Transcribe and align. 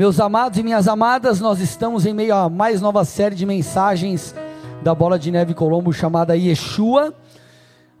Meus 0.00 0.18
amados 0.18 0.58
e 0.58 0.62
minhas 0.62 0.88
amadas, 0.88 1.40
nós 1.40 1.60
estamos 1.60 2.06
em 2.06 2.14
meio 2.14 2.34
a 2.34 2.48
mais 2.48 2.80
nova 2.80 3.04
série 3.04 3.34
de 3.34 3.44
mensagens 3.44 4.34
da 4.82 4.94
Bola 4.94 5.18
de 5.18 5.30
Neve 5.30 5.52
Colombo 5.52 5.92
chamada 5.92 6.34
Yeshua. 6.34 7.12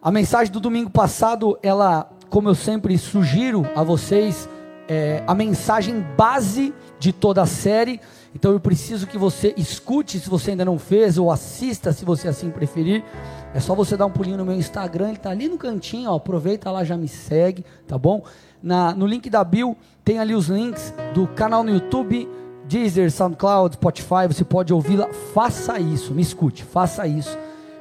A 0.00 0.10
mensagem 0.10 0.50
do 0.50 0.58
domingo 0.60 0.88
passado, 0.88 1.58
ela, 1.62 2.10
como 2.30 2.48
eu 2.48 2.54
sempre 2.54 2.96
sugiro 2.96 3.66
a 3.76 3.82
vocês, 3.82 4.48
é 4.88 5.22
a 5.26 5.34
mensagem 5.34 6.00
base 6.16 6.72
de 6.98 7.12
toda 7.12 7.42
a 7.42 7.46
série. 7.46 8.00
Então 8.34 8.52
eu 8.52 8.60
preciso 8.60 9.06
que 9.06 9.18
você 9.18 9.52
escute 9.54 10.18
se 10.18 10.30
você 10.30 10.52
ainda 10.52 10.64
não 10.64 10.78
fez, 10.78 11.18
ou 11.18 11.30
assista 11.30 11.92
se 11.92 12.06
você 12.06 12.28
assim 12.28 12.48
preferir. 12.48 13.04
É 13.52 13.60
só 13.60 13.74
você 13.74 13.94
dar 13.94 14.06
um 14.06 14.10
pulinho 14.10 14.38
no 14.38 14.44
meu 14.46 14.54
Instagram, 14.54 15.08
ele 15.08 15.16
está 15.18 15.30
ali 15.30 15.48
no 15.48 15.58
cantinho, 15.58 16.10
ó, 16.10 16.16
aproveita 16.16 16.70
lá, 16.70 16.82
já 16.82 16.96
me 16.96 17.08
segue, 17.08 17.62
tá 17.86 17.98
bom? 17.98 18.22
Na, 18.62 18.94
no 18.94 19.06
link 19.06 19.28
da 19.28 19.44
Bill 19.44 19.76
tem 20.10 20.18
ali 20.18 20.34
os 20.34 20.48
links 20.48 20.92
do 21.14 21.28
canal 21.28 21.62
no 21.62 21.70
YouTube, 21.70 22.28
Deezer, 22.66 23.12
SoundCloud, 23.12 23.76
Spotify, 23.76 24.26
você 24.26 24.42
pode 24.42 24.74
ouvir 24.74 24.96
lá. 24.96 25.08
Faça 25.32 25.78
isso, 25.78 26.12
me 26.12 26.20
escute, 26.20 26.64
faça 26.64 27.06
isso, 27.06 27.38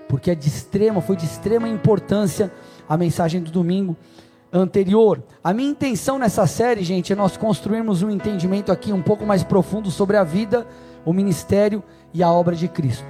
porque 0.07 0.29
é 0.29 0.35
de 0.35 0.47
extrema, 0.47 1.01
foi 1.01 1.15
de 1.15 1.25
extrema 1.25 1.67
importância 1.67 2.53
a 2.87 2.95
mensagem 2.95 3.41
do 3.41 3.49
domingo 3.49 3.97
anterior. 4.53 5.23
A 5.43 5.55
minha 5.55 5.71
intenção 5.71 6.19
nessa 6.19 6.45
série, 6.45 6.83
gente, 6.83 7.11
é 7.11 7.15
nós 7.15 7.35
construirmos 7.35 8.03
um 8.03 8.11
entendimento 8.11 8.71
aqui 8.71 8.93
um 8.93 9.01
pouco 9.01 9.25
mais 9.25 9.43
profundo 9.43 9.89
sobre 9.89 10.15
a 10.15 10.23
vida, 10.23 10.67
o 11.03 11.11
ministério 11.11 11.81
e 12.13 12.21
a 12.21 12.31
obra 12.31 12.55
de 12.55 12.67
Cristo. 12.67 13.07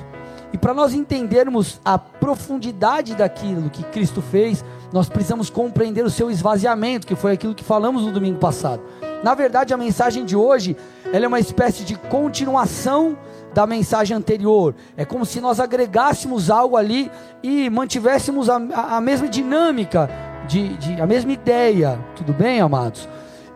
E 0.53 0.57
para 0.57 0.73
nós 0.73 0.93
entendermos 0.93 1.81
a 1.83 1.99
profundidade 1.99 3.15
daquilo 3.15 3.69
que 3.69 3.83
Cristo 3.83 4.21
fez, 4.21 4.63
nós 4.91 5.07
precisamos 5.07 5.49
compreender 5.49 6.03
o 6.03 6.09
seu 6.09 6.31
esvaziamento, 6.31 7.05
que 7.05 7.15
foi 7.15 7.33
aquilo 7.33 7.55
que 7.55 7.63
falamos 7.63 8.03
no 8.03 8.11
domingo 8.11 8.39
passado. 8.39 8.81
Na 9.23 9.35
verdade, 9.35 9.73
a 9.73 9.77
mensagem 9.77 10.25
de 10.25 10.35
hoje, 10.35 10.75
ela 11.11 11.25
é 11.25 11.27
uma 11.27 11.39
espécie 11.39 11.83
de 11.83 11.95
continuação 11.95 13.17
da 13.53 13.67
mensagem 13.67 14.15
anterior. 14.15 14.73
É 14.95 15.03
como 15.05 15.25
se 15.25 15.41
nós 15.41 15.59
agregássemos 15.59 16.49
algo 16.49 16.77
ali 16.77 17.11
e 17.43 17.69
mantivéssemos 17.69 18.49
a, 18.49 18.57
a, 18.57 18.97
a 18.97 19.01
mesma 19.01 19.27
dinâmica, 19.27 20.09
de, 20.47 20.75
de, 20.77 21.01
a 21.01 21.05
mesma 21.05 21.31
ideia. 21.31 21.99
Tudo 22.15 22.33
bem, 22.33 22.61
amados? 22.61 23.07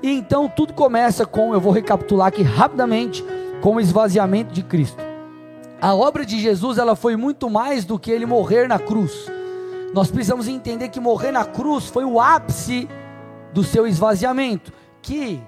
E 0.02 0.12
então 0.12 0.50
tudo 0.50 0.74
começa 0.74 1.26
com, 1.26 1.54
eu 1.54 1.62
vou 1.62 1.72
recapitular 1.72 2.28
aqui 2.28 2.44
rapidamente, 2.44 3.24
com 3.62 3.76
o 3.76 3.80
esvaziamento 3.80 4.54
de 4.54 4.62
Cristo. 4.62 5.02
A 5.82 5.96
obra 5.96 6.26
de 6.26 6.40
Jesus 6.40 6.78
ela 6.78 6.96
foi 6.96 7.16
muito 7.16 7.50
mais 7.50 7.86
do 7.86 7.98
que 7.98 8.12
ele 8.12 8.26
morrer 8.26 8.68
na 8.68 8.78
cruz. 8.78 9.32
Nós 9.94 10.10
precisamos 10.10 10.48
entender 10.48 10.90
que 10.90 11.00
morrer 11.00 11.32
na 11.32 11.46
cruz 11.46 11.86
foi 11.86 12.04
o 12.04 12.20
ápice 12.20 12.90
do 13.54 13.64
seu 13.64 13.86
esvaziamento, 13.86 14.74
que 15.02 15.40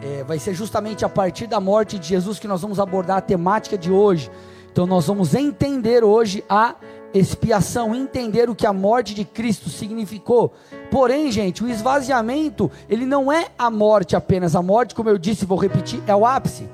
é, 0.00 0.22
vai 0.22 0.38
ser 0.38 0.54
justamente 0.54 1.04
a 1.04 1.08
partir 1.08 1.48
da 1.48 1.58
morte 1.58 1.98
de 1.98 2.06
Jesus 2.06 2.38
que 2.38 2.46
nós 2.46 2.62
vamos 2.62 2.78
abordar 2.78 3.16
a 3.16 3.20
temática 3.20 3.76
de 3.76 3.90
hoje. 3.90 4.30
Então 4.70 4.86
nós 4.86 5.08
vamos 5.08 5.34
entender 5.34 6.04
hoje 6.04 6.44
a 6.48 6.76
expiação, 7.12 7.92
entender 7.92 8.48
o 8.48 8.54
que 8.54 8.66
a 8.66 8.72
morte 8.72 9.14
de 9.14 9.24
Cristo 9.24 9.68
significou. 9.68 10.52
Porém, 10.90 11.32
gente, 11.32 11.64
o 11.64 11.68
esvaziamento, 11.68 12.70
ele 12.88 13.04
não 13.04 13.32
é 13.32 13.48
a 13.58 13.68
morte 13.68 14.14
apenas. 14.14 14.54
A 14.54 14.62
morte, 14.62 14.94
como 14.94 15.08
eu 15.08 15.18
disse, 15.18 15.44
vou 15.44 15.58
repetir, 15.58 16.00
é 16.06 16.14
o 16.14 16.24
ápice. 16.24 16.68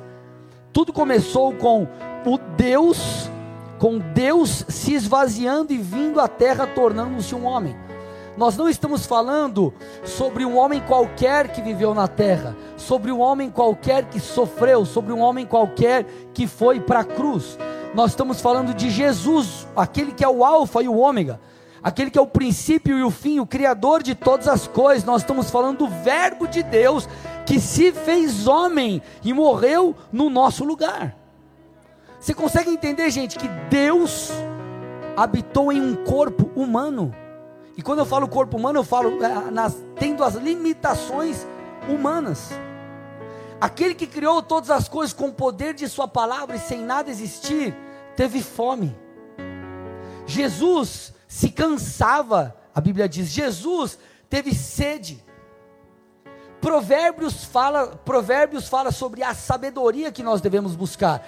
Tudo 0.72 0.92
começou 0.92 1.54
com 1.54 1.86
o 2.26 2.38
Deus, 2.56 3.30
com 3.82 3.98
Deus 3.98 4.64
se 4.68 4.94
esvaziando 4.94 5.72
e 5.72 5.76
vindo 5.76 6.20
à 6.20 6.28
terra, 6.28 6.68
tornando-se 6.68 7.34
um 7.34 7.44
homem. 7.44 7.76
Nós 8.36 8.56
não 8.56 8.68
estamos 8.68 9.06
falando 9.06 9.74
sobre 10.04 10.44
um 10.44 10.56
homem 10.56 10.80
qualquer 10.80 11.48
que 11.48 11.60
viveu 11.60 11.92
na 11.92 12.06
terra, 12.06 12.56
sobre 12.76 13.10
um 13.10 13.18
homem 13.18 13.50
qualquer 13.50 14.04
que 14.04 14.20
sofreu, 14.20 14.84
sobre 14.84 15.12
um 15.12 15.18
homem 15.18 15.44
qualquer 15.44 16.06
que 16.32 16.46
foi 16.46 16.78
para 16.78 17.00
a 17.00 17.04
cruz. 17.04 17.58
Nós 17.92 18.12
estamos 18.12 18.40
falando 18.40 18.72
de 18.72 18.88
Jesus, 18.88 19.66
aquele 19.74 20.12
que 20.12 20.22
é 20.22 20.28
o 20.28 20.44
Alfa 20.44 20.80
e 20.80 20.86
o 20.86 20.96
Ômega, 20.96 21.40
aquele 21.82 22.08
que 22.08 22.18
é 22.20 22.22
o 22.22 22.26
princípio 22.28 22.96
e 22.96 23.02
o 23.02 23.10
fim, 23.10 23.40
o 23.40 23.46
Criador 23.46 24.00
de 24.00 24.14
todas 24.14 24.46
as 24.46 24.68
coisas. 24.68 25.02
Nós 25.02 25.22
estamos 25.22 25.50
falando 25.50 25.78
do 25.78 25.88
Verbo 25.88 26.46
de 26.46 26.62
Deus 26.62 27.08
que 27.44 27.58
se 27.58 27.90
fez 27.90 28.46
homem 28.46 29.02
e 29.24 29.32
morreu 29.32 29.92
no 30.12 30.30
nosso 30.30 30.64
lugar. 30.64 31.20
Você 32.22 32.32
consegue 32.34 32.70
entender, 32.70 33.10
gente, 33.10 33.36
que 33.36 33.48
Deus 33.68 34.30
habitou 35.16 35.72
em 35.72 35.82
um 35.82 36.04
corpo 36.04 36.48
humano? 36.54 37.12
E 37.76 37.82
quando 37.82 37.98
eu 37.98 38.06
falo 38.06 38.28
corpo 38.28 38.56
humano, 38.56 38.78
eu 38.78 38.84
falo 38.84 39.20
é, 39.24 39.50
nas, 39.50 39.76
tendo 39.96 40.22
as 40.22 40.36
limitações 40.36 41.44
humanas. 41.88 42.50
Aquele 43.60 43.92
que 43.92 44.06
criou 44.06 44.40
todas 44.40 44.70
as 44.70 44.88
coisas 44.88 45.12
com 45.12 45.30
o 45.30 45.32
poder 45.32 45.74
de 45.74 45.88
Sua 45.88 46.06
palavra 46.06 46.54
e 46.54 46.60
sem 46.60 46.78
nada 46.78 47.10
existir, 47.10 47.74
teve 48.14 48.40
fome. 48.40 48.96
Jesus 50.24 51.12
se 51.26 51.50
cansava, 51.50 52.56
a 52.72 52.80
Bíblia 52.80 53.08
diz, 53.08 53.30
Jesus 53.30 53.98
teve 54.30 54.54
sede. 54.54 55.24
Provérbios 56.60 57.42
fala, 57.42 57.88
Provérbios 57.88 58.68
fala 58.68 58.92
sobre 58.92 59.24
a 59.24 59.34
sabedoria 59.34 60.12
que 60.12 60.22
nós 60.22 60.40
devemos 60.40 60.76
buscar. 60.76 61.26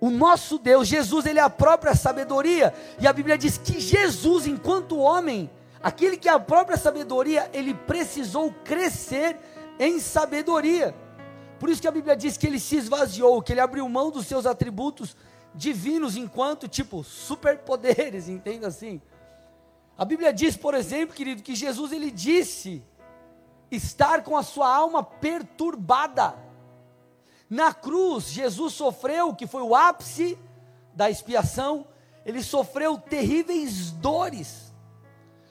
O 0.00 0.08
nosso 0.08 0.58
Deus, 0.58 0.88
Jesus, 0.88 1.26
ele 1.26 1.38
é 1.38 1.42
a 1.42 1.50
própria 1.50 1.94
sabedoria. 1.94 2.72
E 2.98 3.06
a 3.06 3.12
Bíblia 3.12 3.36
diz 3.36 3.58
que 3.58 3.78
Jesus, 3.78 4.46
enquanto 4.46 4.96
homem, 4.96 5.50
aquele 5.82 6.16
que 6.16 6.28
é 6.28 6.32
a 6.32 6.40
própria 6.40 6.78
sabedoria, 6.78 7.50
ele 7.52 7.74
precisou 7.74 8.50
crescer 8.64 9.36
em 9.78 10.00
sabedoria. 10.00 10.94
Por 11.58 11.68
isso 11.68 11.82
que 11.82 11.88
a 11.88 11.92
Bíblia 11.92 12.16
diz 12.16 12.38
que 12.38 12.46
ele 12.46 12.58
se 12.58 12.76
esvaziou, 12.76 13.42
que 13.42 13.52
ele 13.52 13.60
abriu 13.60 13.86
mão 13.88 14.10
dos 14.10 14.26
seus 14.26 14.46
atributos 14.46 15.14
divinos 15.54 16.16
enquanto 16.16 16.66
tipo 16.66 17.04
superpoderes, 17.04 18.26
entenda 18.30 18.68
assim. 18.68 19.02
A 19.98 20.04
Bíblia 20.06 20.32
diz, 20.32 20.56
por 20.56 20.72
exemplo, 20.72 21.14
querido, 21.14 21.42
que 21.42 21.54
Jesus 21.54 21.92
ele 21.92 22.10
disse 22.10 22.82
estar 23.70 24.22
com 24.22 24.34
a 24.36 24.42
sua 24.42 24.74
alma 24.74 25.02
perturbada. 25.02 26.34
Na 27.50 27.74
cruz, 27.74 28.26
Jesus 28.26 28.74
sofreu, 28.74 29.34
que 29.34 29.44
foi 29.44 29.60
o 29.60 29.74
ápice 29.74 30.38
da 30.94 31.10
expiação, 31.10 31.84
ele 32.24 32.44
sofreu 32.44 32.96
terríveis 32.96 33.90
dores. 33.90 34.72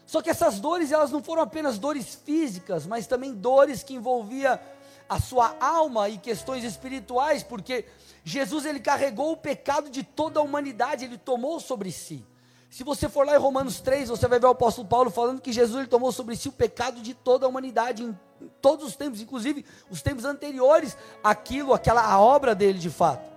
Só 0.06 0.22
que 0.22 0.30
essas 0.30 0.62
dores, 0.62 0.94
elas 0.94 1.12
não 1.12 1.22
foram 1.22 1.44
apenas 1.44 1.78
dores 1.78 2.16
físicas, 2.16 2.88
mas 2.88 3.06
também 3.06 3.34
dores 3.34 3.84
que 3.84 3.94
envolvia 3.94 4.62
a 5.10 5.20
sua 5.20 5.56
alma 5.60 6.08
e 6.08 6.18
questões 6.18 6.64
espirituais, 6.64 7.44
porque 7.44 7.86
Jesus 8.24 8.66
ele 8.66 8.80
carregou 8.80 9.34
o 9.34 9.38
pecado 9.38 9.90
de 9.90 10.02
toda 10.02 10.40
a 10.40 10.44
humanidade, 10.44 11.04
ele 11.04 11.18
tomou 11.18 11.60
sobre 11.60 11.92
si. 11.92 12.26
Se 12.70 12.84
você 12.84 13.10
for 13.10 13.26
lá 13.26 13.36
em 13.36 13.40
Romanos 13.40 13.82
3, 13.82 14.10
você 14.10 14.28
vai 14.28 14.40
ver 14.40 14.46
o 14.46 14.52
apóstolo 14.52 14.88
Paulo 14.88 15.10
falando 15.10 15.42
que 15.42 15.52
Jesus 15.52 15.80
ele 15.80 15.88
tomou 15.88 16.12
sobre 16.12 16.36
si 16.36 16.48
o 16.48 16.54
pecado 16.54 17.02
de 17.02 17.14
toda 17.14 17.46
a 17.46 17.50
humanidade 17.50 18.16
todos 18.62 18.86
os 18.86 18.96
tempos, 18.96 19.22
inclusive 19.22 19.66
os 19.90 20.02
tempos 20.02 20.26
anteriores, 20.26 20.98
aquilo, 21.24 21.74
aquela 21.74 22.04
a 22.04 22.20
obra 22.20 22.54
dele 22.54 22.80
de 22.80 22.90
fato. 22.90 23.30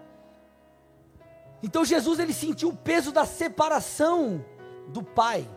Então 1.63 1.85
Jesus 1.85 2.19
ele 2.19 2.33
sentiu 2.33 2.71
o 2.71 2.77
peso 2.77 3.13
da 3.13 3.25
separação 3.25 4.45
do 4.89 5.03
Pai. 5.03 5.49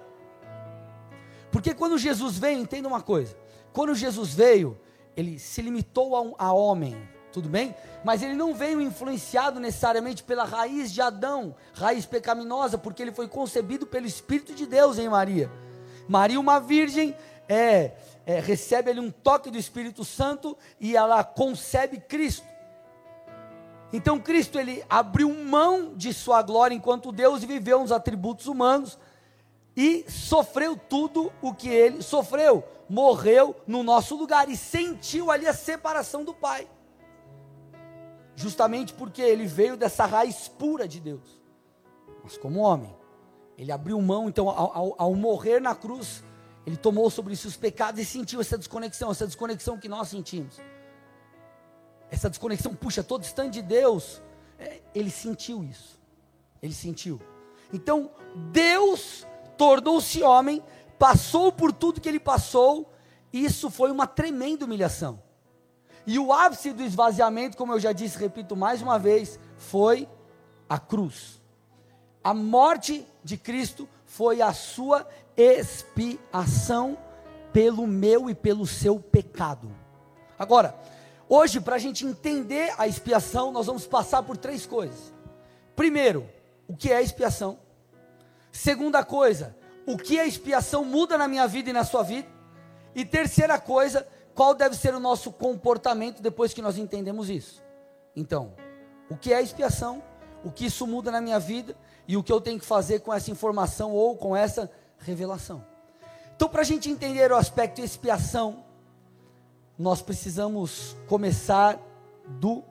Porque 1.52 1.74
quando 1.74 1.98
Jesus 1.98 2.38
veio, 2.38 2.60
entenda 2.60 2.88
uma 2.88 3.02
coisa, 3.02 3.36
quando 3.72 3.96
Jesus 3.96 4.34
veio, 4.34 4.78
ele 5.16 5.40
se 5.40 5.62
limitou 5.62 6.16
a, 6.16 6.22
um, 6.22 6.36
a 6.38 6.52
homem, 6.52 6.98
tudo 7.32 7.50
bem? 7.50 7.76
Mas 8.04 8.22
ele 8.22 8.36
não 8.36 8.54
veio 8.54 8.82
influenciado 8.82 9.60
necessariamente 9.60 10.24
pela 10.24 10.44
raiz 10.44 10.92
de 10.92 11.02
Adão, 11.02 11.56
raiz 11.74 12.06
pecaminosa, 12.06 12.78
porque 12.78 13.02
ele 13.02 13.12
foi 13.12 13.28
concebido 13.28 13.86
pelo 13.86 14.06
Espírito 14.06 14.54
de 14.54 14.66
Deus 14.66 14.98
em 14.98 15.10
Maria. 15.10 15.52
Maria, 16.08 16.40
uma 16.40 16.60
virgem, 16.60 17.16
é, 17.50 17.94
é, 18.26 18.40
recebe 18.40 18.90
ali 18.90 19.00
um 19.00 19.12
toque 19.12 19.52
do 19.52 19.58
Espírito 19.58 20.04
Santo 20.04 20.58
e 20.80 20.96
ela 20.96 21.24
concebe 21.24 22.00
Cristo. 22.00 22.48
Então 23.94 24.20
Cristo 24.20 24.60
ele 24.60 24.84
abriu 24.90 25.30
mão 25.34 25.94
de 25.96 26.14
sua 26.14 26.42
glória 26.42 26.76
enquanto 26.76 27.12
Deus 27.12 27.44
e 27.44 27.46
viveu 27.46 27.80
uns 27.80 27.92
atributos 27.92 28.48
humanos 28.48 28.98
e 29.78 30.06
sofreu 30.10 30.76
tudo 30.76 31.32
o 31.42 31.54
que 31.54 31.70
ele 31.70 32.02
sofreu, 32.02 32.64
morreu 32.90 33.56
no 33.68 33.84
nosso 33.84 34.16
lugar 34.16 34.50
e 34.50 34.58
sentiu 34.58 35.30
ali 35.30 35.48
a 35.48 35.54
separação 35.54 36.24
do 36.24 36.34
Pai. 36.34 36.68
Justamente 38.36 38.94
porque 38.94 39.22
ele 39.22 39.46
veio 39.46 39.78
dessa 39.78 40.06
raiz 40.06 40.48
pura 40.48 40.88
de 40.88 41.00
Deus. 41.00 41.42
Mas 42.24 42.38
como 42.38 42.60
homem, 42.60 42.94
ele 43.58 43.72
abriu 43.72 44.02
mão, 44.02 44.28
então, 44.28 44.50
ao, 44.50 44.78
ao, 44.78 44.96
ao 44.98 45.16
morrer 45.16 45.62
na 45.62 45.76
cruz, 45.76 46.24
ele 46.66 46.78
tomou 46.78 47.10
sobre 47.10 47.36
si 47.36 47.48
os 47.48 47.56
pecados 47.56 48.00
e 48.02 48.06
sentiu 48.06 48.42
essa 48.42 48.58
desconexão, 48.58 49.12
essa 49.12 49.28
desconexão 49.28 49.78
que 49.78 49.88
nós 49.88 50.08
sentimos. 50.08 50.60
Essa 52.10 52.30
desconexão, 52.30 52.74
puxa, 52.74 53.04
todo 53.04 53.22
distante 53.22 53.54
de 53.54 53.62
Deus. 53.62 54.22
É, 54.58 54.82
ele 54.94 55.12
sentiu 55.12 55.64
isso. 55.64 56.00
Ele 56.62 56.74
sentiu. 56.74 57.22
Então, 57.72 58.10
Deus 58.52 59.28
tornou-se 59.58 60.24
homem, 60.24 60.64
passou 60.98 61.52
por 61.52 61.72
tudo 61.72 62.02
que 62.02 62.10
ele 62.10 62.20
passou, 62.20 62.92
isso 63.32 63.70
foi 63.70 63.92
uma 63.92 64.08
tremenda 64.08 64.66
humilhação. 64.66 65.22
E 66.08 66.18
o 66.20 66.32
ápice 66.32 66.72
do 66.72 66.84
esvaziamento, 66.84 67.58
como 67.58 67.74
eu 67.74 67.80
já 67.80 67.92
disse, 67.92 68.18
repito 68.18 68.56
mais 68.56 68.82
uma 68.82 68.98
vez, 68.98 69.40
foi 69.58 70.08
a 70.70 70.80
cruz. 70.80 71.42
A 72.24 72.34
morte 72.34 73.06
de 73.24 73.38
Cristo 73.38 73.88
foi 74.16 74.42
a 74.42 74.54
sua 74.54 75.06
expiação 75.36 76.98
pelo 77.52 77.86
meu 77.86 78.30
e 78.30 78.34
pelo 78.34 78.66
seu 78.66 78.98
pecado. 78.98 79.70
Agora, 80.40 80.74
hoje, 81.28 81.60
para 81.60 81.76
a 81.76 81.80
gente 81.80 82.06
entender 82.06 82.74
a 82.78 82.88
expiação, 82.88 83.52
nós 83.52 83.66
vamos 83.66 83.86
passar 83.86 84.24
por 84.24 84.38
três 84.38 84.66
coisas. 84.66 85.14
Primeiro, 85.76 86.30
o 86.66 86.78
que 86.78 86.94
é 86.94 87.02
expiação? 87.02 87.60
Segunda 88.54 89.04
coisa, 89.04 89.54
o 89.86 89.98
que 89.98 90.18
a 90.18 90.26
expiação 90.26 90.86
muda 90.86 91.18
na 91.18 91.28
minha 91.28 91.46
vida 91.46 91.70
e 91.70 91.74
na 91.74 91.84
sua 91.84 92.02
vida? 92.02 92.30
E 92.96 93.04
terceira 93.04 93.60
coisa, 93.60 94.08
qual 94.34 94.56
deve 94.56 94.78
ser 94.78 94.96
o 94.96 95.00
nosso 95.00 95.30
comportamento 95.30 96.22
depois 96.22 96.54
que 96.54 96.62
nós 96.62 96.78
entendemos 96.78 97.30
isso? 97.30 97.62
Então, 98.16 98.54
o 99.10 99.18
que 99.18 99.34
é 99.34 99.42
expiação? 99.42 100.02
O 100.46 100.52
que 100.52 100.68
isso 100.68 100.86
muda 100.86 101.10
na 101.10 101.20
minha 101.20 101.40
vida 101.40 101.76
e 102.08 102.16
o 102.16 102.22
que 102.22 102.32
eu 102.32 102.40
tenho 102.40 102.60
que 102.60 102.66
fazer 102.66 103.00
com 103.00 103.12
essa 103.12 103.32
informação 103.32 103.92
ou 103.92 104.16
com 104.16 104.36
essa 104.36 104.70
revelação? 105.00 105.66
Então, 106.36 106.48
para 106.48 106.62
a 106.62 106.64
gente 106.64 106.88
entender 106.88 107.32
o 107.32 107.36
aspecto 107.36 107.82
expiação, 107.82 108.64
nós 109.76 110.04
precisamos 110.04 110.96
começar 111.08 111.80
do 112.28 112.64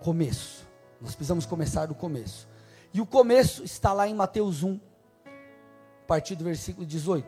começo. 0.00 0.66
Nós 1.02 1.14
precisamos 1.14 1.44
começar 1.44 1.84
do 1.84 1.94
começo. 1.94 2.48
E 2.94 3.00
o 3.00 3.04
começo 3.04 3.62
está 3.62 3.92
lá 3.92 4.08
em 4.08 4.14
Mateus 4.14 4.62
1, 4.62 4.80
a 5.26 6.06
partir 6.06 6.34
do 6.34 6.44
versículo 6.44 6.86
18. 6.86 7.26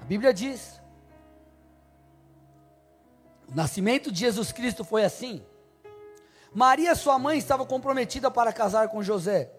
A 0.00 0.04
Bíblia 0.06 0.32
diz: 0.32 0.80
O 3.52 3.54
nascimento 3.54 4.10
de 4.10 4.20
Jesus 4.20 4.50
Cristo 4.50 4.82
foi 4.82 5.04
assim. 5.04 5.42
Maria, 6.52 6.94
sua 6.94 7.18
mãe, 7.18 7.38
estava 7.38 7.64
comprometida 7.64 8.30
para 8.30 8.52
casar 8.52 8.88
com 8.88 9.02
José, 9.02 9.50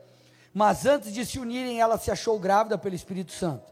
mas 0.54 0.86
antes 0.86 1.14
de 1.14 1.26
se 1.26 1.40
unirem, 1.40 1.80
ela 1.80 1.98
se 1.98 2.12
achou 2.12 2.38
grávida 2.38 2.78
pelo 2.78 2.96
Espírito 2.96 3.32
Santo. 3.32 3.72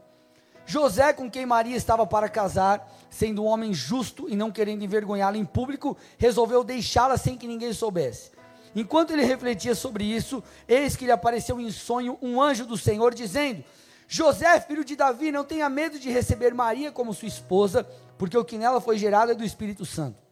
José, 0.64 1.12
com 1.12 1.30
quem 1.30 1.44
Maria 1.44 1.76
estava 1.76 2.06
para 2.06 2.28
casar, 2.28 2.88
sendo 3.10 3.42
um 3.42 3.46
homem 3.46 3.74
justo 3.74 4.28
e 4.28 4.36
não 4.36 4.50
querendo 4.50 4.84
envergonhá-la 4.84 5.36
em 5.36 5.44
público, 5.44 5.96
resolveu 6.16 6.62
deixá-la 6.62 7.18
sem 7.18 7.36
que 7.36 7.46
ninguém 7.46 7.72
soubesse. 7.72 8.30
Enquanto 8.74 9.10
ele 9.10 9.24
refletia 9.24 9.74
sobre 9.74 10.04
isso, 10.04 10.42
eis 10.68 10.94
que 10.94 11.04
lhe 11.04 11.10
apareceu 11.10 11.60
em 11.60 11.70
sonho 11.70 12.16
um 12.22 12.40
anjo 12.40 12.64
do 12.64 12.76
Senhor, 12.76 13.12
dizendo: 13.12 13.64
José, 14.06 14.60
filho 14.60 14.84
de 14.84 14.94
Davi, 14.94 15.32
não 15.32 15.44
tenha 15.44 15.68
medo 15.68 15.98
de 15.98 16.08
receber 16.08 16.54
Maria 16.54 16.92
como 16.92 17.12
sua 17.12 17.28
esposa, 17.28 17.86
porque 18.16 18.38
o 18.38 18.44
que 18.44 18.56
nela 18.56 18.80
foi 18.80 18.96
gerado 18.96 19.32
é 19.32 19.34
do 19.34 19.44
Espírito 19.44 19.84
Santo. 19.84 20.22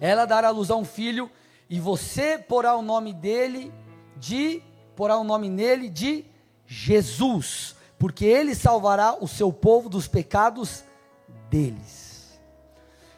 Ela 0.00 0.24
dará 0.24 0.50
luz 0.50 0.70
a 0.70 0.76
um 0.76 0.84
filho, 0.84 1.30
e 1.68 1.80
você 1.80 2.38
porá 2.38 2.76
o 2.76 2.82
nome 2.82 3.12
dele 3.12 3.72
de 4.16 4.62
porá 4.94 5.18
o 5.18 5.24
nome 5.24 5.48
nele 5.48 5.88
de 5.88 6.24
Jesus, 6.66 7.76
porque 7.98 8.24
ele 8.24 8.54
salvará 8.54 9.16
o 9.20 9.28
seu 9.28 9.52
povo 9.52 9.88
dos 9.88 10.08
pecados 10.08 10.84
deles. 11.50 12.40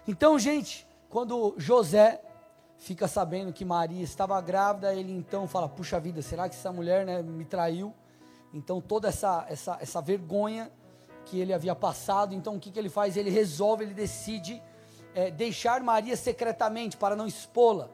Então, 0.06 0.38
gente, 0.38 0.86
quando 1.08 1.54
José 1.56 2.20
fica 2.78 3.06
sabendo 3.06 3.52
que 3.52 3.64
Maria 3.64 4.02
estava 4.02 4.40
grávida, 4.40 4.94
ele 4.94 5.12
então 5.12 5.46
fala: 5.46 5.68
Puxa 5.68 6.00
vida, 6.00 6.22
será 6.22 6.48
que 6.48 6.54
essa 6.54 6.72
mulher 6.72 7.04
né, 7.04 7.22
me 7.22 7.44
traiu? 7.44 7.94
Então, 8.52 8.80
toda 8.80 9.08
essa, 9.08 9.46
essa, 9.48 9.78
essa 9.80 10.00
vergonha 10.00 10.70
que 11.26 11.38
ele 11.38 11.52
havia 11.52 11.74
passado, 11.74 12.34
então 12.34 12.56
o 12.56 12.60
que, 12.60 12.70
que 12.70 12.78
ele 12.78 12.88
faz? 12.88 13.16
Ele 13.16 13.28
resolve, 13.28 13.84
ele 13.84 13.92
decide 13.92 14.62
é, 15.14 15.30
deixar 15.30 15.82
Maria 15.82 16.16
secretamente 16.16 16.96
para 16.96 17.14
não 17.14 17.26
expô-la. 17.26 17.90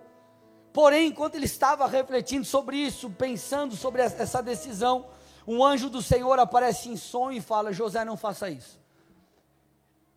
Porém, 0.74 1.06
enquanto 1.06 1.36
ele 1.36 1.44
estava 1.44 1.86
refletindo 1.86 2.44
sobre 2.44 2.76
isso, 2.76 3.08
pensando 3.08 3.76
sobre 3.76 4.02
essa 4.02 4.42
decisão, 4.42 5.06
um 5.46 5.64
anjo 5.64 5.88
do 5.88 6.02
Senhor 6.02 6.36
aparece 6.40 6.88
em 6.88 6.96
sonho 6.96 7.38
e 7.38 7.40
fala: 7.40 7.72
José, 7.72 8.04
não 8.04 8.16
faça 8.16 8.50
isso. 8.50 8.80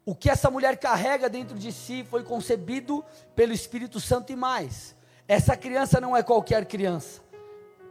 O 0.03 0.15
que 0.15 0.31
essa 0.31 0.49
mulher 0.49 0.75
carrega 0.77 1.29
dentro 1.29 1.59
de 1.59 1.71
si 1.71 2.03
foi 2.09 2.23
concebido 2.23 3.05
pelo 3.35 3.53
Espírito 3.53 3.99
Santo 3.99 4.31
e 4.31 4.35
mais. 4.35 4.95
Essa 5.27 5.55
criança 5.55 6.01
não 6.01 6.17
é 6.17 6.23
qualquer 6.23 6.65
criança. 6.65 7.21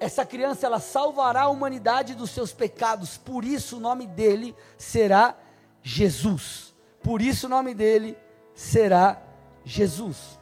Essa 0.00 0.26
criança 0.26 0.66
ela 0.66 0.80
salvará 0.80 1.42
a 1.42 1.48
humanidade 1.48 2.16
dos 2.16 2.30
seus 2.30 2.52
pecados. 2.52 3.16
Por 3.16 3.44
isso 3.44 3.76
o 3.76 3.80
nome 3.80 4.08
dele 4.08 4.56
será 4.76 5.36
Jesus. 5.84 6.74
Por 7.00 7.22
isso 7.22 7.46
o 7.46 7.50
nome 7.50 7.74
dele 7.74 8.18
será 8.56 9.22
Jesus. 9.64 10.36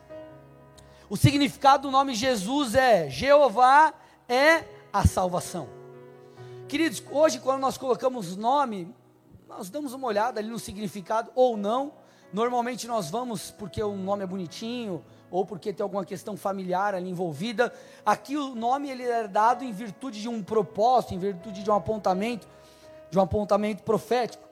O 1.08 1.16
significado 1.18 1.82
do 1.82 1.90
nome 1.90 2.14
Jesus 2.14 2.74
é 2.74 3.10
Jeová 3.10 3.92
é 4.26 4.64
a 4.90 5.06
salvação. 5.06 5.68
Queridos, 6.66 7.02
hoje 7.10 7.38
quando 7.40 7.60
nós 7.60 7.76
colocamos 7.76 8.36
nome, 8.36 8.94
nós 9.46 9.68
damos 9.68 9.92
uma 9.92 10.06
olhada 10.06 10.40
ali 10.40 10.48
no 10.48 10.58
significado 10.58 11.30
ou 11.34 11.58
não. 11.58 11.92
Normalmente 12.32 12.86
nós 12.88 13.10
vamos 13.10 13.50
porque 13.50 13.82
o 13.82 13.94
nome 13.94 14.24
é 14.24 14.26
bonitinho 14.26 15.04
ou 15.30 15.44
porque 15.44 15.74
tem 15.74 15.84
alguma 15.84 16.06
questão 16.06 16.38
familiar 16.38 16.94
ali 16.94 17.10
envolvida. 17.10 17.70
Aqui 18.04 18.38
o 18.38 18.54
nome 18.54 18.88
ele 18.88 19.02
é 19.02 19.28
dado 19.28 19.62
em 19.62 19.72
virtude 19.72 20.22
de 20.22 20.28
um 20.28 20.42
propósito, 20.42 21.12
em 21.12 21.18
virtude 21.18 21.62
de 21.62 21.70
um 21.70 21.74
apontamento, 21.74 22.48
de 23.10 23.18
um 23.18 23.22
apontamento 23.22 23.82
profético. 23.82 24.42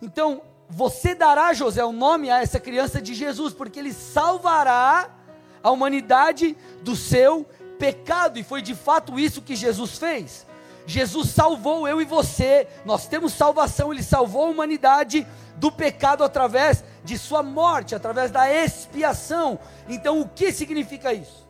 Então, 0.00 0.42
você 0.68 1.14
dará, 1.14 1.52
José, 1.52 1.84
o 1.84 1.92
nome 1.92 2.28
a 2.28 2.42
essa 2.42 2.58
criança 2.58 3.00
de 3.00 3.14
Jesus, 3.14 3.54
porque 3.54 3.78
ele 3.78 3.92
salvará 3.92 5.21
a 5.62 5.70
humanidade 5.70 6.56
do 6.82 6.96
seu 6.96 7.46
pecado, 7.78 8.38
e 8.38 8.42
foi 8.42 8.62
de 8.62 8.74
fato 8.74 9.18
isso 9.18 9.42
que 9.42 9.56
Jesus 9.56 9.98
fez. 9.98 10.46
Jesus 10.86 11.30
salvou 11.30 11.86
eu 11.86 12.00
e 12.00 12.04
você, 12.04 12.66
nós 12.84 13.06
temos 13.06 13.32
salvação, 13.32 13.92
Ele 13.92 14.02
salvou 14.02 14.46
a 14.46 14.50
humanidade 14.50 15.26
do 15.56 15.70
pecado 15.70 16.24
através 16.24 16.84
de 17.04 17.16
Sua 17.16 17.42
morte, 17.42 17.94
através 17.94 18.30
da 18.30 18.52
expiação. 18.52 19.58
Então, 19.88 20.20
o 20.20 20.28
que 20.28 20.52
significa 20.52 21.12
isso? 21.12 21.48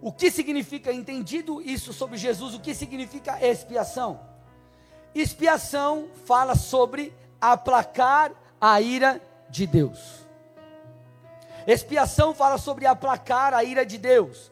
O 0.00 0.12
que 0.12 0.30
significa, 0.30 0.92
entendido 0.92 1.62
isso 1.62 1.92
sobre 1.92 2.16
Jesus, 2.18 2.54
o 2.54 2.60
que 2.60 2.74
significa 2.74 3.38
expiação? 3.40 4.20
Expiação 5.14 6.08
fala 6.26 6.54
sobre 6.54 7.14
aplacar 7.40 8.32
a 8.60 8.80
ira 8.80 9.20
de 9.48 9.66
Deus. 9.66 10.23
Expiação 11.66 12.34
fala 12.34 12.58
sobre 12.58 12.86
aplacar 12.86 13.54
a 13.54 13.64
ira 13.64 13.84
de 13.84 13.98
Deus. 13.98 14.50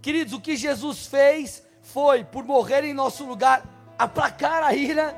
Queridos, 0.00 0.32
o 0.32 0.40
que 0.40 0.56
Jesus 0.56 1.06
fez 1.06 1.62
foi, 1.80 2.24
por 2.24 2.44
morrer 2.44 2.84
em 2.84 2.94
nosso 2.94 3.24
lugar, 3.24 3.64
aplacar 3.98 4.62
a 4.62 4.74
ira 4.74 5.16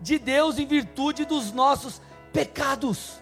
de 0.00 0.18
Deus 0.18 0.58
em 0.58 0.66
virtude 0.66 1.24
dos 1.24 1.52
nossos 1.52 2.00
pecados. 2.32 3.20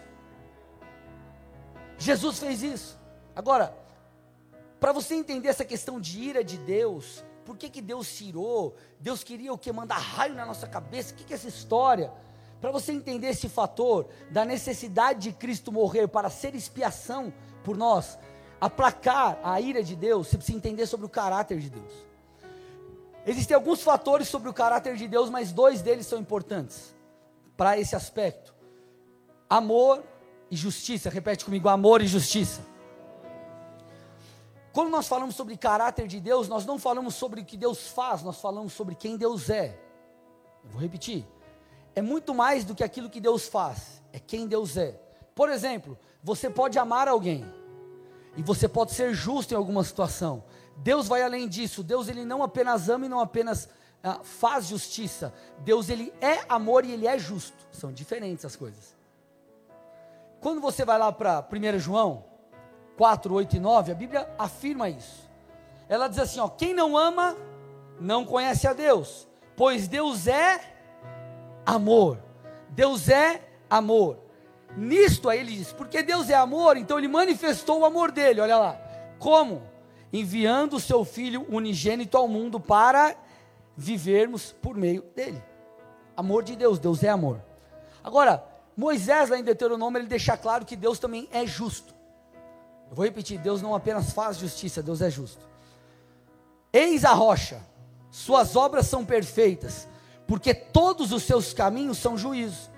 Jesus 1.97 2.39
fez 2.39 2.61
isso. 2.61 2.99
Agora, 3.35 3.75
para 4.79 4.91
você 4.91 5.15
entender 5.15 5.47
essa 5.47 5.63
questão 5.63 5.99
de 5.99 6.19
ira 6.19 6.43
de 6.43 6.57
Deus, 6.57 7.23
por 7.45 7.57
que, 7.57 7.69
que 7.69 7.81
Deus 7.81 8.07
se 8.07 8.25
irou? 8.25 8.75
Deus 8.99 9.23
queria 9.23 9.53
o 9.53 9.57
que? 9.57 9.71
Mandar 9.71 9.97
raio 9.97 10.35
na 10.35 10.45
nossa 10.45 10.67
cabeça? 10.67 11.13
O 11.13 11.15
que, 11.15 11.23
que 11.23 11.33
é 11.33 11.35
essa 11.35 11.47
história? 11.47 12.11
Para 12.59 12.71
você 12.71 12.91
entender 12.91 13.27
esse 13.27 13.49
fator 13.49 14.07
da 14.29 14.45
necessidade 14.45 15.19
de 15.19 15.31
Cristo 15.33 15.71
morrer 15.71 16.07
para 16.07 16.29
ser 16.29 16.55
expiação 16.55 17.33
por 17.63 17.77
nós, 17.77 18.17
aplacar 18.59 19.39
a 19.43 19.59
ira 19.59 19.83
de 19.83 19.95
Deus, 19.95 20.27
você 20.27 20.37
precisa 20.37 20.57
entender 20.57 20.85
sobre 20.85 21.05
o 21.05 21.09
caráter 21.09 21.59
de 21.59 21.69
Deus. 21.69 21.91
Existem 23.25 23.55
alguns 23.55 23.81
fatores 23.81 24.27
sobre 24.27 24.49
o 24.49 24.53
caráter 24.53 24.95
de 24.95 25.07
Deus, 25.07 25.29
mas 25.29 25.51
dois 25.51 25.81
deles 25.81 26.05
são 26.05 26.19
importantes 26.19 26.93
para 27.55 27.77
esse 27.77 27.95
aspecto: 27.95 28.53
amor 29.49 30.03
e 30.51 30.55
justiça. 30.55 31.09
Repete 31.09 31.45
comigo: 31.45 31.69
amor 31.69 32.01
e 32.01 32.07
justiça. 32.07 32.61
Quando 34.73 34.89
nós 34.89 35.07
falamos 35.07 35.35
sobre 35.35 35.55
caráter 35.55 36.07
de 36.07 36.19
Deus, 36.19 36.47
nós 36.47 36.65
não 36.65 36.79
falamos 36.79 37.13
sobre 37.13 37.41
o 37.41 37.45
que 37.45 37.55
Deus 37.55 37.87
faz, 37.89 38.23
nós 38.23 38.41
falamos 38.41 38.73
sobre 38.73 38.95
quem 38.95 39.15
Deus 39.15 39.49
é. 39.49 39.79
Eu 40.63 40.71
vou 40.71 40.81
repetir. 40.81 41.25
É 41.95 42.01
muito 42.01 42.33
mais 42.33 42.65
do 42.65 42.73
que 42.73 42.83
aquilo 42.83 43.09
que 43.09 43.21
Deus 43.21 43.47
faz, 43.47 44.01
é 44.11 44.19
quem 44.19 44.47
Deus 44.47 44.75
é. 44.75 44.99
Por 45.35 45.49
exemplo, 45.49 45.97
você 46.23 46.49
pode 46.49 46.79
amar 46.79 47.07
alguém, 47.07 47.45
e 48.35 48.41
você 48.41 48.67
pode 48.67 48.93
ser 48.93 49.13
justo 49.13 49.53
em 49.53 49.57
alguma 49.57 49.83
situação, 49.83 50.43
Deus 50.77 51.07
vai 51.07 51.21
além 51.21 51.47
disso. 51.47 51.83
Deus 51.83 52.07
ele 52.07 52.25
não 52.25 52.41
apenas 52.41 52.89
ama 52.89 53.05
e 53.05 53.09
não 53.09 53.19
apenas 53.19 53.69
ah, 54.03 54.19
faz 54.23 54.67
justiça. 54.67 55.33
Deus 55.59 55.89
ele 55.89 56.13
é 56.19 56.43
amor 56.49 56.85
e 56.85 56.91
ele 56.91 57.07
é 57.07 57.17
justo. 57.17 57.57
São 57.71 57.91
diferentes 57.91 58.43
as 58.43 58.55
coisas. 58.55 58.95
Quando 60.41 60.59
você 60.59 60.83
vai 60.83 60.97
lá 60.97 61.11
para 61.11 61.47
1 61.51 61.79
João 61.79 62.25
4, 62.97 63.33
8 63.33 63.55
e 63.55 63.59
9, 63.59 63.91
a 63.91 63.95
Bíblia 63.95 64.29
afirma 64.37 64.89
isso. 64.89 65.29
Ela 65.87 66.07
diz 66.07 66.19
assim: 66.19 66.39
ó, 66.39 66.47
quem 66.47 66.73
não 66.73 66.97
ama 66.97 67.37
não 67.99 68.25
conhece 68.25 68.67
a 68.67 68.73
Deus, 68.73 69.27
pois 69.55 69.87
Deus 69.87 70.27
é 70.27 70.59
amor. 71.65 72.17
Deus 72.69 73.07
é 73.09 73.41
amor. 73.69 74.22
Nisto 74.75 75.29
aí 75.29 75.39
ele 75.39 75.55
diz, 75.55 75.71
porque 75.71 76.01
Deus 76.01 76.29
é 76.29 76.35
amor, 76.35 76.77
então 76.77 76.97
ele 76.97 77.07
manifestou 77.07 77.79
o 77.79 77.85
amor 77.85 78.11
dele, 78.11 78.41
olha 78.41 78.57
lá. 78.57 78.79
Como? 79.19 79.61
Enviando 80.11 80.77
o 80.77 80.79
seu 80.79 81.05
filho 81.05 81.45
unigênito 81.49 82.17
ao 82.17 82.27
mundo 82.27 82.59
para 82.59 83.15
vivermos 83.75 84.51
por 84.61 84.75
meio 84.75 85.03
dele. 85.15 85.41
Amor 86.15 86.43
de 86.43 86.55
Deus, 86.55 86.79
Deus 86.79 87.03
é 87.03 87.09
amor. 87.09 87.41
Agora, 88.03 88.43
Moisés 88.75 89.29
lá 89.29 89.37
em 89.37 89.43
Deuteronômio, 89.43 89.99
ele 89.99 90.07
deixa 90.07 90.35
claro 90.35 90.65
que 90.65 90.75
Deus 90.75 90.99
também 90.99 91.27
é 91.31 91.45
justo. 91.45 91.93
Eu 92.89 92.95
vou 92.95 93.05
repetir, 93.05 93.39
Deus 93.39 93.61
não 93.61 93.73
apenas 93.73 94.11
faz 94.11 94.37
justiça, 94.37 94.83
Deus 94.83 95.01
é 95.01 95.09
justo. 95.09 95.47
Eis 96.71 97.05
a 97.05 97.13
rocha, 97.13 97.61
suas 98.11 98.55
obras 98.55 98.87
são 98.87 99.05
perfeitas, 99.05 99.87
porque 100.27 100.53
todos 100.53 101.11
os 101.11 101.23
seus 101.23 101.53
caminhos 101.53 101.97
são 101.97 102.17
juízo. 102.17 102.69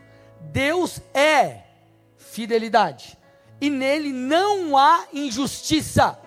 Deus 0.52 1.02
é 1.14 1.65
fidelidade, 2.26 3.18
e 3.62 3.70
nele 3.70 4.12
não 4.12 4.78
há 4.78 5.06
injustiça, 5.14 6.20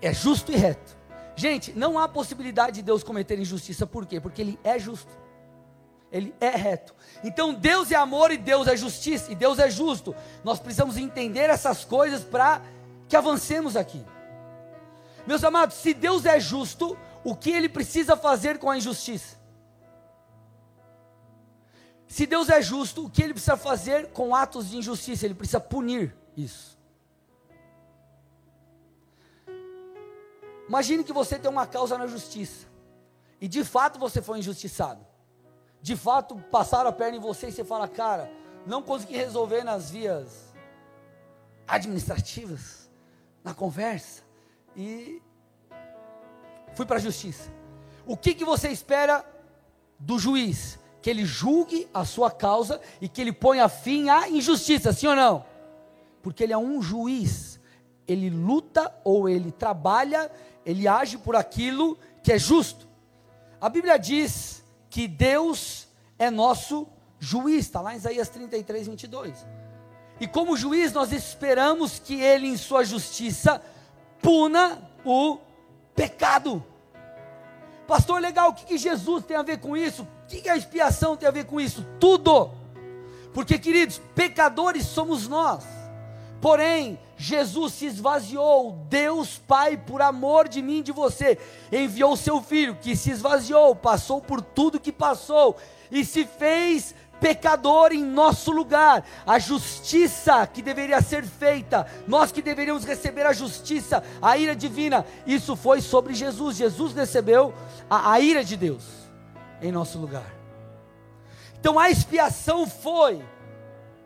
é 0.00 0.12
justo 0.14 0.52
e 0.52 0.56
reto. 0.56 0.96
Gente, 1.36 1.72
não 1.72 1.98
há 1.98 2.08
possibilidade 2.08 2.76
de 2.76 2.82
Deus 2.82 3.02
cometer 3.02 3.38
injustiça, 3.38 3.86
por 3.86 4.06
quê? 4.06 4.20
Porque 4.20 4.42
Ele 4.42 4.58
é 4.64 4.78
justo, 4.78 5.10
Ele 6.10 6.34
é 6.40 6.50
reto. 6.50 6.94
Então 7.22 7.54
Deus 7.54 7.90
é 7.92 7.96
amor 7.96 8.30
e 8.30 8.36
Deus 8.36 8.66
é 8.66 8.76
justiça, 8.76 9.30
e 9.30 9.34
Deus 9.34 9.58
é 9.58 9.70
justo. 9.70 10.14
Nós 10.42 10.58
precisamos 10.58 10.96
entender 10.96 11.50
essas 11.50 11.84
coisas 11.84 12.24
para 12.24 12.62
que 13.08 13.16
avancemos 13.16 13.76
aqui. 13.76 14.04
Meus 15.26 15.44
amados, 15.44 15.76
se 15.76 15.92
Deus 15.94 16.24
é 16.24 16.40
justo, 16.40 16.96
o 17.22 17.36
que 17.36 17.50
Ele 17.50 17.68
precisa 17.68 18.16
fazer 18.16 18.58
com 18.58 18.70
a 18.70 18.76
injustiça? 18.76 19.37
Se 22.08 22.26
Deus 22.26 22.48
é 22.48 22.62
justo, 22.62 23.04
o 23.04 23.10
que 23.10 23.22
ele 23.22 23.34
precisa 23.34 23.56
fazer 23.56 24.08
com 24.12 24.34
atos 24.34 24.70
de 24.70 24.78
injustiça? 24.78 25.26
Ele 25.26 25.34
precisa 25.34 25.60
punir 25.60 26.16
isso. 26.34 26.78
Imagine 30.66 31.04
que 31.04 31.12
você 31.12 31.38
tem 31.38 31.50
uma 31.50 31.66
causa 31.66 31.98
na 31.98 32.06
justiça 32.06 32.66
e 33.40 33.46
de 33.46 33.62
fato 33.62 33.98
você 33.98 34.22
foi 34.22 34.38
injustiçado. 34.38 35.06
De 35.82 35.94
fato 35.96 36.36
passaram 36.50 36.88
a 36.88 36.92
perna 36.92 37.18
em 37.18 37.20
você 37.20 37.48
e 37.48 37.52
você 37.52 37.62
fala, 37.62 37.86
cara, 37.86 38.30
não 38.66 38.82
consegui 38.82 39.16
resolver 39.16 39.62
nas 39.62 39.90
vias 39.90 40.52
administrativas, 41.66 42.90
na 43.44 43.52
conversa 43.52 44.22
e 44.74 45.22
fui 46.74 46.86
para 46.86 46.96
a 46.96 47.00
justiça. 47.00 47.50
O 48.06 48.16
que, 48.16 48.34
que 48.34 48.44
você 48.44 48.68
espera 48.70 49.24
do 49.98 50.18
juiz? 50.18 50.78
Que 51.00 51.08
ele 51.08 51.24
julgue 51.24 51.88
a 51.92 52.04
sua 52.04 52.30
causa 52.30 52.80
e 53.00 53.08
que 53.08 53.20
ele 53.20 53.32
ponha 53.32 53.68
fim 53.68 54.08
à 54.08 54.28
injustiça, 54.28 54.92
sim 54.92 55.06
ou 55.06 55.16
não? 55.16 55.44
Porque 56.22 56.42
ele 56.42 56.52
é 56.52 56.58
um 56.58 56.82
juiz, 56.82 57.60
ele 58.06 58.28
luta 58.30 58.92
ou 59.04 59.28
ele 59.28 59.52
trabalha, 59.52 60.30
ele 60.64 60.88
age 60.88 61.18
por 61.18 61.36
aquilo 61.36 61.98
que 62.22 62.32
é 62.32 62.38
justo. 62.38 62.88
A 63.60 63.68
Bíblia 63.68 63.98
diz 63.98 64.64
que 64.90 65.06
Deus 65.06 65.88
é 66.18 66.30
nosso 66.30 66.86
juiz, 67.18 67.66
está 67.66 67.80
lá 67.80 67.94
em 67.94 67.96
Isaías 67.96 68.28
33, 68.28 68.88
22. 68.88 69.46
E 70.20 70.26
como 70.26 70.56
juiz, 70.56 70.92
nós 70.92 71.12
esperamos 71.12 71.98
que 71.98 72.20
ele, 72.20 72.48
em 72.48 72.56
sua 72.56 72.84
justiça, 72.84 73.62
puna 74.20 74.90
o 75.04 75.38
pecado. 75.94 76.64
Pastor, 77.86 78.20
legal, 78.20 78.50
o 78.50 78.54
que, 78.54 78.64
que 78.66 78.78
Jesus 78.78 79.24
tem 79.24 79.36
a 79.36 79.42
ver 79.42 79.58
com 79.58 79.76
isso? 79.76 80.06
O 80.28 80.30
que, 80.30 80.46
a 80.46 80.58
expiação 80.58 81.16
tem 81.16 81.26
a 81.26 81.32
ver 81.32 81.46
com 81.46 81.58
isso? 81.58 81.82
Tudo. 81.98 82.50
Porque, 83.32 83.58
queridos, 83.58 83.98
pecadores 84.14 84.84
somos 84.84 85.26
nós. 85.26 85.64
Porém, 86.38 86.98
Jesus 87.16 87.72
se 87.72 87.86
esvaziou, 87.86 88.84
Deus 88.90 89.38
Pai, 89.38 89.78
por 89.78 90.02
amor 90.02 90.46
de 90.46 90.60
mim 90.60 90.80
e 90.80 90.82
de 90.82 90.92
você, 90.92 91.38
enviou 91.72 92.14
seu 92.14 92.42
filho 92.42 92.76
que 92.78 92.94
se 92.94 93.10
esvaziou, 93.10 93.74
passou 93.74 94.20
por 94.20 94.42
tudo 94.42 94.78
que 94.78 94.92
passou 94.92 95.56
e 95.90 96.04
se 96.04 96.26
fez 96.26 96.94
pecador 97.18 97.92
em 97.92 98.04
nosso 98.04 98.52
lugar. 98.52 99.06
A 99.26 99.38
justiça 99.38 100.46
que 100.46 100.60
deveria 100.60 101.00
ser 101.00 101.24
feita, 101.24 101.86
nós 102.06 102.30
que 102.30 102.42
deveríamos 102.42 102.84
receber 102.84 103.24
a 103.24 103.32
justiça, 103.32 104.04
a 104.20 104.36
ira 104.36 104.54
divina, 104.54 105.06
isso 105.26 105.56
foi 105.56 105.80
sobre 105.80 106.12
Jesus. 106.12 106.58
Jesus 106.58 106.92
recebeu 106.92 107.54
a, 107.88 108.12
a 108.12 108.20
ira 108.20 108.44
de 108.44 108.58
Deus 108.58 109.07
em 109.60 109.72
nosso 109.72 109.98
lugar. 109.98 110.34
Então 111.58 111.78
a 111.78 111.90
expiação 111.90 112.66
foi 112.66 113.22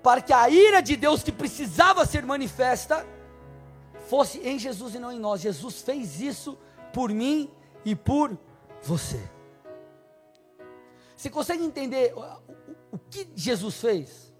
para 0.02 0.20
que 0.20 0.32
a 0.32 0.48
ira 0.48 0.80
de 0.80 0.96
Deus 0.96 1.22
que 1.22 1.30
precisava 1.30 2.04
ser 2.04 2.24
manifesta 2.24 3.06
fosse 4.08 4.38
em 4.40 4.58
Jesus 4.58 4.94
e 4.94 4.98
não 4.98 5.12
em 5.12 5.18
nós. 5.18 5.40
Jesus 5.40 5.80
fez 5.80 6.20
isso 6.20 6.58
por 6.92 7.10
mim 7.10 7.50
e 7.84 7.94
por 7.94 8.36
você. 8.82 9.22
Você 11.16 11.30
consegue 11.30 11.62
entender 11.62 12.12
o 12.90 12.98
que 12.98 13.30
Jesus 13.36 13.76
fez? 13.76 14.32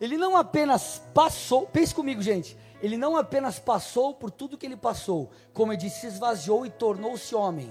Ele 0.00 0.16
não 0.16 0.36
apenas 0.36 1.02
passou, 1.12 1.66
pense 1.66 1.94
comigo, 1.94 2.22
gente. 2.22 2.56
Ele 2.80 2.96
não 2.96 3.16
apenas 3.16 3.58
passou 3.58 4.14
por 4.14 4.30
tudo 4.30 4.56
que 4.56 4.64
ele 4.64 4.76
passou, 4.76 5.30
como 5.52 5.72
ele 5.72 5.80
disse, 5.82 6.00
se 6.00 6.06
esvaziou 6.06 6.64
e 6.64 6.70
tornou-se 6.70 7.34
homem. 7.34 7.70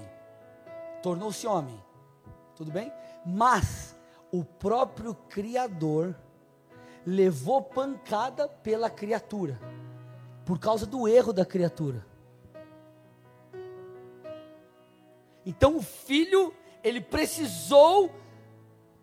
Tornou-se 1.02 1.46
homem. 1.46 1.82
Tudo 2.58 2.72
bem? 2.72 2.92
Mas 3.24 3.94
o 4.32 4.42
próprio 4.42 5.14
Criador 5.14 6.16
levou 7.06 7.62
pancada 7.62 8.48
pela 8.48 8.90
criatura, 8.90 9.60
por 10.44 10.58
causa 10.58 10.84
do 10.84 11.06
erro 11.06 11.32
da 11.32 11.46
criatura. 11.46 12.04
Então 15.46 15.76
o 15.76 15.82
filho, 15.82 16.52
ele 16.82 17.00
precisou 17.00 18.12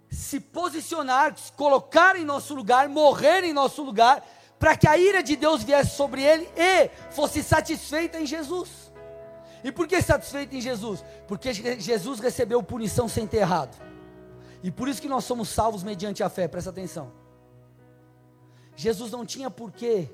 se 0.09 0.41
posicionar, 0.41 1.37
se 1.37 1.49
colocar 1.53 2.17
em 2.17 2.25
nosso 2.25 2.53
lugar, 2.53 2.89
morrer 2.89 3.45
em 3.45 3.53
nosso 3.53 3.81
lugar, 3.83 4.21
para 4.59 4.75
que 4.75 4.85
a 4.85 4.97
ira 4.97 5.23
de 5.23 5.37
Deus 5.37 5.63
viesse 5.63 5.95
sobre 5.95 6.21
ele 6.21 6.49
e 6.57 6.89
fosse 7.09 7.41
satisfeita 7.41 8.19
em 8.19 8.25
Jesus. 8.25 8.84
E 9.65 9.71
por 9.71 9.87
que 9.87 9.99
satisfeita 9.99 10.55
em 10.55 10.61
Jesus? 10.61 11.03
Porque 11.27 11.51
Jesus 11.51 12.19
recebeu 12.19 12.61
punição 12.61 13.09
sem 13.09 13.25
ter 13.25 13.37
errado. 13.37 13.75
E 14.61 14.69
por 14.69 14.87
isso 14.87 15.01
que 15.01 15.09
nós 15.09 15.23
somos 15.23 15.49
salvos 15.49 15.81
mediante 15.81 16.21
a 16.21 16.29
fé, 16.29 16.47
presta 16.47 16.69
atenção. 16.69 17.11
Jesus 18.75 19.09
não 19.09 19.25
tinha 19.25 19.49
por 19.49 19.71
que 19.71 20.07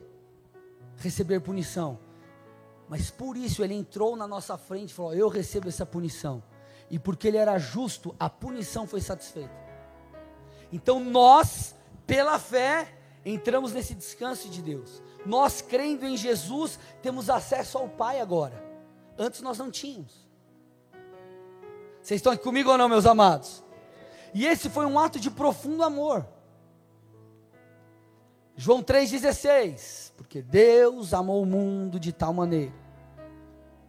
receber 0.96 1.42
punição, 1.42 2.00
mas 2.88 3.12
por 3.12 3.36
isso 3.36 3.62
ele 3.62 3.74
entrou 3.74 4.16
na 4.16 4.26
nossa 4.26 4.58
frente 4.58 4.92
e 4.92 4.94
falou: 4.94 5.14
Eu 5.14 5.28
recebo 5.28 5.68
essa 5.68 5.86
punição. 5.86 6.42
E 6.90 6.98
porque 6.98 7.28
ele 7.28 7.38
era 7.38 7.60
justo, 7.60 8.16
a 8.18 8.30
punição 8.30 8.88
foi 8.88 9.02
satisfeita. 9.02 9.52
Então 10.72 10.98
nós, 10.98 11.76
pela 12.08 12.40
fé, 12.40 12.88
entramos 13.26 13.74
nesse 13.74 13.94
descanso 13.94 14.48
de 14.48 14.62
Deus. 14.62 15.04
Nós, 15.26 15.62
crendo 15.62 16.06
em 16.06 16.16
Jesus, 16.16 16.80
temos 17.02 17.30
acesso 17.30 17.78
ao 17.78 17.90
Pai 17.90 18.22
agora. 18.22 18.71
Antes 19.18 19.42
nós 19.42 19.58
não 19.58 19.70
tínhamos. 19.70 20.28
Vocês 22.02 22.20
estão 22.20 22.34
aqui 22.34 22.44
comigo 22.44 22.72
ou 22.72 22.78
não, 22.78 22.90
meus 22.90 23.06
amados? 23.06 23.64
E 24.34 24.46
esse 24.46 24.70
foi 24.70 24.86
um 24.86 24.98
ato 24.98 25.20
de 25.20 25.30
profundo 25.30 25.84
amor. 25.84 26.26
João 28.56 28.82
3,16. 28.82 30.12
Porque 30.18 30.42
Deus 30.42 31.14
amou 31.14 31.42
o 31.42 31.46
mundo 31.46 32.00
de 32.00 32.12
tal 32.12 32.34
maneira. 32.34 32.74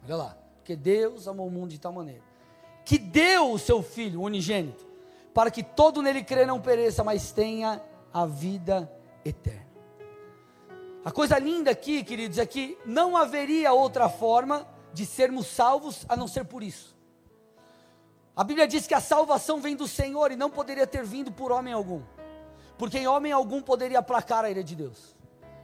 Olha 0.05 0.15
lá. 0.15 0.37
Porque 0.57 0.75
Deus 0.75 1.27
amou 1.27 1.47
o 1.47 1.51
mundo 1.51 1.71
de 1.71 1.79
tal 1.79 1.91
maneira. 1.91 2.21
Que 2.85 2.97
deu 2.97 3.51
o 3.51 3.59
seu 3.59 3.81
Filho 3.81 4.21
unigênito 4.21 4.93
para 5.33 5.49
que 5.49 5.63
todo 5.63 6.01
nele 6.01 6.23
crê 6.23 6.45
não 6.45 6.61
pereça, 6.61 7.03
mas 7.03 7.31
tenha 7.31 7.81
a 8.13 8.25
vida 8.25 8.91
eterna. 9.25 9.73
A 11.03 11.11
coisa 11.11 11.37
linda 11.37 11.71
aqui, 11.71 12.03
queridos, 12.03 12.37
é 12.37 12.45
que 12.45 12.77
não 12.85 13.17
haveria 13.17 13.73
outra 13.73 14.07
forma 14.07 14.65
de 14.93 15.05
sermos 15.05 15.47
salvos 15.47 16.05
a 16.07 16.15
não 16.15 16.27
ser 16.27 16.45
por 16.45 16.63
isso. 16.63 16.95
A 18.35 18.43
Bíblia 18.43 18.67
diz 18.67 18.87
que 18.87 18.93
a 18.93 19.01
salvação 19.01 19.59
vem 19.59 19.75
do 19.75 19.87
Senhor 19.87 20.31
e 20.31 20.35
não 20.35 20.49
poderia 20.49 20.87
ter 20.87 21.03
vindo 21.03 21.31
por 21.31 21.51
homem 21.51 21.73
algum, 21.73 22.01
porque 22.77 22.97
em 22.97 23.07
homem 23.07 23.31
algum 23.31 23.61
poderia 23.61 23.99
aplacar 23.99 24.43
a 24.45 24.49
ira 24.49 24.63
de 24.63 24.75
Deus, 24.75 25.15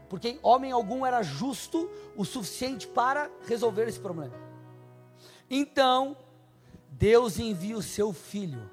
porque 0.07 0.29
em 0.29 0.39
homem 0.43 0.71
algum 0.71 1.05
era 1.05 1.23
justo 1.23 1.89
o 2.15 2.23
suficiente 2.25 2.87
para 2.87 3.29
resolver 3.47 3.87
esse 3.87 3.99
problema. 3.99 4.35
Então, 5.49 6.15
Deus 6.91 7.39
envia 7.39 7.77
o 7.77 7.81
seu 7.81 8.13
filho 8.13 8.69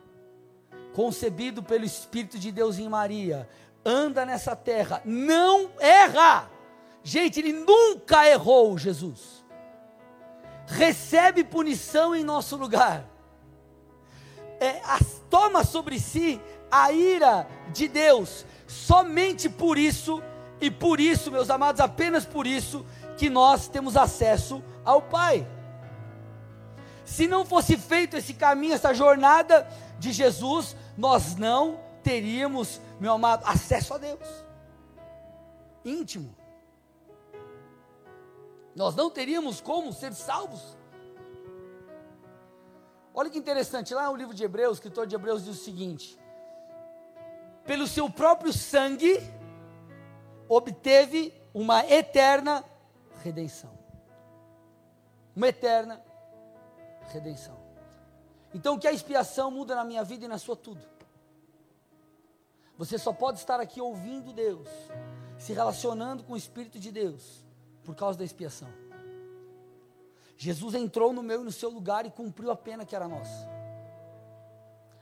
concebido 0.96 1.62
pelo 1.62 1.84
Espírito 1.84 2.38
de 2.38 2.50
Deus 2.50 2.78
em 2.78 2.88
Maria, 2.88 3.46
anda 3.84 4.24
nessa 4.24 4.56
terra, 4.56 5.02
não 5.04 5.70
erra. 5.78 6.50
Gente, 7.02 7.38
ele 7.38 7.52
nunca 7.52 8.26
errou, 8.26 8.78
Jesus. 8.78 9.35
Recebe 10.66 11.44
punição 11.44 12.14
em 12.14 12.24
nosso 12.24 12.56
lugar. 12.56 13.04
É, 14.58 14.80
as, 14.84 15.22
toma 15.30 15.64
sobre 15.64 15.98
si 15.98 16.40
a 16.70 16.92
ira 16.92 17.46
de 17.72 17.88
Deus. 17.88 18.44
Somente 18.66 19.48
por 19.48 19.78
isso, 19.78 20.22
e 20.60 20.70
por 20.70 20.98
isso, 21.00 21.30
meus 21.30 21.50
amados, 21.50 21.80
apenas 21.80 22.24
por 22.24 22.46
isso, 22.46 22.84
que 23.16 23.30
nós 23.30 23.68
temos 23.68 23.96
acesso 23.96 24.62
ao 24.84 25.00
Pai. 25.02 25.46
Se 27.04 27.28
não 27.28 27.44
fosse 27.44 27.76
feito 27.76 28.16
esse 28.16 28.34
caminho, 28.34 28.74
essa 28.74 28.92
jornada 28.92 29.68
de 29.98 30.12
Jesus, 30.12 30.76
nós 30.96 31.36
não 31.36 31.78
teríamos, 32.02 32.80
meu 32.98 33.12
amado, 33.12 33.44
acesso 33.46 33.94
a 33.94 33.98
Deus 33.98 34.46
íntimo. 35.86 36.34
Nós 38.76 38.94
não 38.94 39.10
teríamos 39.10 39.58
como 39.58 39.90
ser 39.90 40.12
salvos. 40.12 40.76
Olha 43.14 43.30
que 43.30 43.38
interessante, 43.38 43.94
lá 43.94 44.10
no 44.10 44.16
livro 44.16 44.34
de 44.34 44.44
Hebreus, 44.44 44.72
o 44.72 44.74
escritor 44.74 45.06
de 45.06 45.14
Hebreus 45.14 45.46
diz 45.46 45.58
o 45.58 45.64
seguinte: 45.64 46.18
pelo 47.64 47.86
seu 47.86 48.10
próprio 48.10 48.52
sangue, 48.52 49.18
obteve 50.46 51.32
uma 51.54 51.86
eterna 51.86 52.62
redenção. 53.24 53.72
Uma 55.34 55.48
eterna 55.48 56.04
redenção. 57.08 57.56
Então, 58.52 58.74
o 58.74 58.78
que 58.78 58.86
a 58.86 58.92
expiação 58.92 59.50
muda 59.50 59.74
na 59.74 59.84
minha 59.84 60.04
vida 60.04 60.26
e 60.26 60.28
na 60.28 60.36
sua 60.36 60.54
tudo? 60.54 60.86
Você 62.76 62.98
só 62.98 63.10
pode 63.10 63.38
estar 63.38 63.58
aqui 63.58 63.80
ouvindo 63.80 64.34
Deus, 64.34 64.68
se 65.38 65.54
relacionando 65.54 66.22
com 66.22 66.34
o 66.34 66.36
Espírito 66.36 66.78
de 66.78 66.92
Deus, 66.92 67.45
por 67.86 67.94
causa 67.94 68.18
da 68.18 68.24
expiação. 68.24 68.68
Jesus 70.36 70.74
entrou 70.74 71.12
no 71.12 71.22
meu 71.22 71.40
e 71.40 71.44
no 71.44 71.52
seu 71.52 71.70
lugar 71.70 72.04
e 72.04 72.10
cumpriu 72.10 72.50
a 72.50 72.56
pena 72.56 72.84
que 72.84 72.94
era 72.94 73.08
nossa. 73.08 73.48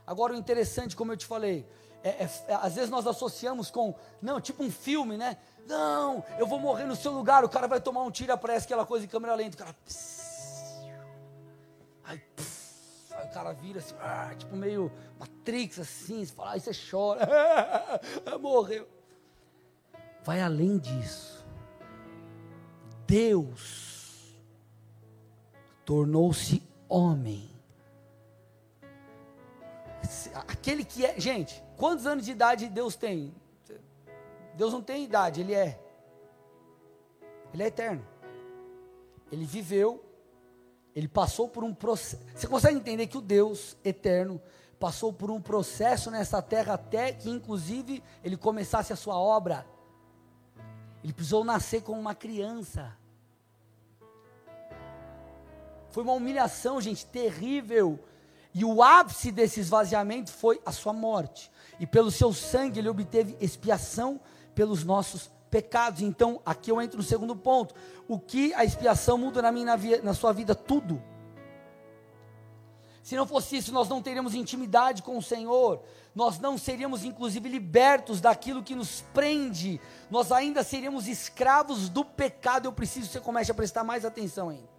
Agora, 0.07 0.35
o 0.35 0.37
interessante, 0.37 0.95
como 0.95 1.11
eu 1.11 1.17
te 1.17 1.26
falei, 1.26 1.67
é, 2.03 2.11
é, 2.11 2.31
é, 2.49 2.55
às 2.55 2.75
vezes 2.75 2.91
nós 2.91 3.07
associamos 3.07 3.71
com, 3.71 3.95
não, 4.21 4.38
tipo 4.38 4.62
um 4.62 4.71
filme, 4.71 5.17
né? 5.17 5.38
Não, 5.67 6.23
eu 6.38 6.47
vou 6.47 6.61
morrer 6.61 6.85
no 6.85 6.95
seu 6.95 7.11
lugar, 7.11 7.43
o 7.43 7.49
cara 7.49 7.67
vai 7.67 7.81
tomar 7.81 8.03
um 8.03 8.11
tiro, 8.11 8.33
aparece 8.33 8.67
aquela 8.67 8.85
coisa 8.85 9.07
em 9.07 9.09
câmera 9.09 9.35
lenta, 9.35 9.57
o 9.57 9.59
cara. 9.59 9.75
Aí, 12.05 12.19
pss, 12.37 13.14
aí 13.14 13.26
o 13.26 13.31
cara 13.33 13.53
vira 13.55 13.79
assim, 13.79 13.95
ah, 13.99 14.35
tipo 14.37 14.55
meio 14.55 14.93
Matrix 15.19 15.79
assim, 15.79 16.23
você 16.23 16.35
fala, 16.35 16.53
aí 16.53 16.61
você 16.61 16.73
chora, 16.91 17.26
morreu. 18.38 18.87
Vai 20.23 20.43
além 20.43 20.76
disso. 20.76 21.34
Deus 23.06 24.34
tornou-se 25.84 26.62
homem. 26.88 27.50
Aquele 30.34 30.84
que 30.84 31.04
é, 31.04 31.18
gente, 31.18 31.64
Quantos 31.76 32.06
anos 32.06 32.25
de 32.25 32.32
idade 32.32 32.68
Deus 32.68 32.96
tem? 32.96 33.34
Deus 34.54 34.73
não 34.73 34.82
tem 34.82 35.04
idade, 35.04 35.40
Ele 35.40 35.54
é. 35.54 35.80
Ele 37.52 37.62
é 37.62 37.66
eterno. 37.66 38.06
Ele 39.30 39.44
viveu, 39.44 40.04
ele 40.94 41.08
passou 41.08 41.49
por 41.49 41.64
um 41.64 41.75
processo. 41.75 42.23
Você 42.34 42.46
consegue 42.46 42.76
entender 42.76 43.06
que 43.06 43.18
o 43.18 43.20
Deus 43.20 43.76
eterno 43.84 44.40
passou 44.78 45.12
por 45.12 45.30
um 45.30 45.40
processo 45.40 46.11
nessa 46.11 46.40
terra 46.42 46.75
até 46.75 47.12
que, 47.12 47.30
inclusive, 47.30 48.02
ele 48.23 48.37
começasse 48.37 48.92
a 48.92 48.96
sua 48.96 49.18
obra? 49.18 49.66
Ele 51.04 51.12
precisou 51.12 51.44
nascer 51.44 51.82
como 51.82 52.00
uma 52.00 52.14
criança. 52.14 52.96
Foi 55.90 56.02
uma 56.02 56.14
humilhação, 56.14 56.80
gente, 56.80 57.04
terrível. 57.04 58.02
E 58.54 58.64
o 58.64 58.82
ápice 58.82 59.30
desse 59.30 59.61
esvaziamento 59.61 60.32
foi 60.32 60.61
a 60.64 60.73
sua 60.73 60.94
morte 60.94 61.50
e 61.78 61.87
pelo 61.87 62.11
seu 62.11 62.32
sangue 62.32 62.78
ele 62.78 62.88
obteve 62.88 63.37
expiação 63.40 64.18
pelos 64.54 64.82
nossos 64.82 65.30
pecados. 65.50 66.00
Então, 66.00 66.40
aqui 66.46 66.70
eu 66.70 66.80
entro 66.80 66.96
no 66.96 67.02
segundo 67.02 67.37
ponto. 67.37 67.75
O 68.08 68.18
que 68.18 68.54
a 68.54 68.64
expiação 68.64 69.18
muda 69.18 69.42
na 69.42 69.52
minha 69.52 69.66
na, 69.66 69.76
na 70.02 70.14
sua 70.14 70.32
vida? 70.32 70.54
Tudo. 70.54 71.02
Se 73.04 73.17
não 73.17 73.26
fosse 73.26 73.58
isso, 73.58 73.71
nós 73.71 73.86
não 73.86 74.00
teríamos 74.00 74.34
intimidade 74.34 75.02
com 75.02 75.19
o 75.19 75.23
Senhor, 75.23 75.82
nós 76.14 76.38
não 76.38 76.56
seríamos 76.56 77.04
inclusive 77.04 77.47
libertos 77.50 78.19
daquilo 78.19 78.62
que 78.62 78.75
nos 78.75 79.02
prende, 79.12 79.78
nós 80.10 80.32
ainda 80.32 80.64
seríamos 80.64 81.06
escravos 81.06 81.90
do 81.90 82.02
pecado. 82.02 82.64
Eu 82.64 82.73
preciso 82.73 83.08
que 83.08 83.12
você 83.12 83.21
comece 83.21 83.50
a 83.50 83.54
prestar 83.54 83.84
mais 83.84 84.06
atenção 84.06 84.49
ainda. 84.49 84.71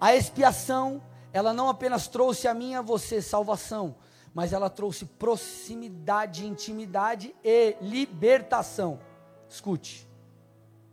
A 0.00 0.16
expiação, 0.16 1.02
ela 1.30 1.52
não 1.52 1.68
apenas 1.68 2.08
trouxe 2.08 2.48
a 2.48 2.54
mim 2.54 2.70
e 2.70 2.76
a 2.76 2.80
você 2.80 3.20
salvação, 3.20 3.94
mas 4.32 4.54
ela 4.54 4.70
trouxe 4.70 5.04
proximidade, 5.04 6.46
intimidade 6.46 7.36
e 7.44 7.76
libertação. 7.82 8.98
Escute, 9.46 10.08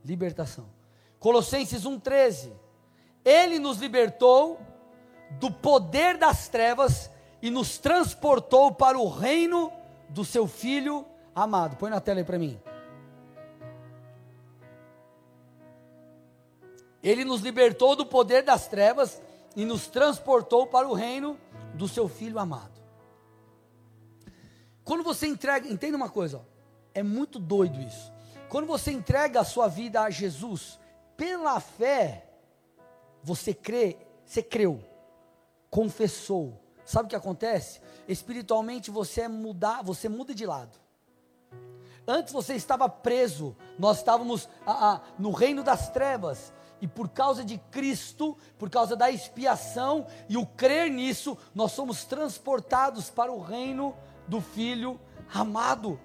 libertação. 0.03 0.67
Colossenses 1.19 1.83
1,13. 1.83 2.51
Ele 3.23 3.59
nos 3.59 3.77
libertou 3.77 4.59
do 5.31 5.51
poder 5.51 6.17
das 6.17 6.47
trevas 6.47 7.09
e 7.41 7.49
nos 7.49 7.77
transportou 7.77 8.73
para 8.73 8.97
o 8.97 9.07
reino 9.07 9.71
do 10.09 10.25
seu 10.25 10.47
Filho 10.47 11.05
amado. 11.35 11.75
Põe 11.77 11.89
na 11.89 12.01
tela 12.01 12.19
aí 12.19 12.23
para 12.23 12.39
mim. 12.39 12.59
Ele 17.03 17.23
nos 17.23 17.41
libertou 17.41 17.95
do 17.95 18.05
poder 18.05 18.43
das 18.43 18.67
trevas 18.67 19.21
e 19.55 19.63
nos 19.65 19.87
transportou 19.87 20.67
para 20.67 20.87
o 20.87 20.93
reino 20.93 21.37
do 21.73 21.87
seu 21.87 22.07
Filho 22.07 22.39
amado. 22.39 22.77
Quando 24.83 25.03
você 25.03 25.27
entrega, 25.27 25.67
entenda 25.67 25.97
uma 25.97 26.09
coisa, 26.09 26.37
ó, 26.37 26.41
é 26.93 27.03
muito 27.03 27.39
doido 27.39 27.79
isso. 27.81 28.11
Quando 28.49 28.65
você 28.65 28.91
entrega 28.91 29.41
a 29.41 29.45
sua 29.45 29.67
vida 29.67 30.01
a 30.01 30.09
Jesus, 30.09 30.79
pela 31.15 31.59
fé, 31.59 32.25
você 33.21 33.53
crê, 33.53 33.97
você 34.25 34.41
creu, 34.41 34.81
confessou. 35.69 36.61
Sabe 36.85 37.07
o 37.07 37.09
que 37.09 37.15
acontece? 37.15 37.81
Espiritualmente 38.07 38.89
você 38.89 39.21
é 39.21 39.27
mudar, 39.27 39.83
você 39.83 40.07
muda 40.07 40.33
de 40.33 40.45
lado. 40.45 40.77
Antes 42.07 42.31
você 42.31 42.53
estava 42.55 42.87
preso, 42.87 43.55
nós 43.77 43.97
estávamos 43.97 44.47
ah, 44.65 44.93
ah, 44.93 45.01
no 45.19 45.31
reino 45.31 45.61
das 45.61 45.89
trevas, 45.89 46.53
e 46.81 46.87
por 46.87 47.09
causa 47.09 47.43
de 47.43 47.57
Cristo, 47.71 48.37
por 48.57 48.69
causa 48.69 48.95
da 48.95 49.09
expiação 49.09 50.05
e 50.29 50.37
o 50.37 50.45
crer 50.45 50.91
nisso, 50.91 51.37
nós 51.53 51.71
somos 51.71 52.05
transportados 52.05 53.09
para 53.09 53.31
o 53.31 53.41
reino 53.41 53.95
do 54.27 54.39
Filho 54.39 54.99
amado. 55.33 55.99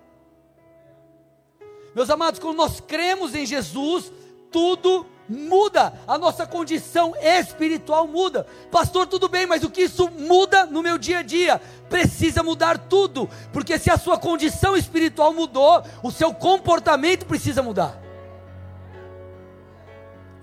Meus 1.94 2.09
amados, 2.09 2.40
quando 2.40 2.57
nós 2.57 2.81
cremos 2.81 3.35
em 3.35 3.44
Jesus, 3.44 4.11
tudo 4.51 5.07
muda, 5.33 5.95
a 6.07 6.18
nossa 6.18 6.47
condição 6.47 7.14
espiritual 7.16 8.07
muda. 8.07 8.47
Pastor, 8.71 9.07
tudo 9.07 9.29
bem, 9.29 9.47
mas 9.47 9.64
o 9.64 9.71
que 9.71 9.83
isso 9.83 10.11
muda 10.11 10.66
no 10.66 10.83
meu 10.83 10.99
dia 10.99 11.21
a 11.21 11.23
dia? 11.23 11.61
Precisa 11.88 12.42
mudar 12.42 12.79
tudo, 12.79 13.29
porque 13.53 13.79
se 13.79 13.90
a 13.90 13.97
sua 13.97 14.18
condição 14.18 14.77
espiritual 14.77 15.33
mudou, 15.33 15.83
o 16.03 16.11
seu 16.11 16.35
comportamento 16.35 17.27
precisa 17.27 17.62
mudar. 17.62 18.01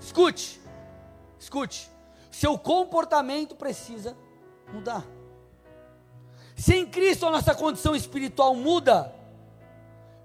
Escute, 0.00 0.60
escute, 1.38 1.90
seu 2.30 2.58
comportamento 2.58 3.54
precisa 3.54 4.16
mudar. 4.72 5.04
Se 6.56 6.74
em 6.74 6.84
Cristo 6.84 7.26
a 7.26 7.30
nossa 7.30 7.54
condição 7.54 7.94
espiritual 7.94 8.54
muda, 8.54 9.14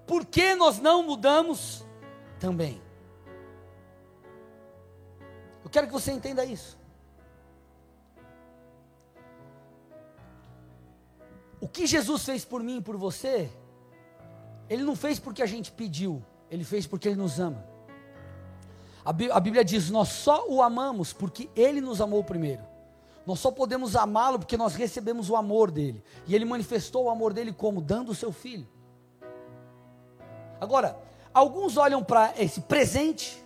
por 0.08 0.26
que 0.26 0.56
nós 0.56 0.80
não 0.80 1.04
mudamos 1.04 1.86
também? 2.40 2.85
Quero 5.76 5.88
que 5.88 5.94
você 5.94 6.14
entenda 6.14 6.46
isso. 6.46 6.80
O 11.60 11.68
que 11.68 11.86
Jesus 11.86 12.24
fez 12.24 12.46
por 12.46 12.64
mim 12.64 12.78
e 12.78 12.82
por 12.82 12.96
você, 12.96 13.52
Ele 14.70 14.84
não 14.84 14.96
fez 14.96 15.20
porque 15.20 15.44
a 15.44 15.46
gente 15.46 15.74
pediu, 15.74 16.24
Ele 16.50 16.64
fez 16.64 16.88
porque 16.88 17.10
Ele 17.10 17.18
nos 17.18 17.42
ama. 17.42 17.62
A 19.04 19.12
Bíblia 19.42 19.66
diz: 19.66 19.90
Nós 19.90 20.08
só 20.08 20.48
o 20.48 20.62
amamos 20.62 21.12
porque 21.12 21.50
Ele 21.54 21.82
nos 21.82 22.00
amou 22.00 22.24
primeiro. 22.24 22.64
Nós 23.26 23.42
só 23.42 23.52
podemos 23.52 23.98
amá-lo 23.98 24.40
porque 24.40 24.56
nós 24.56 24.76
recebemos 24.76 25.30
o 25.30 25.36
amor 25.36 25.70
dele. 25.70 26.02
E 26.26 26.34
ele 26.34 26.46
manifestou 26.46 27.04
o 27.04 27.10
amor 27.10 27.34
dele 27.34 27.52
como? 27.52 27.82
Dando 27.82 28.14
o 28.14 28.16
seu 28.16 28.32
filho. 28.32 28.66
Agora, 30.62 30.98
alguns 31.34 31.76
olham 31.76 32.02
para 32.02 32.34
esse 32.38 32.62
presente, 32.62 33.44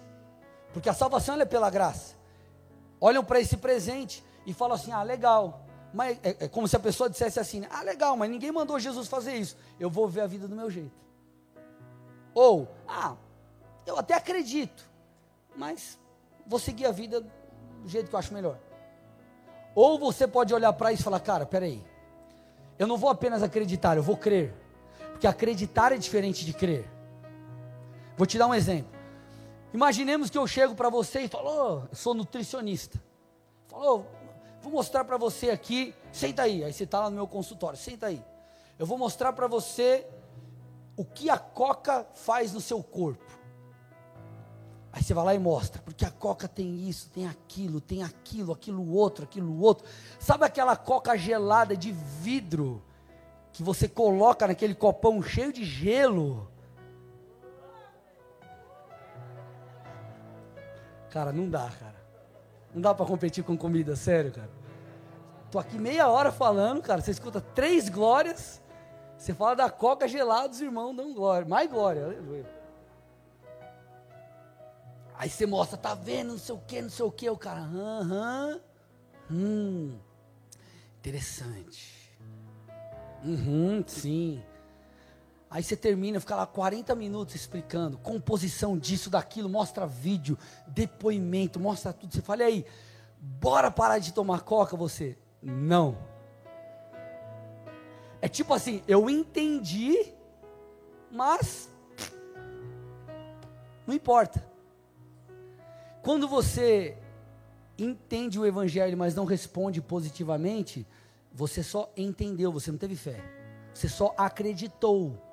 porque 0.71 0.89
a 0.89 0.93
salvação 0.93 1.41
é 1.41 1.45
pela 1.45 1.71
graça. 1.71 2.18
Olham 3.01 3.23
para 3.23 3.39
esse 3.39 3.57
presente 3.57 4.23
e 4.45 4.53
falam 4.53 4.75
assim: 4.75 4.91
ah, 4.91 5.03
legal. 5.03 5.65
Mas 5.93 6.19
é, 6.23 6.45
é 6.45 6.47
como 6.47 6.67
se 6.67 6.75
a 6.75 6.79
pessoa 6.79 7.09
dissesse 7.09 7.39
assim: 7.39 7.65
ah, 7.69 7.81
legal, 7.81 8.15
mas 8.17 8.29
ninguém 8.29 8.51
mandou 8.51 8.79
Jesus 8.79 9.07
fazer 9.07 9.35
isso. 9.35 9.57
Eu 9.79 9.89
vou 9.89 10.07
ver 10.07 10.21
a 10.21 10.27
vida 10.27 10.47
do 10.47 10.55
meu 10.55 10.69
jeito. 10.69 10.99
Ou, 12.33 12.67
ah, 12.88 13.15
eu 13.85 13.97
até 13.97 14.13
acredito, 14.13 14.88
mas 15.55 15.99
vou 16.45 16.59
seguir 16.59 16.85
a 16.85 16.91
vida 16.91 17.21
do 17.21 17.88
jeito 17.89 18.09
que 18.09 18.15
eu 18.15 18.19
acho 18.19 18.33
melhor. 18.33 18.57
Ou 19.73 19.97
você 19.97 20.27
pode 20.27 20.53
olhar 20.53 20.73
para 20.73 20.91
isso 20.91 21.01
e 21.01 21.03
falar, 21.03 21.19
cara, 21.19 21.45
peraí, 21.45 21.83
eu 22.77 22.88
não 22.88 22.97
vou 22.97 23.09
apenas 23.09 23.41
acreditar, 23.43 23.97
eu 23.97 24.03
vou 24.03 24.17
crer. 24.17 24.53
Porque 25.12 25.27
acreditar 25.27 25.91
é 25.91 25.97
diferente 25.97 26.45
de 26.45 26.53
crer. 26.53 26.89
Vou 28.15 28.25
te 28.25 28.38
dar 28.38 28.47
um 28.47 28.53
exemplo. 28.53 28.98
Imaginemos 29.73 30.29
que 30.29 30.38
eu 30.38 30.47
chego 30.47 30.75
para 30.75 30.89
você 30.89 31.21
e 31.21 31.27
falo, 31.27 31.88
oh, 31.91 31.95
sou 31.95 32.13
nutricionista. 32.13 33.01
Falou, 33.67 34.10
vou 34.62 34.71
mostrar 34.71 35.03
para 35.03 35.17
você 35.17 35.51
aqui, 35.51 35.93
senta 36.12 36.43
aí. 36.43 36.63
Aí 36.63 36.73
você 36.73 36.86
está 36.86 37.01
lá 37.01 37.10
no 37.10 37.15
meu 37.15 37.27
consultório, 37.27 37.77
senta 37.77 38.08
aí. 38.08 38.23
Eu 38.77 38.86
vou 38.86 38.97
mostrar 38.97 39.34
para 39.34 39.47
você 39.47 40.08
o 40.97 41.05
que 41.05 41.29
a 41.29 41.38
coca 41.38 42.08
faz 42.13 42.51
no 42.51 42.60
seu 42.60 42.82
corpo. 42.82 43.39
Aí 44.91 45.03
você 45.03 45.13
vai 45.13 45.23
lá 45.23 45.36
e 45.36 45.39
mostra, 45.39 45.82
porque 45.84 46.03
a 46.03 46.10
coca 46.10 46.47
tem 46.47 46.89
isso, 46.89 47.10
tem 47.12 47.27
aquilo, 47.27 47.79
tem 47.79 48.01
aquilo, 48.01 48.51
aquilo 48.51 48.91
outro, 48.91 49.23
aquilo 49.23 49.62
outro. 49.62 49.88
Sabe 50.19 50.45
aquela 50.45 50.75
coca 50.75 51.15
gelada 51.15 51.77
de 51.77 51.91
vidro 51.91 52.82
que 53.53 53.62
você 53.62 53.88
coloca 53.88 54.47
naquele 54.47 54.73
copão 54.73 55.21
cheio 55.21 55.53
de 55.53 55.63
gelo? 55.63 56.49
Cara, 61.09 61.31
não 61.31 61.49
dá, 61.49 61.69
cara. 61.79 61.95
Não 62.73 62.81
dá 62.81 62.93
para 62.93 63.05
competir 63.05 63.43
com 63.43 63.57
comida, 63.57 63.95
sério, 63.95 64.31
cara. 64.31 64.49
Tô 65.49 65.57
aqui 65.57 65.77
meia 65.77 66.07
hora 66.07 66.31
falando, 66.31 66.81
cara. 66.81 67.01
Você 67.01 67.11
escuta 67.11 67.41
três 67.41 67.89
glórias. 67.89 68.61
Você 69.17 69.33
fala 69.33 69.55
da 69.55 69.69
coca 69.69 70.07
gelada, 70.07 70.49
os 70.49 70.61
irmãos 70.61 70.95
dão 70.95 71.13
glória. 71.13 71.47
Mais 71.47 71.69
glória, 71.69 72.05
aleluia. 72.05 72.45
Aí 75.17 75.29
você 75.29 75.45
mostra, 75.45 75.77
tá 75.77 75.93
vendo, 75.93 76.29
não 76.29 76.37
sei 76.37 76.55
o 76.55 76.59
que, 76.59 76.81
não 76.81 76.89
sei 76.89 77.05
o 77.05 77.11
que. 77.11 77.29
O 77.29 77.35
cara, 77.37 77.59
aham, 77.59 78.61
hum, 79.29 79.99
interessante. 80.99 82.17
Uhum, 83.21 83.83
sim. 83.85 84.41
Aí 85.49 85.63
você 85.63 85.75
termina, 85.75 86.19
fica 86.19 86.35
lá 86.35 86.45
40 86.45 86.93
minutos 86.93 87.33
explicando, 87.33 87.97
composição 87.97 88.77
disso, 88.77 89.09
daquilo, 89.09 89.49
mostra 89.49 89.88
vídeo, 89.88 90.38
depoimento, 90.67 91.59
mostra 91.59 91.91
tudo. 91.91 92.13
Você 92.13 92.21
fala, 92.21 92.43
e 92.43 92.45
aí, 92.45 92.65
bora 93.19 93.71
parar 93.71 93.97
de 93.97 94.13
tomar 94.13 94.41
coca 94.41 94.77
você? 94.77 95.17
Não. 95.41 95.97
É 98.21 98.27
tipo 98.27 98.53
assim, 98.53 98.83
eu 98.88 99.09
entendi, 99.09 100.13
mas 101.09 101.69
não 103.88 103.95
importa. 103.95 104.45
Quando 106.03 106.27
você 106.27 106.95
entende 107.75 108.39
o 108.39 108.45
evangelho, 108.45 108.97
mas 108.97 109.15
não 109.15 109.25
responde 109.25 109.81
positivamente, 109.81 110.85
você 111.31 111.63
só 111.63 111.91
entendeu, 111.97 112.51
você 112.51 112.71
não 112.71 112.77
teve 112.77 112.95
fé. 112.95 113.19
Você 113.73 113.88
só 113.88 114.13
acreditou. 114.17 115.28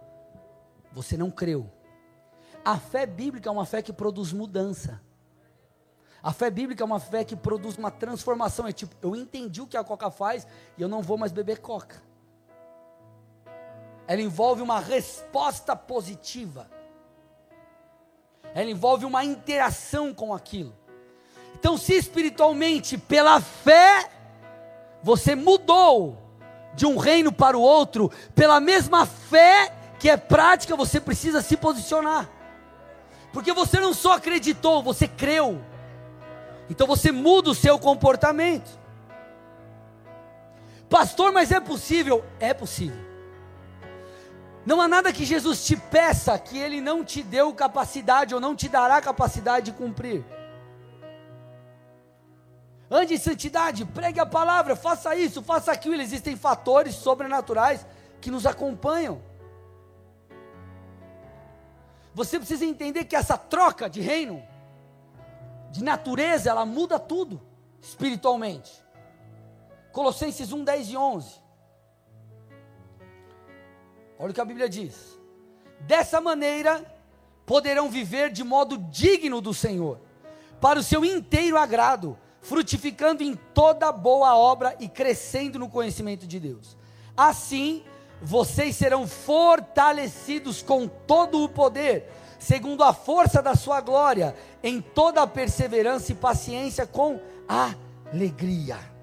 Você 0.97 1.17
não 1.17 1.31
creu. 1.31 1.71
A 2.65 2.77
fé 2.77 3.07
bíblica 3.07 3.49
é 3.49 3.53
uma 3.53 3.65
fé 3.65 3.81
que 3.81 3.93
produz 3.93 4.33
mudança. 4.33 5.01
A 6.21 6.33
fé 6.33 6.51
bíblica 6.51 6.83
é 6.83 6.87
uma 6.87 6.99
fé 6.99 7.25
que 7.25 7.37
produz 7.37 7.79
uma 7.79 7.93
transformação. 7.93 8.67
É 8.67 8.73
tipo, 8.73 8.97
eu 9.01 9.15
entendi 9.15 9.63
o 9.63 9.69
que 9.69 9.77
a 9.77 9.85
coca 9.85 10.11
faz 10.11 10.45
e 10.77 10.83
eu 10.83 10.89
não 10.89 11.03
vou 11.03 11.17
mais 11.17 11.31
beber 11.31 11.61
coca. 11.61 12.03
Ela 14.09 14.21
envolve 14.21 14.61
uma 14.61 14.81
resposta 14.81 15.77
positiva 15.77 16.69
ela 18.57 18.71
envolve 18.71 19.05
uma 19.05 19.23
interação 19.23 20.15
com 20.15 20.33
aquilo. 20.33 20.75
Então, 21.55 21.77
se 21.77 21.93
espiritualmente, 21.93 22.97
pela 22.97 23.39
fé, 23.39 24.11
você 25.03 25.35
mudou 25.35 26.17
de 26.75 26.87
um 26.87 26.97
reino 26.97 27.31
para 27.31 27.59
o 27.59 27.61
outro, 27.61 28.11
pela 28.35 28.59
mesma 28.59 29.05
fé 29.05 29.76
que 29.99 30.09
é 30.11 30.17
prática, 30.17 30.77
você 30.77 31.01
precisa 31.01 31.41
se 31.43 31.57
posicionar. 31.57 32.29
Porque 33.33 33.53
você 33.53 33.79
não 33.81 33.93
só 33.93 34.15
acreditou, 34.15 34.83
você 34.83 35.07
creu. 35.07 35.61
Então 36.69 36.87
você 36.87 37.13
muda 37.13 37.51
o 37.51 37.55
seu 37.55 37.79
comportamento. 37.79 38.71
Pastor, 40.89 41.33
mas 41.33 41.51
é 41.51 41.61
possível? 41.61 42.25
É 42.39 42.55
possível. 42.55 43.05
Não 44.65 44.81
há 44.81 44.89
nada 44.89 45.13
que 45.13 45.25
Jesus 45.25 45.65
te 45.65 45.77
peça 45.77 46.37
que 46.39 46.59
Ele 46.59 46.81
não 46.81 47.05
te 47.05 47.23
deu 47.23 47.53
capacidade 47.55 48.35
ou 48.35 48.41
não 48.41 48.57
te 48.57 48.69
dará 48.69 49.01
capacidade 49.01 49.67
de 49.67 49.73
cumprir. 49.73 50.25
Ande 52.91 53.15
em 53.15 53.19
santidade, 53.19 53.85
pregue 53.85 54.21
a 54.21 54.27
palavra, 54.27 54.77
faça 54.77 55.15
isso, 55.15 55.43
faça 55.43 55.73
aquilo. 55.73 56.01
Existem 56.01 56.37
fatores 56.37 56.95
sobrenaturais 56.95 57.85
que 58.21 58.31
nos 58.31 58.47
acompanham. 58.47 59.21
Você 62.17 62.39
precisa 62.39 62.65
entender 62.65 63.05
que 63.05 63.15
essa 63.15 63.37
troca 63.37 63.91
de 63.91 64.01
reino, 64.01 64.43
de 65.71 65.85
natureza, 65.85 66.49
ela 66.49 66.65
muda 66.65 66.99
tudo 66.99 67.43
espiritualmente. 67.79 68.73
Colossenses 69.93 70.51
1, 70.51 70.65
10 70.65 70.89
e 70.89 70.97
11. 70.97 71.35
Olha 74.19 74.31
o 74.31 74.33
que 74.33 74.41
a 74.41 74.47
Bíblia 74.47 74.67
diz. 74.67 75.21
Dessa 75.81 76.19
maneira 76.19 76.91
poderão 77.45 77.91
viver 77.91 78.33
de 78.33 78.43
modo 78.43 78.79
digno 78.79 79.43
do 79.43 79.53
Senhor, 79.53 80.01
para 80.59 80.79
o 80.79 80.83
seu 80.83 81.05
inteiro 81.05 81.59
agrado, 81.59 82.19
frutificando 82.41 83.23
em 83.23 83.35
toda 83.35 83.93
boa 83.93 84.35
obra 84.35 84.75
e 84.81 84.89
crescendo 84.89 85.59
no 85.59 85.69
conhecimento 85.69 86.27
de 86.27 86.41
Deus. 86.41 86.79
Assim, 87.15 87.85
vocês 88.21 88.77
serão 88.77 89.07
fortalecidos 89.07 90.63
com 90.63 90.89
todo 90.89 91.43
o 91.43 91.49
poder, 91.49 92.11
segundo 92.39 92.83
a 92.83 92.93
força 92.93 93.43
da 93.43 93.55
sua 93.55 93.81
glória, 93.81 94.35
em 94.63 94.81
toda 94.81 95.23
a 95.23 95.27
perseverança 95.27 96.13
e 96.13 96.15
paciência 96.15 96.87
com 96.87 97.21
alegria 97.49 98.97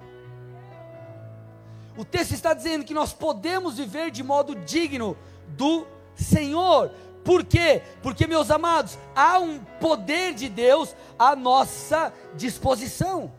o 1.95 2.03
texto 2.03 2.33
está 2.33 2.53
dizendo 2.53 2.85
que 2.85 2.93
nós 2.93 3.13
podemos 3.13 3.77
viver 3.77 4.09
de 4.09 4.23
modo 4.23 4.55
digno 4.55 5.17
do 5.49 5.85
Senhor. 6.15 6.91
Por 7.23 7.45
quê? 7.45 7.81
Porque, 8.01 8.27
meus 8.27 8.49
amados, 8.51 8.97
há 9.15 9.39
um 9.39 9.59
poder 9.79 10.33
de 10.33 10.49
Deus 10.49 10.95
à 11.17 11.35
nossa 11.35 12.11
disposição. 12.35 13.31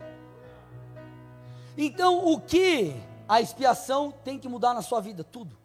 Então, 1.77 2.25
o 2.25 2.39
que 2.39 2.95
a 3.27 3.41
expiação 3.41 4.11
tem 4.23 4.39
que 4.39 4.47
mudar 4.47 4.73
na 4.73 4.81
sua 4.81 5.01
vida? 5.01 5.23
Tudo. 5.23 5.57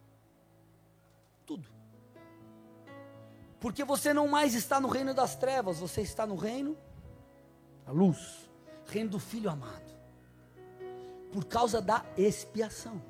Porque 3.61 3.85
você 3.85 4.15
não 4.15 4.27
mais 4.27 4.55
está 4.55 4.81
no 4.81 4.89
reino 4.89 5.13
das 5.13 5.37
trevas, 5.37 5.79
você 5.79 6.01
está 6.01 6.27
no 6.27 6.35
reino 6.35 6.77
da 7.85 7.93
luz, 7.93 8.51
reino 8.87 9.11
do 9.11 9.19
Filho 9.19 9.51
amado 9.51 9.91
por 11.33 11.45
causa 11.45 11.81
da 11.81 12.05
expiação. 12.17 13.01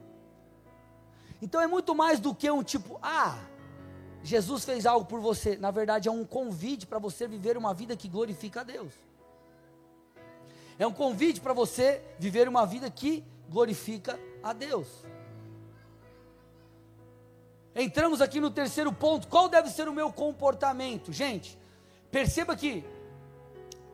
Então 1.40 1.60
é 1.60 1.66
muito 1.66 1.94
mais 1.94 2.20
do 2.20 2.34
que 2.34 2.50
um 2.50 2.62
tipo, 2.62 2.98
ah, 3.02 3.38
Jesus 4.22 4.64
fez 4.64 4.84
algo 4.84 5.06
por 5.06 5.20
você. 5.20 5.56
Na 5.56 5.70
verdade, 5.70 6.08
é 6.08 6.12
um 6.12 6.24
convite 6.24 6.86
para 6.86 6.98
você 6.98 7.26
viver 7.26 7.56
uma 7.56 7.72
vida 7.72 7.96
que 7.96 8.08
glorifica 8.08 8.60
a 8.60 8.64
Deus. 8.64 8.92
É 10.78 10.86
um 10.86 10.92
convite 10.92 11.40
para 11.40 11.52
você 11.52 12.02
viver 12.18 12.48
uma 12.48 12.66
vida 12.66 12.90
que 12.90 13.24
glorifica 13.48 14.18
a 14.42 14.52
Deus. 14.52 14.86
Entramos 17.80 18.20
aqui 18.20 18.40
no 18.40 18.50
terceiro 18.50 18.92
ponto. 18.92 19.26
Qual 19.26 19.48
deve 19.48 19.70
ser 19.70 19.88
o 19.88 19.94
meu 19.94 20.12
comportamento? 20.12 21.14
Gente, 21.14 21.58
perceba 22.10 22.54
que, 22.54 22.84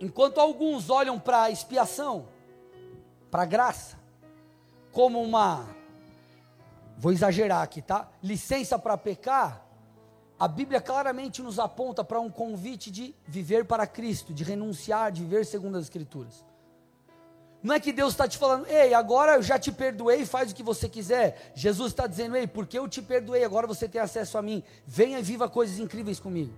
enquanto 0.01 0.41
alguns 0.41 0.91
olham 0.91 1.21
para 1.21 1.43
a 1.43 1.51
expiação, 1.53 2.27
para 3.31 3.45
a 3.45 3.47
graça, 3.47 3.97
como 4.91 5.23
uma, 5.23 5.69
vou 6.99 7.13
exagerar 7.13 7.63
aqui, 7.63 7.81
tá? 7.81 8.09
Licença 8.21 8.77
para 8.77 8.99
pecar, 8.99 9.65
a 10.37 10.49
Bíblia 10.49 10.81
claramente 10.81 11.41
nos 11.41 11.61
aponta 11.61 12.03
para 12.03 12.19
um 12.19 12.29
convite 12.29 12.91
de 12.91 13.15
viver 13.25 13.67
para 13.67 13.87
Cristo, 13.87 14.35
de 14.35 14.43
renunciar, 14.43 15.13
de 15.13 15.23
viver 15.23 15.47
segundo 15.47 15.79
as 15.79 15.85
Escrituras. 15.85 16.45
Não 17.67 17.75
é 17.75 17.81
que 17.81 17.93
Deus 17.93 18.13
está 18.13 18.29
te 18.29 18.39
falando, 18.39 18.65
ei, 18.69 18.95
agora 18.95 19.35
eu 19.35 19.43
já 19.43 19.59
te 19.59 19.73
perdoei, 19.73 20.25
faz 20.25 20.53
o 20.53 20.55
que 20.55 20.63
você 20.63 20.89
quiser. 20.89 21.51
Jesus 21.53 21.91
está 21.91 22.07
dizendo, 22.07 22.37
ei, 22.37 22.47
porque 22.47 22.79
eu 22.79 22.87
te 22.87 23.03
perdoei, 23.03 23.43
agora 23.43 23.67
você 23.67 23.89
tem 23.89 24.01
acesso 24.01 24.39
a 24.39 24.43
mim. 24.43 24.63
Venha 24.87 25.19
e 25.19 25.23
viva 25.23 25.49
coisas 25.49 25.81
incríveis 25.81 26.21
comigo. 26.21 26.55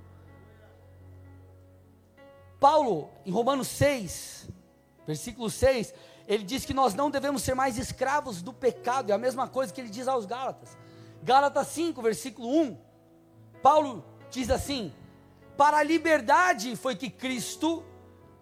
Paulo, 2.60 3.08
em 3.24 3.30
Romanos 3.30 3.68
6, 3.68 4.50
versículo 5.06 5.48
6, 5.48 5.94
ele 6.26 6.44
diz 6.44 6.66
que 6.66 6.74
nós 6.74 6.92
não 6.92 7.10
devemos 7.10 7.40
ser 7.40 7.54
mais 7.54 7.78
escravos 7.78 8.42
do 8.42 8.52
pecado, 8.52 9.10
é 9.10 9.14
a 9.14 9.18
mesma 9.18 9.48
coisa 9.48 9.72
que 9.72 9.80
ele 9.80 9.88
diz 9.88 10.08
aos 10.08 10.26
Gálatas. 10.26 10.76
Gálatas 11.22 11.68
5, 11.68 12.02
versículo 12.02 12.54
1. 12.54 12.76
Paulo 13.62 14.04
diz 14.30 14.50
assim: 14.50 14.92
Para 15.56 15.78
a 15.78 15.82
liberdade 15.82 16.76
foi 16.76 16.94
que 16.94 17.08
Cristo 17.08 17.82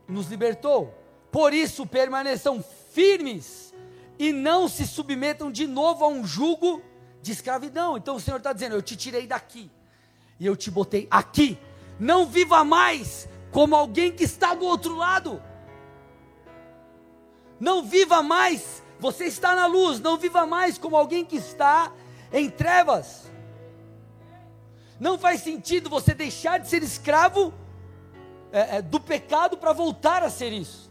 nos 0.08 0.26
libertou. 0.26 0.92
Por 1.36 1.52
isso 1.52 1.84
permaneçam 1.84 2.64
firmes 2.94 3.74
e 4.18 4.32
não 4.32 4.66
se 4.66 4.86
submetam 4.86 5.52
de 5.52 5.66
novo 5.66 6.02
a 6.02 6.08
um 6.08 6.26
jugo 6.26 6.80
de 7.20 7.30
escravidão. 7.30 7.94
Então 7.94 8.16
o 8.16 8.20
Senhor 8.20 8.38
está 8.38 8.54
dizendo: 8.54 8.74
Eu 8.74 8.80
te 8.80 8.96
tirei 8.96 9.26
daqui 9.26 9.70
e 10.40 10.46
eu 10.46 10.56
te 10.56 10.70
botei 10.70 11.06
aqui. 11.10 11.58
Não 12.00 12.24
viva 12.24 12.64
mais 12.64 13.28
como 13.52 13.76
alguém 13.76 14.12
que 14.12 14.24
está 14.24 14.54
do 14.54 14.64
outro 14.64 14.96
lado. 14.96 15.42
Não 17.60 17.82
viva 17.82 18.22
mais, 18.22 18.82
você 18.98 19.26
está 19.26 19.54
na 19.54 19.66
luz, 19.66 20.00
não 20.00 20.16
viva 20.16 20.46
mais 20.46 20.78
como 20.78 20.96
alguém 20.96 21.22
que 21.22 21.36
está 21.36 21.92
em 22.32 22.48
trevas. 22.48 23.30
Não 24.98 25.18
faz 25.18 25.42
sentido 25.42 25.90
você 25.90 26.14
deixar 26.14 26.60
de 26.60 26.66
ser 26.70 26.82
escravo 26.82 27.52
é, 28.50 28.78
é, 28.78 28.80
do 28.80 28.98
pecado 28.98 29.58
para 29.58 29.74
voltar 29.74 30.22
a 30.22 30.30
ser 30.30 30.50
isso. 30.50 30.85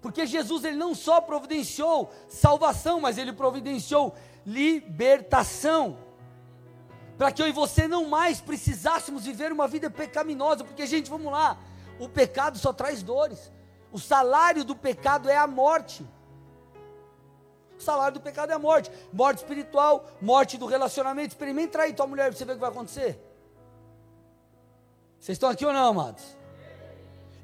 Porque 0.00 0.26
Jesus 0.26 0.64
ele 0.64 0.76
não 0.76 0.94
só 0.94 1.20
providenciou 1.20 2.10
salvação, 2.28 3.00
mas 3.00 3.18
ele 3.18 3.32
providenciou 3.32 4.14
libertação. 4.46 5.98
Para 7.18 7.30
que 7.30 7.42
eu 7.42 7.48
e 7.48 7.52
você 7.52 7.86
não 7.86 8.06
mais 8.06 8.40
precisássemos 8.40 9.24
viver 9.24 9.52
uma 9.52 9.68
vida 9.68 9.90
pecaminosa, 9.90 10.64
porque 10.64 10.86
gente, 10.86 11.10
vamos 11.10 11.30
lá, 11.30 11.58
o 11.98 12.08
pecado 12.08 12.56
só 12.58 12.72
traz 12.72 13.02
dores. 13.02 13.52
O 13.92 13.98
salário 13.98 14.64
do 14.64 14.74
pecado 14.74 15.28
é 15.28 15.36
a 15.36 15.46
morte. 15.46 16.06
O 17.78 17.82
salário 17.82 18.14
do 18.14 18.20
pecado 18.20 18.52
é 18.52 18.54
a 18.54 18.58
morte. 18.58 18.90
Morte 19.12 19.38
espiritual, 19.38 20.06
morte 20.20 20.56
do 20.56 20.66
relacionamento. 20.66 21.34
Experimenta 21.34 21.72
trair 21.72 21.94
tua 21.94 22.06
mulher 22.06 22.30
para 22.30 22.38
você 22.38 22.44
ver 22.44 22.52
o 22.52 22.54
que 22.54 22.60
vai 22.60 22.70
acontecer. 22.70 23.18
Vocês 25.18 25.36
estão 25.36 25.50
aqui 25.50 25.66
ou 25.66 25.72
não, 25.72 25.90
amados? 25.90 26.24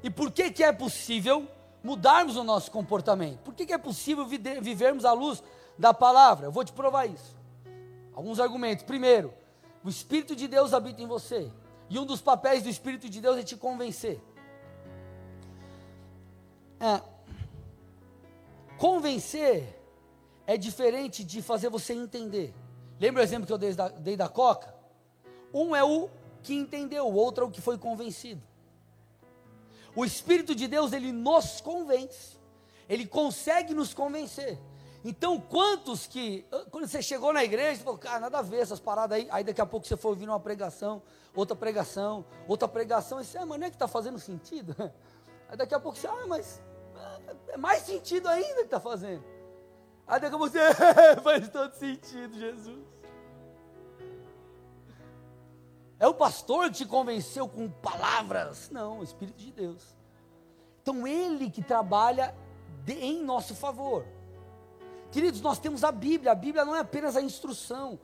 E 0.01 0.09
por 0.09 0.31
que, 0.31 0.49
que 0.49 0.63
é 0.63 0.71
possível 0.71 1.47
mudarmos 1.83 2.35
o 2.35 2.43
nosso 2.43 2.71
comportamento? 2.71 3.39
Por 3.39 3.53
que, 3.53 3.65
que 3.65 3.73
é 3.73 3.77
possível 3.77 4.25
vivermos 4.25 5.05
à 5.05 5.13
luz 5.13 5.43
da 5.77 5.93
palavra? 5.93 6.47
Eu 6.47 6.51
vou 6.51 6.63
te 6.63 6.71
provar 6.71 7.05
isso. 7.05 7.35
Alguns 8.13 8.39
argumentos. 8.39 8.83
Primeiro, 8.83 9.33
o 9.83 9.89
Espírito 9.89 10.35
de 10.35 10.47
Deus 10.47 10.73
habita 10.73 11.01
em 11.01 11.07
você. 11.07 11.51
E 11.89 11.97
um 11.97 12.05
dos 12.05 12.21
papéis 12.21 12.63
do 12.63 12.69
Espírito 12.69 13.09
de 13.09 13.21
Deus 13.21 13.37
é 13.37 13.43
te 13.43 13.55
convencer. 13.55 14.19
É, 16.79 17.01
convencer 18.77 19.75
é 20.45 20.57
diferente 20.57 21.23
de 21.23 21.41
fazer 21.41 21.69
você 21.69 21.93
entender. 21.93 22.53
Lembra 22.99 23.21
o 23.21 23.23
exemplo 23.23 23.45
que 23.45 23.53
eu 23.53 23.57
dei 23.57 23.73
da, 23.73 23.89
dei 23.89 24.15
da 24.15 24.29
Coca? 24.29 24.73
Um 25.53 25.75
é 25.75 25.83
o 25.83 26.09
que 26.41 26.53
entendeu, 26.53 27.05
o 27.05 27.13
outro 27.13 27.43
é 27.43 27.47
o 27.47 27.51
que 27.51 27.61
foi 27.61 27.77
convencido. 27.77 28.41
O 29.97 30.05
Espírito 30.05 30.53
de 30.53 30.67
Deus, 30.67 30.93
ele 30.93 31.11
nos 31.11 31.59
convence. 31.59 32.37
Ele 32.87 33.07
consegue 33.07 33.73
nos 33.73 33.95
convencer. 33.95 34.55
Então, 35.03 35.41
quantos 35.41 36.05
que, 36.05 36.45
ah, 36.51 36.65
quando 36.69 36.85
você 36.85 37.01
chegou 37.01 37.33
na 37.33 37.43
igreja, 37.43 37.81
falou, 37.81 37.97
cara, 37.97 38.19
nada 38.19 38.37
a 38.37 38.41
ver 38.43 38.59
essas 38.59 38.79
paradas 38.79 39.17
aí, 39.17 39.27
aí 39.31 39.43
daqui 39.43 39.59
a 39.59 39.65
pouco 39.65 39.87
você 39.87 39.97
foi 39.97 40.11
ouvir 40.11 40.29
uma 40.29 40.39
pregação, 40.39 41.01
outra 41.33 41.55
pregação, 41.55 42.23
outra 42.47 42.67
pregação, 42.67 43.19
e 43.19 43.25
você, 43.25 43.39
ah, 43.39 43.45
mas 43.47 43.59
não 43.59 43.65
é 43.65 43.69
que 43.71 43.75
está 43.75 43.87
fazendo 43.87 44.19
sentido? 44.19 44.75
Aí 45.49 45.57
daqui 45.57 45.73
a 45.73 45.79
pouco 45.79 45.97
você, 45.97 46.05
ah, 46.05 46.27
mas 46.27 46.61
ah, 46.95 47.19
é 47.47 47.57
mais 47.57 47.81
sentido 47.81 48.27
ainda 48.27 48.57
que 48.57 48.65
está 48.65 48.79
fazendo. 48.79 49.23
Aí 50.05 50.19
daqui 50.19 50.35
a 50.35 50.37
pouco 50.37 50.49
você, 50.49 50.59
faz 51.23 51.49
todo 51.49 51.73
sentido, 51.73 52.37
Jesus. 52.37 52.85
É 55.99 56.07
o 56.07 56.13
pastor 56.13 56.69
que 56.69 56.77
te 56.77 56.85
convenceu 56.85 57.47
com 57.47 57.69
palavras? 57.69 58.69
Não, 58.69 58.99
o 58.99 59.03
Espírito 59.03 59.37
de 59.37 59.51
Deus. 59.51 59.83
Então 60.81 61.07
ele 61.07 61.49
que 61.49 61.61
trabalha 61.61 62.35
de, 62.85 62.93
em 62.93 63.23
nosso 63.23 63.55
favor. 63.55 64.05
Queridos, 65.11 65.41
nós 65.41 65.59
temos 65.59 65.83
a 65.83 65.91
Bíblia. 65.91 66.31
A 66.31 66.35
Bíblia 66.35 66.63
não 66.63 66.75
é 66.75 66.79
apenas 66.79 67.15
a 67.15 67.21
instrução. 67.21 67.99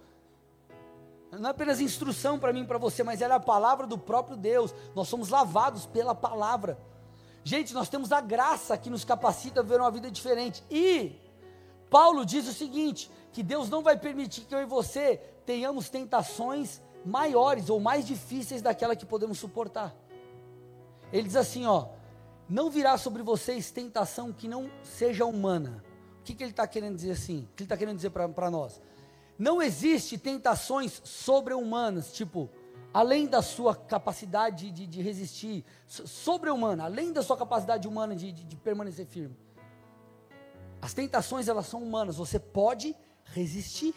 Não 1.32 1.48
é 1.48 1.52
apenas 1.52 1.80
instrução 1.80 2.38
para 2.38 2.54
mim 2.54 2.62
e 2.64 2.68
para 2.68 2.78
você, 2.78 3.04
mas 3.04 3.22
ela 3.22 3.36
é 3.36 3.38
a 3.38 3.40
palavra 3.40 3.88
do 3.88 3.98
próprio 3.98 4.38
Deus. 4.38 4.74
Nós 4.96 5.08
somos 5.08 5.30
lavados 5.30 5.86
pela 5.86 6.14
palavra. 6.14 6.78
Gente, 7.44 7.74
nós 7.74 7.90
temos 7.90 8.12
a 8.12 8.22
graça 8.22 8.78
que 8.78 8.90
nos 8.90 9.04
capacita 9.04 9.60
a 9.60 9.64
ver 9.64 9.80
uma 9.80 9.92
vida 9.92 10.10
diferente. 10.10 10.64
E 10.70 11.20
Paulo 11.90 12.26
diz 12.26 12.48
o 12.48 12.54
seguinte: 12.54 13.10
que 13.32 13.42
Deus 13.42 13.70
não 13.70 13.82
vai 13.82 13.98
permitir 13.98 14.42
que 14.42 14.54
eu 14.54 14.62
e 14.62 14.66
você 14.66 15.18
tenhamos 15.46 15.90
tentações 15.90 16.82
maiores 17.06 17.70
ou 17.70 17.80
mais 17.80 18.06
difíceis 18.06 18.62
daquela 18.62 18.96
que 18.96 19.06
podemos 19.06 19.38
suportar. 19.40 19.96
Ele 21.12 21.28
diz 21.28 21.36
assim: 21.36 21.66
ó, 21.66 21.88
não 22.50 22.70
virá 22.70 22.98
sobre 22.98 23.24
vocês 23.24 23.72
tentação 23.72 24.32
que 24.32 24.48
não 24.48 24.70
seja 24.84 25.26
humana. 25.26 25.84
O 26.20 26.24
que, 26.24 26.34
que 26.34 26.44
ele 26.44 26.52
está 26.52 26.68
querendo 26.68 26.96
dizer 26.96 27.12
assim? 27.12 27.48
O 27.52 27.56
que 27.56 27.64
ele 27.64 27.66
está 27.66 27.78
querendo 27.78 27.98
dizer 27.98 28.10
para 28.10 28.50
nós? 28.50 28.82
Não 29.38 29.62
existe 29.62 30.18
tentações 30.18 31.02
sobre-humanas, 31.04 32.14
tipo, 32.14 32.50
além 32.94 33.28
da 33.28 33.42
sua 33.42 33.76
capacidade 33.76 34.70
de, 34.72 34.86
de 34.86 35.02
resistir, 35.02 35.66
sobre-humana, 35.88 36.86
além 36.86 37.12
da 37.12 37.22
sua 37.22 37.36
capacidade 37.36 37.88
humana 37.88 38.16
de, 38.16 38.32
de, 38.32 38.44
de 38.44 38.56
permanecer 38.56 39.06
firme. 39.06 39.36
As 40.82 40.94
tentações 40.94 41.48
elas 41.48 41.66
são 41.66 41.82
humanas, 41.82 42.18
você 42.18 42.38
pode 42.38 42.96
resistir. 43.26 43.96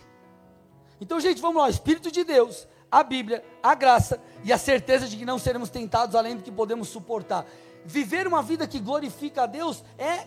Então, 1.01 1.21
gente, 1.21 1.43
vamos 1.43 1.61
lá, 1.61 1.69
Espírito 1.69 2.11
de 2.11 2.25
Deus, 2.25 2.67
a 2.91 3.03
Bíblia, 3.03 3.45
a 3.63 3.75
graça 3.75 4.21
e 4.45 4.53
a 4.53 4.59
certeza 4.59 5.09
de 5.09 5.17
que 5.17 5.25
não 5.25 5.39
seremos 5.39 5.71
tentados 5.71 6.15
além 6.15 6.37
do 6.37 6.43
que 6.43 6.53
podemos 6.53 6.89
suportar. 6.89 7.47
Viver 7.85 8.27
uma 8.27 8.43
vida 8.43 8.67
que 8.67 8.81
glorifica 8.81 9.43
a 9.43 9.47
Deus 9.47 9.85
é, 9.99 10.27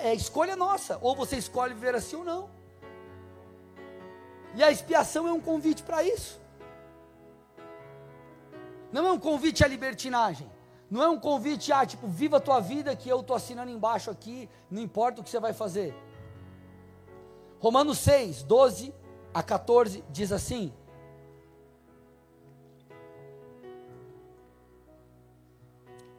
é 0.00 0.14
escolha 0.14 0.56
nossa, 0.56 0.98
ou 1.00 1.14
você 1.14 1.36
escolhe 1.36 1.74
viver 1.74 1.94
assim 1.94 2.16
ou 2.16 2.24
não. 2.24 2.50
E 4.54 4.62
a 4.62 4.70
expiação 4.70 5.26
é 5.26 5.32
um 5.32 5.40
convite 5.40 5.82
para 5.82 6.02
isso. 6.02 6.40
Não 8.92 9.06
é 9.06 9.12
um 9.12 9.18
convite 9.18 9.64
à 9.64 9.68
libertinagem. 9.68 10.48
Não 10.90 11.02
é 11.02 11.08
um 11.08 11.18
convite, 11.18 11.72
ah, 11.72 11.84
tipo, 11.84 12.06
viva 12.06 12.36
a 12.36 12.40
tua 12.40 12.60
vida 12.60 12.94
que 12.94 13.08
eu 13.08 13.20
estou 13.20 13.34
assinando 13.34 13.70
embaixo 13.70 14.10
aqui, 14.10 14.48
não 14.70 14.80
importa 14.80 15.20
o 15.20 15.24
que 15.24 15.30
você 15.30 15.40
vai 15.40 15.52
fazer. 15.52 15.92
Romanos 17.58 17.98
6, 17.98 18.42
12 18.44 18.94
a 19.32 19.42
14 19.42 20.04
diz 20.10 20.30
assim: 20.30 20.72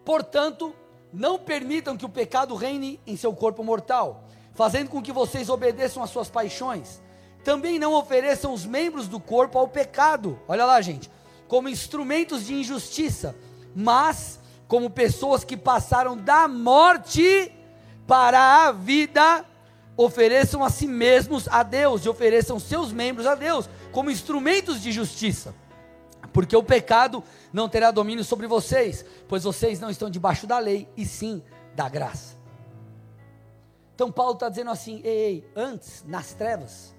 Portanto, 0.06 0.74
não 1.12 1.40
permitam 1.40 1.98
que 1.98 2.06
o 2.06 2.10
pecado 2.10 2.56
reine 2.56 3.00
em 3.08 3.18
seu 3.18 3.34
corpo 3.34 3.64
mortal, 3.64 4.24
fazendo 4.54 4.90
com 4.90 5.02
que 5.02 5.12
vocês 5.12 5.50
obedeçam 5.50 6.04
às 6.04 6.12
suas 6.12 6.30
paixões. 6.30 7.02
Também 7.44 7.80
não 7.80 7.94
ofereçam 7.94 8.54
os 8.54 8.66
membros 8.66 9.08
do 9.08 9.20
corpo 9.20 9.58
ao 9.58 9.68
pecado, 9.68 10.40
olha 10.48 10.66
lá, 10.66 10.80
gente, 10.82 11.10
como 11.48 11.70
instrumentos 11.70 12.46
de 12.46 12.54
injustiça, 12.54 13.36
mas 13.76 14.40
como 14.68 14.90
pessoas 14.90 15.44
que 15.44 15.58
passaram 15.58 16.16
da 16.18 16.48
morte 16.48 17.52
para 18.08 18.66
a 18.66 18.72
vida, 18.72 19.46
ofereçam 19.98 20.64
a 20.64 20.70
si 20.70 20.88
mesmos 20.88 21.48
a 21.48 21.64
Deus 21.64 22.06
e 22.06 22.10
ofereçam 22.10 22.60
seus 22.60 22.92
membros 22.92 23.26
a 23.26 23.36
Deus 23.36 23.70
como 23.92 24.12
instrumentos 24.12 24.82
de 24.82 24.92
justiça. 24.92 25.56
Porque 26.34 26.56
o 26.56 26.64
pecado 26.64 27.24
não 27.52 27.70
terá 27.70 27.92
domínio 27.92 28.24
sobre 28.24 28.48
vocês, 28.48 29.06
pois 29.28 29.44
vocês 29.44 29.80
não 29.80 29.90
estão 29.90 30.10
debaixo 30.10 30.48
da 30.48 30.60
lei, 30.60 30.88
e 30.96 31.06
sim 31.06 31.44
da 31.76 31.90
graça. 31.90 32.36
Então 33.94 34.12
Paulo 34.12 34.34
está 34.34 34.50
dizendo 34.50 34.72
assim: 34.72 35.02
ei, 35.04 35.18
ei, 35.18 35.52
antes, 35.56 36.04
nas 36.06 36.34
trevas, 36.34 36.94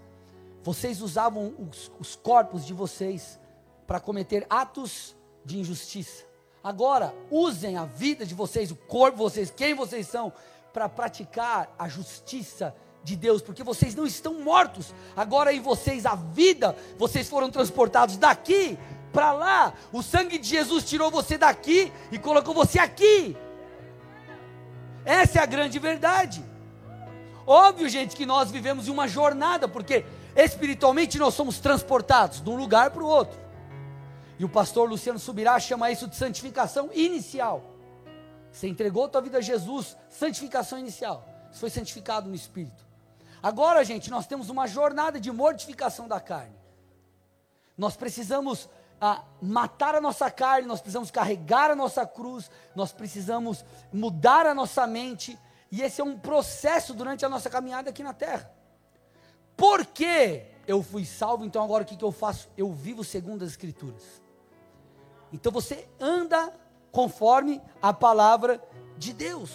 vocês 0.62 1.00
usavam 1.00 1.54
os, 1.58 1.92
os 2.00 2.16
corpos 2.16 2.64
de 2.64 2.72
vocês 2.72 3.38
para 3.86 4.00
cometer 4.00 4.46
atos 4.50 5.14
de 5.44 5.58
injustiça. 5.58 6.24
Agora, 6.62 7.14
usem 7.30 7.76
a 7.76 7.84
vida 7.84 8.26
de 8.26 8.34
vocês, 8.34 8.72
o 8.72 8.76
corpo 8.76 9.18
de 9.18 9.22
vocês, 9.22 9.50
quem 9.50 9.74
vocês 9.74 10.08
são, 10.08 10.32
para 10.72 10.88
praticar 10.88 11.72
a 11.78 11.88
justiça 11.88 12.74
de 13.04 13.14
Deus, 13.14 13.40
porque 13.40 13.62
vocês 13.62 13.94
não 13.94 14.04
estão 14.04 14.42
mortos. 14.42 14.92
Agora 15.16 15.52
em 15.52 15.60
vocês 15.60 16.04
a 16.04 16.16
vida, 16.16 16.74
vocês 16.98 17.28
foram 17.28 17.48
transportados 17.48 18.16
daqui 18.16 18.76
para 19.16 19.32
lá. 19.32 19.72
O 19.90 20.02
sangue 20.02 20.36
de 20.36 20.46
Jesus 20.46 20.84
tirou 20.84 21.10
você 21.10 21.38
daqui 21.38 21.90
e 22.12 22.18
colocou 22.18 22.52
você 22.52 22.78
aqui. 22.78 23.34
Essa 25.06 25.38
é 25.38 25.42
a 25.42 25.46
grande 25.46 25.78
verdade. 25.78 26.44
Óbvio, 27.46 27.88
gente, 27.88 28.14
que 28.14 28.26
nós 28.26 28.50
vivemos 28.50 28.88
em 28.88 28.90
uma 28.90 29.08
jornada, 29.08 29.66
porque 29.66 30.04
espiritualmente 30.34 31.16
nós 31.16 31.32
somos 31.32 31.58
transportados 31.58 32.42
de 32.42 32.50
um 32.50 32.56
lugar 32.56 32.90
para 32.90 33.02
o 33.02 33.06
outro. 33.06 33.40
E 34.38 34.44
o 34.44 34.50
pastor 34.50 34.86
Luciano 34.86 35.18
Subirá 35.18 35.58
chama 35.58 35.90
isso 35.90 36.06
de 36.06 36.14
santificação 36.14 36.90
inicial. 36.92 37.62
Você 38.52 38.68
entregou 38.68 39.08
tua 39.08 39.22
vida 39.22 39.38
a 39.38 39.40
Jesus, 39.40 39.96
santificação 40.10 40.78
inicial. 40.78 41.26
Você 41.50 41.60
foi 41.60 41.70
santificado 41.70 42.28
no 42.28 42.34
Espírito. 42.34 42.84
Agora, 43.42 43.82
gente, 43.82 44.10
nós 44.10 44.26
temos 44.26 44.50
uma 44.50 44.66
jornada 44.66 45.18
de 45.18 45.32
mortificação 45.32 46.06
da 46.06 46.20
carne. 46.20 46.56
Nós 47.78 47.96
precisamos 47.96 48.68
ah, 49.00 49.22
matar 49.40 49.94
a 49.94 50.00
nossa 50.00 50.30
carne, 50.30 50.66
nós 50.66 50.80
precisamos 50.80 51.10
carregar 51.10 51.70
a 51.70 51.76
nossa 51.76 52.06
cruz, 52.06 52.50
nós 52.74 52.92
precisamos 52.92 53.64
mudar 53.92 54.46
a 54.46 54.54
nossa 54.54 54.86
mente. 54.86 55.38
E 55.70 55.82
esse 55.82 56.00
é 56.00 56.04
um 56.04 56.18
processo 56.18 56.94
durante 56.94 57.24
a 57.24 57.28
nossa 57.28 57.50
caminhada 57.50 57.90
aqui 57.90 58.02
na 58.02 58.12
terra. 58.12 58.50
Por 59.56 59.84
quê? 59.86 60.46
eu 60.66 60.82
fui 60.82 61.04
salvo, 61.04 61.44
então 61.44 61.62
agora 61.62 61.84
o 61.84 61.86
que, 61.86 61.96
que 61.96 62.04
eu 62.04 62.12
faço? 62.12 62.48
Eu 62.56 62.72
vivo 62.72 63.04
segundo 63.04 63.44
as 63.44 63.50
Escrituras. 63.50 64.02
Então 65.32 65.52
você 65.52 65.88
anda 66.00 66.52
conforme 66.90 67.62
a 67.80 67.92
palavra 67.92 68.62
de 68.98 69.12
Deus. 69.12 69.50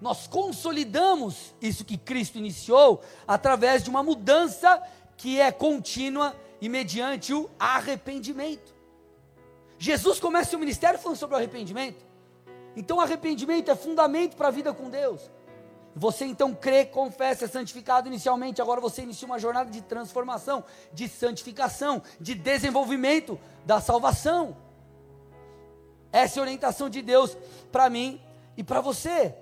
Nós 0.00 0.26
consolidamos 0.26 1.54
isso 1.60 1.84
que 1.84 1.96
Cristo 1.96 2.36
iniciou 2.36 3.02
através 3.26 3.82
de 3.82 3.90
uma 3.90 4.02
mudança 4.02 4.82
que 5.16 5.40
é 5.40 5.50
contínua 5.50 6.34
e 6.60 6.68
mediante 6.68 7.32
o 7.32 7.50
arrependimento. 7.58 8.74
Jesus 9.78 10.18
começa 10.18 10.50
seu 10.50 10.58
ministério 10.58 10.98
falando 10.98 11.18
sobre 11.18 11.34
o 11.34 11.38
arrependimento. 11.38 12.04
Então, 12.74 13.00
arrependimento 13.00 13.70
é 13.70 13.76
fundamento 13.76 14.36
para 14.36 14.48
a 14.48 14.50
vida 14.50 14.72
com 14.72 14.90
Deus. 14.90 15.30
Você 15.94 16.26
então 16.26 16.54
crê, 16.54 16.84
confessa, 16.84 17.46
é 17.46 17.48
santificado 17.48 18.06
inicialmente, 18.06 18.60
agora 18.60 18.82
você 18.82 19.02
inicia 19.02 19.26
uma 19.26 19.38
jornada 19.38 19.70
de 19.70 19.80
transformação, 19.80 20.62
de 20.92 21.08
santificação, 21.08 22.02
de 22.20 22.34
desenvolvimento 22.34 23.40
da 23.64 23.80
salvação. 23.80 24.54
Essa 26.12 26.38
é 26.38 26.40
a 26.40 26.42
orientação 26.42 26.90
de 26.90 27.00
Deus 27.00 27.36
para 27.72 27.88
mim 27.88 28.20
e 28.58 28.62
para 28.62 28.82
você. 28.82 29.34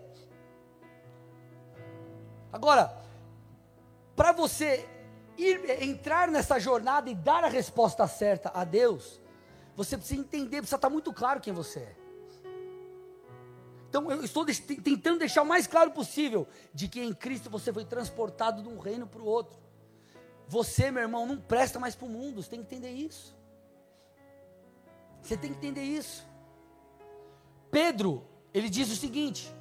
Agora, 2.53 2.97
para 4.15 4.31
você 4.31 4.89
ir 5.37 5.83
entrar 5.83 6.29
nessa 6.29 6.59
jornada 6.59 7.11
e 7.11 7.14
dar 7.14 7.44
a 7.44 7.49
resposta 7.49 8.07
certa 8.07 8.51
a 8.55 8.64
Deus, 8.64 9.20
você 9.77 9.97
precisa 9.97 10.20
entender, 10.20 10.59
precisa 10.59 10.77
estar 10.77 10.90
muito 10.90 11.12
claro 11.12 11.40
quem 11.40 11.53
você 11.53 11.81
é. 11.81 11.97
Então 13.88 14.11
eu 14.11 14.25
estou 14.25 14.44
tentando 14.44 15.20
deixar 15.20 15.42
o 15.42 15.47
mais 15.47 15.66
claro 15.66 15.92
possível 15.92 16.49
de 16.73 16.88
que 16.88 17.01
em 17.01 17.12
Cristo 17.12 17.49
você 17.49 17.73
foi 17.73 17.85
transportado 17.85 18.62
de 18.62 18.68
um 18.68 18.79
reino 18.79 19.07
para 19.07 19.23
o 19.23 19.25
outro. 19.25 19.57
Você, 20.49 20.90
meu 20.90 21.03
irmão, 21.03 21.27
não 21.27 21.37
presta 21.37 21.79
mais 21.79 21.94
para 21.94 22.07
o 22.07 22.11
mundo, 22.11 22.42
você 22.42 22.51
tem 22.51 22.61
que 22.61 22.66
entender 22.66 22.90
isso. 22.90 23.37
Você 25.23 25.37
tem 25.37 25.53
que 25.53 25.57
entender 25.57 25.83
isso. 25.83 26.27
Pedro, 27.70 28.27
ele 28.53 28.68
diz 28.68 28.90
o 28.90 28.97
seguinte, 28.97 29.55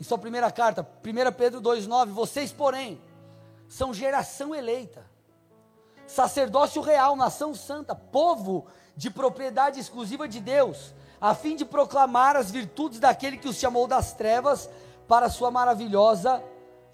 em 0.00 0.04
sua 0.04 0.18
primeira 0.18 0.50
carta, 0.50 0.82
1 0.82 1.32
Pedro 1.36 1.60
2,9: 1.60 2.06
Vocês, 2.06 2.52
porém, 2.52 3.00
são 3.68 3.92
geração 3.92 4.54
eleita, 4.54 5.04
sacerdócio 6.06 6.82
real, 6.82 7.16
nação 7.16 7.54
santa, 7.54 7.94
povo 7.94 8.66
de 8.96 9.10
propriedade 9.10 9.80
exclusiva 9.80 10.28
de 10.28 10.40
Deus, 10.40 10.94
a 11.20 11.34
fim 11.34 11.56
de 11.56 11.64
proclamar 11.64 12.36
as 12.36 12.50
virtudes 12.50 12.98
daquele 12.98 13.36
que 13.36 13.48
os 13.48 13.56
chamou 13.56 13.86
das 13.86 14.12
trevas 14.12 14.68
para 15.08 15.26
a 15.26 15.30
sua 15.30 15.50
maravilhosa 15.50 16.42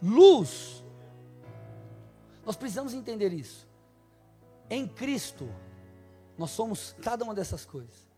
luz. 0.02 0.82
Nós 2.44 2.56
precisamos 2.56 2.94
entender 2.94 3.32
isso. 3.32 3.66
Em 4.70 4.86
Cristo, 4.86 5.48
nós 6.36 6.50
somos 6.50 6.94
cada 7.02 7.24
uma 7.24 7.34
dessas 7.34 7.64
coisas. 7.64 8.08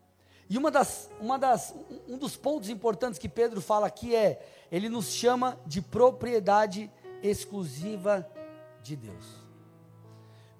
E 0.49 0.57
uma 0.57 0.69
das, 0.69 1.09
uma 1.19 1.39
das, 1.39 1.73
um 2.07 2.17
dos 2.17 2.35
pontos 2.35 2.69
importantes 2.69 3.17
que 3.17 3.29
Pedro 3.29 3.61
fala 3.61 3.87
aqui 3.87 4.13
é: 4.13 4.45
ele 4.71 4.89
nos 4.89 5.07
chama 5.11 5.57
de 5.65 5.81
propriedade 5.81 6.91
exclusiva 7.23 8.29
de 8.83 8.97
Deus. 8.97 9.40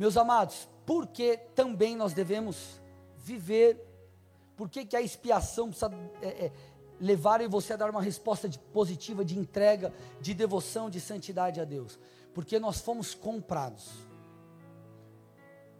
Meus 0.01 0.17
amados, 0.17 0.67
por 0.83 1.05
que 1.05 1.37
também 1.53 1.95
nós 1.95 2.11
devemos 2.11 2.81
viver? 3.17 3.79
Por 4.57 4.67
que, 4.67 4.83
que 4.83 4.95
a 4.95 5.01
expiação 5.01 5.69
precisa 5.69 5.91
é, 6.23 6.45
é, 6.45 6.51
levar 6.99 7.47
você 7.47 7.73
a 7.73 7.75
dar 7.75 7.87
uma 7.87 8.01
resposta 8.01 8.49
de, 8.49 8.57
positiva, 8.57 9.23
de 9.23 9.37
entrega, 9.37 9.93
de 10.19 10.33
devoção, 10.33 10.89
de 10.89 10.99
santidade 10.99 11.61
a 11.61 11.65
Deus? 11.65 11.99
Porque 12.33 12.57
nós 12.57 12.81
fomos 12.81 13.13
comprados. 13.13 13.91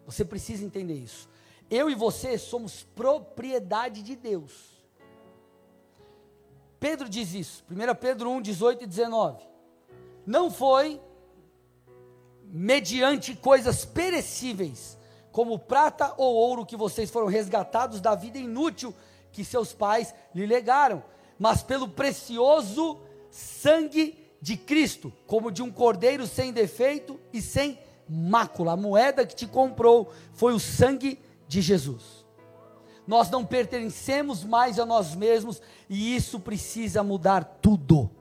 Você 0.06 0.24
precisa 0.24 0.64
entender 0.64 1.00
isso. 1.00 1.28
Eu 1.68 1.90
e 1.90 1.96
você 1.96 2.38
somos 2.38 2.84
propriedade 2.84 4.04
de 4.04 4.16
Deus. 4.16 4.86
Pedro 6.80 7.10
diz 7.10 7.34
isso, 7.34 7.66
1 7.72 7.96
Pedro 7.96 8.30
1, 8.30 8.42
18 8.44 8.84
e 8.84 8.86
19. 8.86 9.44
Não 10.28 10.52
foi 10.52 11.02
mediante 12.52 13.34
coisas 13.34 13.86
perecíveis, 13.86 14.98
como 15.32 15.58
prata 15.58 16.14
ou 16.18 16.36
ouro, 16.36 16.66
que 16.66 16.76
vocês 16.76 17.10
foram 17.10 17.28
resgatados 17.28 18.02
da 18.02 18.14
vida 18.14 18.38
inútil 18.38 18.94
que 19.32 19.46
seus 19.46 19.72
pais 19.72 20.14
lhe 20.36 20.46
legaram, 20.46 21.02
mas 21.40 21.64
pelo 21.64 21.88
precioso 21.88 23.00
sangue 23.30 24.18
de 24.42 24.58
Cristo, 24.58 25.14
como 25.26 25.50
de 25.50 25.64
um 25.64 25.72
cordeiro 25.72 26.28
sem 26.28 26.52
defeito 26.52 27.18
e 27.32 27.42
sem 27.42 27.80
mácula. 28.10 28.74
A 28.74 28.78
moeda 28.78 29.26
que 29.26 29.36
te 29.36 29.48
comprou 29.48 30.12
foi 30.34 30.54
o 30.54 30.60
sangue 30.60 31.18
de 31.48 31.62
Jesus. 31.62 32.26
Nós 33.08 33.30
não 33.30 33.46
pertencemos 33.46 34.44
mais 34.44 34.78
a 34.78 34.86
nós 34.86 35.16
mesmos 35.16 35.62
e 35.90 36.16
isso 36.16 36.40
precisa 36.40 37.02
mudar 37.02 37.44
tudo. 37.62 38.12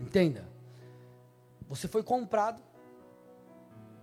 Entenda? 0.00 0.55
Você 1.68 1.88
foi 1.88 2.02
comprado, 2.02 2.62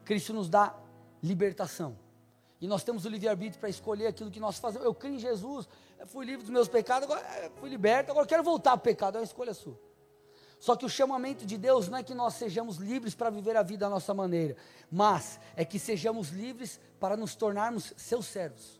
Cristo 0.03 0.33
nos 0.33 0.49
dá 0.49 0.75
libertação. 1.21 1.97
E 2.59 2.67
nós 2.67 2.83
temos 2.83 3.05
o 3.05 3.09
livre-arbítrio 3.09 3.59
para 3.59 3.69
escolher 3.69 4.07
aquilo 4.07 4.31
que 4.31 4.39
nós 4.39 4.57
fazemos. 4.57 4.85
Eu 4.85 4.93
creio 4.93 5.15
em 5.15 5.19
Jesus, 5.19 5.67
fui 6.05 6.25
livre 6.25 6.43
dos 6.43 6.49
meus 6.49 6.67
pecados, 6.67 7.09
agora 7.09 7.51
fui 7.55 7.69
liberto, 7.69 8.11
agora 8.11 8.25
quero 8.25 8.43
voltar 8.43 8.71
ao 8.71 8.77
pecado, 8.77 9.17
é 9.17 9.19
uma 9.19 9.25
escolha 9.25 9.53
sua. 9.53 9.77
Só 10.59 10.77
que 10.77 10.85
o 10.85 10.89
chamamento 10.89 11.45
de 11.45 11.57
Deus 11.57 11.89
não 11.89 11.97
é 11.97 12.03
que 12.03 12.13
nós 12.13 12.35
sejamos 12.35 12.77
livres 12.77 13.13
para 13.13 13.29
viver 13.29 13.57
a 13.57 13.63
vida 13.63 13.85
da 13.85 13.89
nossa 13.89 14.13
maneira, 14.13 14.55
mas 14.89 15.37
é 15.57 15.65
que 15.65 15.77
sejamos 15.77 16.29
livres 16.29 16.79
para 17.01 17.17
nos 17.17 17.35
tornarmos 17.35 17.93
seus 17.97 18.27
servos. 18.27 18.79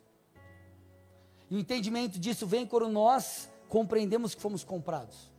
E 1.49 1.55
o 1.57 1.59
entendimento 1.59 2.17
disso 2.17 2.47
vem 2.47 2.65
quando 2.65 2.87
nós 2.87 3.49
compreendemos 3.67 4.33
que 4.33 4.41
fomos 4.41 4.63
comprados. 4.63 5.29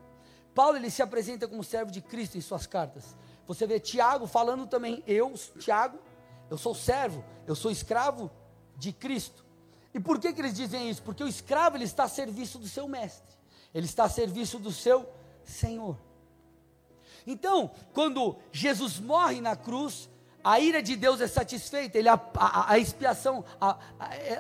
Paulo 0.54 0.76
ele 0.76 0.90
se 0.90 1.02
apresenta 1.02 1.48
como 1.48 1.64
servo 1.64 1.90
de 1.90 2.02
Cristo 2.02 2.36
em 2.36 2.42
suas 2.42 2.66
cartas. 2.66 3.16
Você 3.46 3.66
vê 3.66 3.78
Tiago 3.78 4.26
falando 4.26 4.66
também, 4.66 5.02
eu, 5.06 5.32
Tiago, 5.58 5.98
eu 6.50 6.56
sou 6.56 6.74
servo, 6.74 7.24
eu 7.46 7.54
sou 7.54 7.70
escravo 7.70 8.30
de 8.76 8.92
Cristo. 8.92 9.44
E 9.92 10.00
por 10.00 10.18
que, 10.18 10.32
que 10.32 10.40
eles 10.40 10.54
dizem 10.54 10.90
isso? 10.90 11.02
Porque 11.02 11.22
o 11.22 11.28
escravo 11.28 11.76
ele 11.76 11.84
está 11.84 12.04
a 12.04 12.08
serviço 12.08 12.58
do 12.58 12.66
seu 12.66 12.88
mestre, 12.88 13.36
ele 13.72 13.86
está 13.86 14.04
a 14.04 14.08
serviço 14.08 14.58
do 14.58 14.72
seu 14.72 15.08
Senhor. 15.44 15.96
Então, 17.26 17.70
quando 17.92 18.36
Jesus 18.52 18.98
morre 18.98 19.40
na 19.40 19.56
cruz, 19.56 20.10
a 20.42 20.60
ira 20.60 20.82
de 20.82 20.94
Deus 20.94 21.20
é 21.20 21.26
satisfeita, 21.26 21.98
ele, 21.98 22.08
a, 22.08 22.20
a, 22.34 22.72
a 22.72 22.78
expiação, 22.78 23.44
a, 23.60 23.78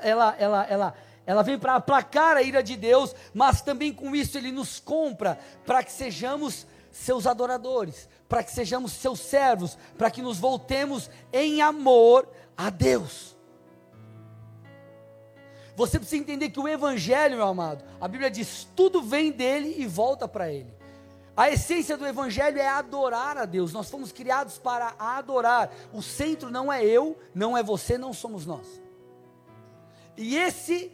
ela, 0.02 0.36
ela, 0.38 0.64
ela, 0.64 0.94
ela 1.24 1.42
vem 1.42 1.58
para 1.58 1.76
aplacar 1.76 2.36
a 2.36 2.42
ira 2.42 2.62
de 2.62 2.76
Deus, 2.76 3.14
mas 3.32 3.62
também 3.62 3.92
com 3.92 4.14
isso 4.14 4.36
ele 4.36 4.52
nos 4.52 4.78
compra 4.78 5.38
para 5.64 5.82
que 5.82 5.92
sejamos 5.92 6.66
seus 6.94 7.26
adoradores, 7.26 8.08
para 8.28 8.44
que 8.44 8.52
sejamos 8.52 8.92
seus 8.92 9.18
servos, 9.18 9.76
para 9.98 10.10
que 10.10 10.22
nos 10.22 10.38
voltemos 10.38 11.10
em 11.32 11.60
amor 11.60 12.28
a 12.56 12.70
Deus. 12.70 13.36
Você 15.74 15.98
precisa 15.98 16.22
entender 16.22 16.50
que 16.50 16.60
o 16.60 16.68
Evangelho, 16.68 17.36
meu 17.36 17.48
amado, 17.48 17.84
a 18.00 18.06
Bíblia 18.06 18.30
diz: 18.30 18.68
tudo 18.76 19.02
vem 19.02 19.32
dele 19.32 19.74
e 19.76 19.86
volta 19.88 20.28
para 20.28 20.52
ele. 20.52 20.72
A 21.36 21.50
essência 21.50 21.96
do 21.96 22.06
Evangelho 22.06 22.60
é 22.60 22.68
adorar 22.68 23.36
a 23.36 23.44
Deus. 23.44 23.72
Nós 23.72 23.90
fomos 23.90 24.12
criados 24.12 24.56
para 24.56 24.94
adorar. 24.96 25.74
O 25.92 26.00
centro 26.00 26.48
não 26.48 26.72
é 26.72 26.84
eu, 26.84 27.18
não 27.34 27.58
é 27.58 27.62
você, 27.62 27.98
não 27.98 28.12
somos 28.12 28.46
nós. 28.46 28.80
E 30.16 30.36
esse 30.36 30.92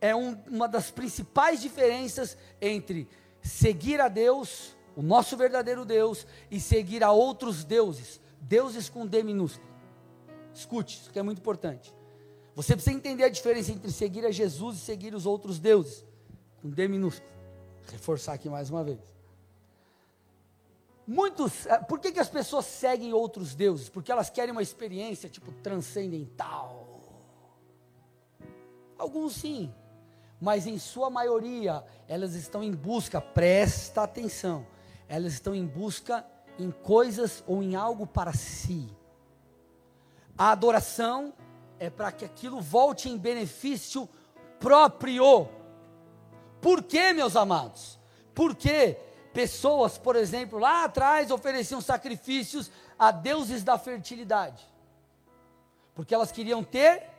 é 0.00 0.14
um, 0.14 0.40
uma 0.46 0.68
das 0.68 0.92
principais 0.92 1.60
diferenças 1.60 2.38
entre 2.60 3.08
seguir 3.42 4.00
a 4.00 4.06
Deus 4.06 4.75
o 4.96 5.02
nosso 5.02 5.36
verdadeiro 5.36 5.84
Deus 5.84 6.26
e 6.50 6.58
seguir 6.58 7.04
a 7.04 7.12
outros 7.12 7.62
deuses, 7.62 8.18
deuses 8.40 8.88
com 8.88 9.06
D 9.06 9.22
minúsculo. 9.22 9.68
Escute, 10.54 11.00
isso 11.02 11.10
que 11.10 11.18
é 11.18 11.22
muito 11.22 11.38
importante. 11.38 11.94
Você 12.54 12.74
precisa 12.74 12.96
entender 12.96 13.24
a 13.24 13.28
diferença 13.28 13.70
entre 13.70 13.92
seguir 13.92 14.24
a 14.24 14.30
Jesus 14.30 14.78
e 14.78 14.80
seguir 14.80 15.14
os 15.14 15.26
outros 15.26 15.58
deuses, 15.58 16.02
com 16.62 16.70
D 16.70 16.88
minúsculo. 16.88 17.30
Reforçar 17.92 18.32
aqui 18.32 18.48
mais 18.48 18.70
uma 18.70 18.82
vez. 18.82 18.98
Muitos, 21.06 21.66
eh, 21.66 21.78
por 21.80 22.00
que, 22.00 22.10
que 22.10 22.18
as 22.18 22.30
pessoas 22.30 22.64
seguem 22.64 23.12
outros 23.12 23.54
deuses? 23.54 23.90
Porque 23.90 24.10
elas 24.10 24.30
querem 24.30 24.50
uma 24.50 24.62
experiência 24.62 25.28
tipo 25.28 25.52
transcendental. 25.52 26.88
Alguns 28.98 29.34
sim, 29.34 29.72
mas 30.40 30.66
em 30.66 30.78
sua 30.78 31.10
maioria 31.10 31.84
elas 32.08 32.34
estão 32.34 32.62
em 32.62 32.72
busca, 32.72 33.20
presta 33.20 34.02
atenção, 34.02 34.66
elas 35.08 35.34
estão 35.34 35.54
em 35.54 35.66
busca 35.66 36.24
em 36.58 36.70
coisas 36.70 37.44
ou 37.46 37.62
em 37.62 37.76
algo 37.76 38.06
para 38.06 38.32
si. 38.32 38.88
A 40.36 40.50
adoração 40.50 41.32
é 41.78 41.88
para 41.90 42.12
que 42.12 42.24
aquilo 42.24 42.60
volte 42.60 43.08
em 43.08 43.16
benefício 43.16 44.08
próprio. 44.58 45.48
Por 46.60 46.82
quê, 46.82 47.12
meus 47.12 47.36
amados? 47.36 47.98
Porque 48.34 48.98
pessoas, 49.32 49.98
por 49.98 50.16
exemplo, 50.16 50.58
lá 50.58 50.84
atrás 50.84 51.30
ofereciam 51.30 51.80
sacrifícios 51.80 52.70
a 52.98 53.10
deuses 53.10 53.62
da 53.62 53.78
fertilidade, 53.78 54.66
porque 55.94 56.14
elas 56.14 56.32
queriam 56.32 56.64
ter 56.64 57.10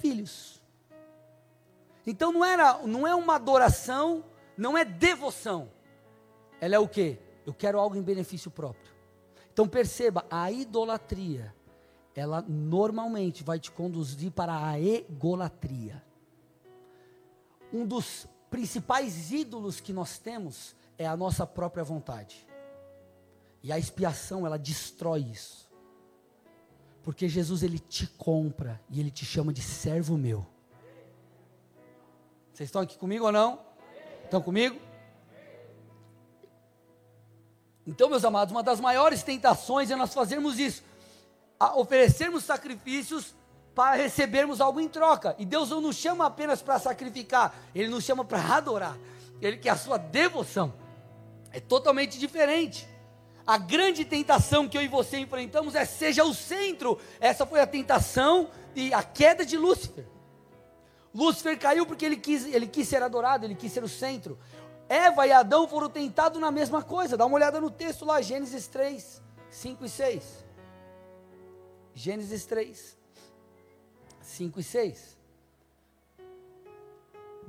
filhos. 0.00 0.62
Então 2.06 2.32
não 2.32 2.44
era, 2.44 2.78
não 2.86 3.06
é 3.06 3.14
uma 3.14 3.36
adoração, 3.36 4.24
não 4.56 4.76
é 4.76 4.84
devoção. 4.84 5.70
Ela 6.60 6.76
é 6.76 6.78
o 6.78 6.88
quê? 6.88 7.18
Eu 7.46 7.52
quero 7.52 7.78
algo 7.78 7.96
em 7.96 8.02
benefício 8.02 8.50
próprio. 8.50 8.92
Então 9.52 9.68
perceba, 9.68 10.24
a 10.30 10.50
idolatria, 10.50 11.54
ela 12.14 12.42
normalmente 12.42 13.44
vai 13.44 13.58
te 13.58 13.70
conduzir 13.70 14.30
para 14.30 14.66
a 14.68 14.80
egolatria. 14.80 16.02
Um 17.72 17.86
dos 17.86 18.26
principais 18.50 19.32
ídolos 19.32 19.80
que 19.80 19.92
nós 19.92 20.18
temos 20.18 20.74
é 20.96 21.06
a 21.06 21.16
nossa 21.16 21.46
própria 21.46 21.84
vontade. 21.84 22.46
E 23.62 23.72
a 23.72 23.78
expiação, 23.78 24.46
ela 24.46 24.58
destrói 24.58 25.20
isso. 25.20 25.70
Porque 27.02 27.28
Jesus, 27.28 27.62
ele 27.62 27.78
te 27.78 28.06
compra 28.06 28.80
e 28.90 29.00
ele 29.00 29.10
te 29.10 29.24
chama 29.24 29.52
de 29.52 29.60
servo 29.60 30.16
meu. 30.16 30.46
Vocês 32.52 32.68
estão 32.68 32.82
aqui 32.82 32.96
comigo 32.96 33.26
ou 33.26 33.32
não? 33.32 33.58
Estão 34.24 34.40
comigo? 34.40 34.78
Então, 37.86 38.08
meus 38.08 38.24
amados, 38.24 38.52
uma 38.52 38.62
das 38.62 38.80
maiores 38.80 39.22
tentações 39.22 39.90
é 39.90 39.96
nós 39.96 40.14
fazermos 40.14 40.58
isso, 40.58 40.82
oferecermos 41.76 42.44
sacrifícios 42.44 43.34
para 43.74 43.96
recebermos 43.96 44.60
algo 44.60 44.80
em 44.80 44.88
troca. 44.88 45.34
E 45.38 45.44
Deus 45.44 45.70
não 45.70 45.80
nos 45.80 45.96
chama 45.96 46.26
apenas 46.26 46.62
para 46.62 46.78
sacrificar, 46.78 47.54
Ele 47.74 47.88
nos 47.88 48.04
chama 48.04 48.24
para 48.24 48.40
adorar. 48.56 48.96
Ele 49.40 49.58
quer 49.58 49.70
a 49.70 49.76
sua 49.76 49.98
devoção. 49.98 50.72
É 51.52 51.60
totalmente 51.60 52.18
diferente. 52.18 52.88
A 53.46 53.58
grande 53.58 54.04
tentação 54.04 54.66
que 54.66 54.76
eu 54.76 54.82
e 54.82 54.88
você 54.88 55.18
enfrentamos 55.18 55.74
é 55.74 55.84
seja 55.84 56.24
o 56.24 56.32
centro. 56.32 56.98
Essa 57.20 57.44
foi 57.44 57.60
a 57.60 57.66
tentação 57.66 58.48
e 58.74 58.94
a 58.94 59.02
queda 59.02 59.44
de 59.44 59.58
Lúcifer. 59.58 60.06
Lúcifer 61.14 61.58
caiu 61.58 61.84
porque 61.84 62.04
ele 62.04 62.16
quis, 62.16 62.46
ele 62.46 62.66
quis 62.66 62.88
ser 62.88 63.02
adorado, 63.02 63.44
ele 63.44 63.54
quis 63.54 63.70
ser 63.70 63.84
o 63.84 63.88
centro. 63.88 64.38
Eva 64.88 65.26
e 65.26 65.32
Adão 65.32 65.66
foram 65.68 65.88
tentados 65.88 66.40
na 66.40 66.50
mesma 66.50 66.82
coisa. 66.82 67.16
Dá 67.16 67.26
uma 67.26 67.36
olhada 67.36 67.60
no 67.60 67.70
texto 67.70 68.04
lá, 68.04 68.20
Gênesis 68.20 68.66
3, 68.66 69.22
5 69.50 69.84
e 69.84 69.88
6. 69.88 70.44
Gênesis 71.94 72.44
3, 72.46 72.98
5 74.20 74.60
e 74.60 74.62
6. 74.62 75.18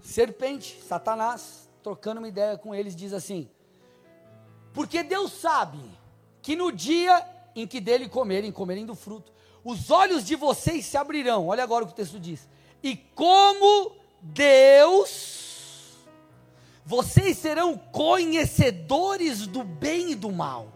Serpente, 0.01 0.81
Satanás, 0.81 1.69
trocando 1.81 2.19
uma 2.19 2.27
ideia 2.27 2.57
com 2.57 2.75
eles, 2.75 2.95
diz 2.95 3.11
assim: 3.11 3.49
porque 4.75 5.01
Deus 5.01 5.31
sabe 5.31 5.79
que 6.41 6.53
no 6.53 6.69
dia 6.69 7.25
em 7.55 7.65
que 7.65 7.79
dele 7.79 8.09
comerem, 8.09 8.51
comerem 8.51 8.86
do 8.86 8.93
fruto, 8.93 9.31
os 9.63 9.89
olhos 9.89 10.25
de 10.25 10.36
vocês 10.36 10.86
se 10.86 10.97
abrirão. 10.97 11.47
Olha 11.47 11.63
agora 11.63 11.86
o 11.86 11.88
que 11.88 11.93
o 11.93 11.95
texto 11.95 12.19
diz. 12.19 12.45
E 12.83 12.97
como 12.97 13.95
Deus, 14.21 15.44
vocês 16.86 17.38
serão 17.38 17.77
conhecedores 17.77 19.47
do 19.47 19.63
bem 19.63 20.11
e 20.11 20.15
do 20.15 20.31
mal. 20.31 20.67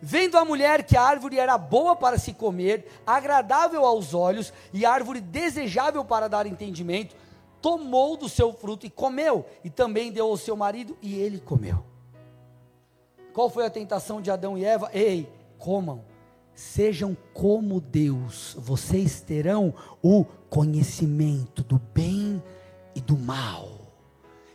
Vendo 0.00 0.36
a 0.36 0.44
mulher 0.44 0.84
que 0.84 0.94
a 0.94 1.02
árvore 1.02 1.38
era 1.38 1.56
boa 1.56 1.96
para 1.96 2.18
se 2.18 2.34
comer, 2.34 2.86
agradável 3.06 3.84
aos 3.84 4.12
olhos 4.12 4.52
e 4.72 4.84
árvore 4.84 5.22
desejável 5.22 6.04
para 6.04 6.28
dar 6.28 6.46
entendimento, 6.46 7.16
tomou 7.62 8.16
do 8.16 8.28
seu 8.28 8.52
fruto 8.52 8.84
e 8.84 8.90
comeu, 8.90 9.46
e 9.64 9.70
também 9.70 10.12
deu 10.12 10.26
ao 10.26 10.36
seu 10.36 10.54
marido, 10.54 10.96
e 11.00 11.14
ele 11.14 11.40
comeu. 11.40 11.82
Qual 13.32 13.48
foi 13.48 13.64
a 13.64 13.70
tentação 13.70 14.20
de 14.20 14.30
Adão 14.30 14.56
e 14.56 14.64
Eva? 14.64 14.90
Ei, 14.92 15.28
comam, 15.58 16.04
sejam 16.54 17.16
como 17.32 17.80
Deus, 17.80 18.54
vocês 18.58 19.22
terão 19.22 19.74
o 20.02 20.26
conhecimento 20.48 21.62
do 21.62 21.78
bem 21.78 22.42
e 22.94 23.00
do 23.00 23.16
mal. 23.16 23.85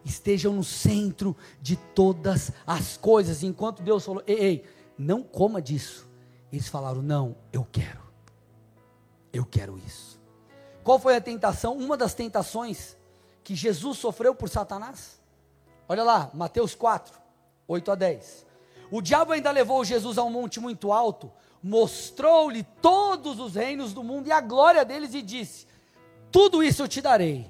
Estejam 0.03 0.53
no 0.53 0.63
centro 0.63 1.35
de 1.61 1.75
todas 1.75 2.51
as 2.65 2.97
coisas. 2.97 3.43
Enquanto 3.43 3.83
Deus 3.83 4.03
falou: 4.05 4.23
ei, 4.25 4.39
ei, 4.39 4.65
não 4.97 5.21
coma 5.21 5.61
disso. 5.61 6.07
Eles 6.51 6.67
falaram: 6.67 7.01
não, 7.01 7.35
eu 7.51 7.65
quero. 7.71 8.01
Eu 9.31 9.45
quero 9.45 9.77
isso. 9.77 10.19
Qual 10.83 10.99
foi 10.99 11.15
a 11.15 11.21
tentação? 11.21 11.77
Uma 11.77 11.95
das 11.95 12.13
tentações 12.13 12.97
que 13.43 13.55
Jesus 13.55 13.97
sofreu 13.97 14.33
por 14.33 14.49
Satanás? 14.49 15.21
Olha 15.87 16.03
lá, 16.03 16.31
Mateus 16.33 16.73
4, 16.73 17.19
8 17.67 17.91
a 17.91 17.95
10. 17.95 18.45
O 18.89 19.01
diabo 19.01 19.31
ainda 19.31 19.51
levou 19.51 19.85
Jesus 19.85 20.17
a 20.17 20.23
um 20.23 20.29
monte 20.29 20.59
muito 20.59 20.91
alto, 20.91 21.31
mostrou-lhe 21.63 22.63
todos 22.81 23.39
os 23.39 23.55
reinos 23.55 23.93
do 23.93 24.03
mundo 24.03 24.27
e 24.27 24.31
a 24.31 24.41
glória 24.41 24.83
deles 24.83 25.13
e 25.13 25.21
disse: 25.21 25.67
Tudo 26.31 26.61
isso 26.61 26.83
eu 26.83 26.87
te 26.87 27.01
darei. 27.01 27.49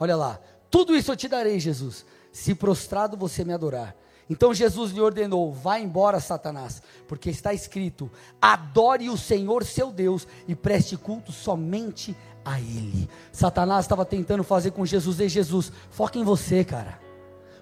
Olha 0.00 0.16
lá, 0.16 0.40
tudo 0.74 0.96
isso 0.96 1.12
eu 1.12 1.16
te 1.16 1.28
darei, 1.28 1.60
Jesus, 1.60 2.04
se 2.32 2.52
prostrado 2.52 3.16
você 3.16 3.44
me 3.44 3.52
adorar. 3.52 3.94
Então 4.28 4.52
Jesus 4.52 4.90
lhe 4.90 5.00
ordenou: 5.00 5.52
Vá 5.52 5.78
embora, 5.78 6.18
Satanás, 6.18 6.82
porque 7.06 7.30
está 7.30 7.54
escrito: 7.54 8.10
Adore 8.42 9.08
o 9.08 9.16
Senhor 9.16 9.64
seu 9.64 9.92
Deus 9.92 10.26
e 10.48 10.54
preste 10.56 10.96
culto 10.96 11.30
somente 11.30 12.16
a 12.44 12.58
Ele. 12.58 13.08
Satanás 13.30 13.84
estava 13.84 14.04
tentando 14.04 14.42
fazer 14.42 14.72
com 14.72 14.84
Jesus: 14.84 15.20
Ei, 15.20 15.28
Jesus, 15.28 15.70
foca 15.90 16.18
em 16.18 16.24
você, 16.24 16.64
cara. 16.64 16.98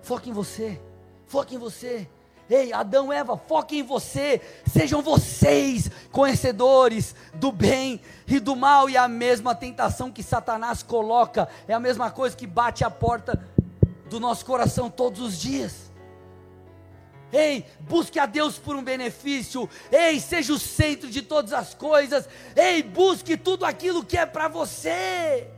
Foca 0.00 0.30
em 0.30 0.32
você. 0.32 0.80
Foca 1.26 1.54
em 1.54 1.58
você. 1.58 2.08
Ei, 2.52 2.70
Adão, 2.70 3.10
Eva, 3.10 3.34
foquem 3.34 3.78
em 3.78 3.82
você, 3.82 4.42
sejam 4.70 5.00
vocês 5.00 5.90
conhecedores 6.10 7.14
do 7.32 7.50
bem 7.50 7.98
e 8.26 8.38
do 8.38 8.54
mal, 8.54 8.90
e 8.90 8.96
a 8.96 9.08
mesma 9.08 9.54
tentação 9.54 10.12
que 10.12 10.22
Satanás 10.22 10.82
coloca, 10.82 11.48
é 11.66 11.72
a 11.72 11.80
mesma 11.80 12.10
coisa 12.10 12.36
que 12.36 12.46
bate 12.46 12.84
a 12.84 12.90
porta 12.90 13.42
do 14.10 14.20
nosso 14.20 14.44
coração 14.44 14.90
todos 14.90 15.22
os 15.22 15.40
dias. 15.40 15.90
Ei, 17.32 17.64
busque 17.80 18.18
a 18.18 18.26
Deus 18.26 18.58
por 18.58 18.76
um 18.76 18.84
benefício. 18.84 19.66
Ei, 19.90 20.20
seja 20.20 20.52
o 20.52 20.58
centro 20.58 21.08
de 21.08 21.22
todas 21.22 21.54
as 21.54 21.72
coisas. 21.72 22.28
Ei, 22.54 22.82
busque 22.82 23.38
tudo 23.38 23.64
aquilo 23.64 24.04
que 24.04 24.18
é 24.18 24.26
para 24.26 24.48
você. 24.48 25.48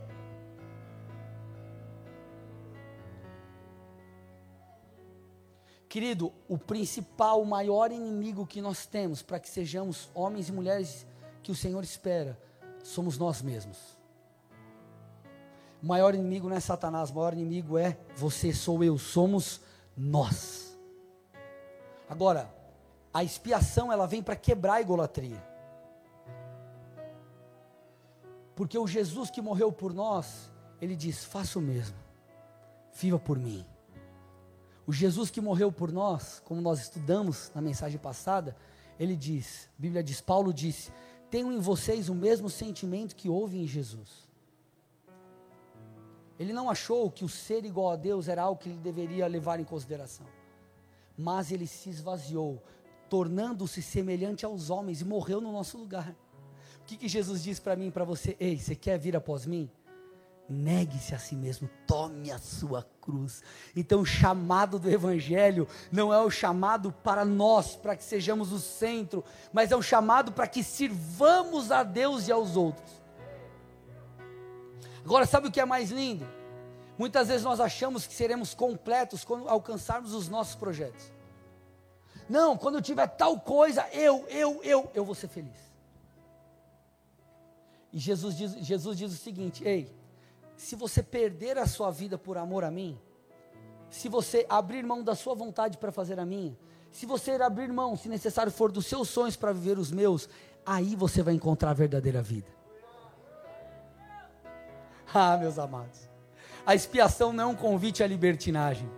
Querido, 5.95 6.33
o 6.49 6.57
principal, 6.57 7.41
o 7.41 7.45
maior 7.45 7.89
inimigo 7.89 8.45
que 8.45 8.59
nós 8.59 8.85
temos 8.85 9.21
para 9.21 9.39
que 9.39 9.47
sejamos 9.47 10.09
homens 10.13 10.49
e 10.49 10.51
mulheres 10.51 11.07
que 11.41 11.53
o 11.53 11.55
Senhor 11.55 11.81
espera, 11.85 12.37
somos 12.83 13.17
nós 13.17 13.41
mesmos. 13.41 13.77
O 15.81 15.85
maior 15.85 16.13
inimigo 16.13 16.49
não 16.49 16.57
é 16.57 16.59
Satanás, 16.59 17.11
o 17.11 17.15
maior 17.15 17.31
inimigo 17.31 17.77
é 17.77 17.97
você, 18.13 18.51
sou 18.51 18.83
eu, 18.83 18.97
somos 18.97 19.61
nós. 19.95 20.77
Agora, 22.09 22.53
a 23.13 23.23
expiação 23.23 23.89
ela 23.89 24.05
vem 24.05 24.21
para 24.21 24.35
quebrar 24.35 24.73
a 24.73 24.81
idolatria. 24.81 25.41
Porque 28.53 28.77
o 28.77 28.85
Jesus 28.85 29.29
que 29.29 29.41
morreu 29.41 29.71
por 29.71 29.93
nós, 29.93 30.51
ele 30.81 30.93
diz: 30.97 31.23
faça 31.23 31.57
o 31.57 31.61
mesmo, 31.61 31.95
viva 32.91 33.17
por 33.17 33.39
mim. 33.39 33.65
O 34.87 34.93
Jesus 34.93 35.29
que 35.31 35.41
morreu 35.41 35.71
por 35.71 35.91
nós, 35.91 36.41
como 36.45 36.61
nós 36.61 36.79
estudamos 36.81 37.51
na 37.55 37.61
mensagem 37.61 37.97
passada, 37.97 38.55
ele 38.99 39.15
diz, 39.15 39.69
a 39.77 39.81
Bíblia 39.81 40.03
diz, 40.03 40.21
Paulo 40.21 40.53
disse: 40.53 40.91
tenham 41.29 41.51
em 41.51 41.59
vocês 41.59 42.07
o 42.07 42.15
mesmo 42.15 42.49
sentimento 42.49 43.15
que 43.15 43.27
houve 43.27 43.57
em 43.57 43.67
Jesus. 43.67 44.25
Ele 46.39 46.53
não 46.53 46.69
achou 46.69 47.09
que 47.09 47.25
o 47.25 47.29
ser 47.29 47.65
igual 47.65 47.91
a 47.91 47.95
Deus 47.95 48.27
era 48.27 48.43
algo 48.43 48.59
que 48.59 48.69
ele 48.69 48.77
deveria 48.77 49.27
levar 49.27 49.59
em 49.59 49.63
consideração, 49.63 50.25
mas 51.17 51.51
ele 51.51 51.65
se 51.65 51.89
esvaziou, 51.89 52.61
tornando-se 53.09 53.81
semelhante 53.81 54.45
aos 54.45 54.69
homens 54.69 55.01
e 55.01 55.05
morreu 55.05 55.41
no 55.41 55.51
nosso 55.51 55.77
lugar. 55.77 56.15
O 56.79 56.85
que, 56.85 56.97
que 56.97 57.07
Jesus 57.07 57.43
diz 57.43 57.59
para 57.59 57.75
mim 57.75 57.87
e 57.87 57.91
para 57.91 58.03
você? 58.03 58.37
Ei, 58.39 58.57
você 58.57 58.75
quer 58.75 58.99
vir 58.99 59.15
após 59.15 59.45
mim? 59.45 59.69
Negue-se 60.47 61.15
a 61.15 61.17
si 61.17 61.35
mesmo, 61.35 61.67
tome 61.87 62.31
a 62.31 62.37
sua 62.37 62.85
cruz. 63.01 63.41
Então, 63.75 64.01
o 64.01 64.05
chamado 64.05 64.77
do 64.77 64.89
Evangelho 64.89 65.67
não 65.91 66.13
é 66.13 66.21
o 66.21 66.29
chamado 66.29 66.91
para 66.91 67.25
nós, 67.25 67.75
para 67.75 67.95
que 67.95 68.03
sejamos 68.03 68.51
o 68.51 68.59
centro, 68.59 69.23
mas 69.51 69.71
é 69.71 69.75
o 69.75 69.81
chamado 69.81 70.31
para 70.31 70.47
que 70.47 70.63
sirvamos 70.63 71.71
a 71.71 71.81
Deus 71.81 72.27
e 72.27 72.31
aos 72.31 72.55
outros. 72.55 73.01
Agora, 75.03 75.25
sabe 75.25 75.47
o 75.47 75.51
que 75.51 75.59
é 75.59 75.65
mais 75.65 75.89
lindo? 75.89 76.27
Muitas 76.97 77.27
vezes 77.27 77.43
nós 77.43 77.59
achamos 77.59 78.05
que 78.07 78.13
seremos 78.13 78.53
completos 78.53 79.25
quando 79.25 79.49
alcançarmos 79.49 80.13
os 80.13 80.29
nossos 80.29 80.55
projetos. 80.55 81.11
Não, 82.29 82.57
quando 82.57 82.75
eu 82.75 82.81
tiver 82.81 83.07
tal 83.07 83.39
coisa, 83.39 83.87
eu, 83.91 84.25
eu, 84.29 84.61
eu, 84.63 84.91
eu 84.93 85.05
vou 85.05 85.13
ser 85.13 85.27
feliz. 85.27 85.57
E 87.91 87.99
Jesus 87.99 88.35
diz, 88.35 88.51
Jesus 88.65 88.97
diz 88.97 89.13
o 89.13 89.17
seguinte: 89.17 89.63
ei, 89.63 89.93
se 90.55 90.75
você 90.75 91.03
perder 91.03 91.57
a 91.57 91.67
sua 91.67 91.91
vida 91.91 92.17
por 92.17 92.37
amor 92.37 92.63
a 92.63 92.71
mim, 92.71 92.97
se 93.89 94.09
você 94.09 94.45
abrir 94.49 94.83
mão 94.83 95.03
da 95.03 95.15
sua 95.15 95.35
vontade 95.35 95.77
para 95.77 95.91
fazer 95.91 96.19
a 96.19 96.25
minha, 96.25 96.57
se 96.91 97.05
você 97.05 97.31
abrir 97.31 97.71
mão, 97.71 97.95
se 97.95 98.07
necessário 98.07 98.51
for, 98.51 98.71
dos 98.71 98.85
seus 98.85 99.09
sonhos 99.09 99.35
para 99.35 99.51
viver 99.51 99.77
os 99.77 99.91
meus, 99.91 100.29
aí 100.65 100.95
você 100.95 101.21
vai 101.21 101.33
encontrar 101.33 101.71
a 101.71 101.73
verdadeira 101.73 102.21
vida. 102.21 102.47
Ah, 105.13 105.37
meus 105.37 105.57
amados, 105.57 106.09
a 106.65 106.75
expiação 106.75 107.31
não 107.31 107.43
é 107.43 107.47
um 107.47 107.55
convite 107.55 108.03
à 108.03 108.07
libertinagem, 108.07 108.89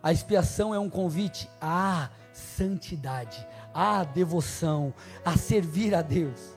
a 0.00 0.12
expiação 0.12 0.72
é 0.72 0.78
um 0.78 0.88
convite 0.88 1.50
à 1.60 2.08
santidade, 2.32 3.44
à 3.74 4.04
devoção, 4.04 4.94
a 5.24 5.36
servir 5.36 5.92
a 5.92 6.02
Deus. 6.02 6.56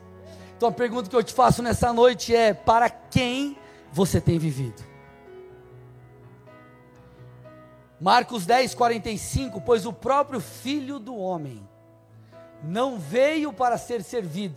Então 0.56 0.68
a 0.68 0.72
pergunta 0.72 1.08
que 1.08 1.16
eu 1.16 1.24
te 1.24 1.32
faço 1.34 1.62
nessa 1.62 1.92
noite 1.92 2.36
é: 2.36 2.54
para 2.54 2.88
quem 2.88 3.56
você 3.92 4.20
tem 4.20 4.38
vivido? 4.38 4.82
Marcos 8.00 8.46
10, 8.46 8.74
45: 8.74 9.60
Pois 9.60 9.84
o 9.84 9.92
próprio 9.92 10.40
Filho 10.40 10.98
do 10.98 11.16
Homem 11.16 11.68
não 12.62 12.98
veio 12.98 13.52
para 13.52 13.76
ser 13.76 14.02
servido, 14.02 14.56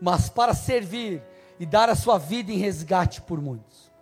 mas 0.00 0.28
para 0.28 0.54
servir 0.54 1.22
e 1.58 1.66
dar 1.66 1.90
a 1.90 1.94
sua 1.94 2.16
vida 2.16 2.50
em 2.50 2.56
resgate 2.56 3.20
por 3.20 3.40
muitos. 3.40 3.92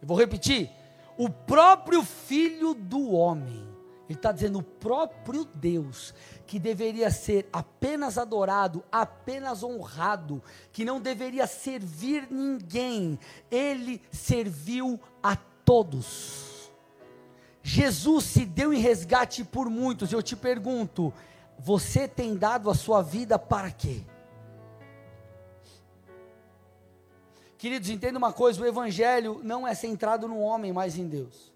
Eu 0.00 0.06
vou 0.06 0.16
repetir: 0.16 0.70
o 1.16 1.28
próprio 1.28 2.04
Filho 2.04 2.72
do 2.72 3.12
Homem, 3.12 3.68
ele 4.08 4.18
está 4.18 4.30
dizendo 4.30 4.60
o 4.60 4.62
próprio 4.62 5.44
Deus, 5.44 6.14
que 6.50 6.58
deveria 6.58 7.12
ser 7.12 7.48
apenas 7.52 8.18
adorado, 8.18 8.82
apenas 8.90 9.62
honrado, 9.62 10.42
que 10.72 10.84
não 10.84 11.00
deveria 11.00 11.46
servir 11.46 12.26
ninguém, 12.28 13.20
ele 13.48 14.02
serviu 14.10 14.98
a 15.22 15.36
todos. 15.36 16.72
Jesus 17.62 18.24
se 18.24 18.44
deu 18.44 18.74
em 18.74 18.80
resgate 18.80 19.44
por 19.44 19.70
muitos. 19.70 20.12
Eu 20.12 20.20
te 20.20 20.34
pergunto: 20.34 21.14
você 21.56 22.08
tem 22.08 22.34
dado 22.34 22.68
a 22.68 22.74
sua 22.74 23.00
vida 23.00 23.38
para 23.38 23.70
quê? 23.70 24.02
Queridos, 27.58 27.90
entenda 27.90 28.18
uma 28.18 28.32
coisa: 28.32 28.60
o 28.60 28.66
Evangelho 28.66 29.40
não 29.44 29.68
é 29.68 29.72
centrado 29.72 30.26
no 30.26 30.40
homem, 30.40 30.72
mas 30.72 30.98
em 30.98 31.06
Deus. 31.06 31.49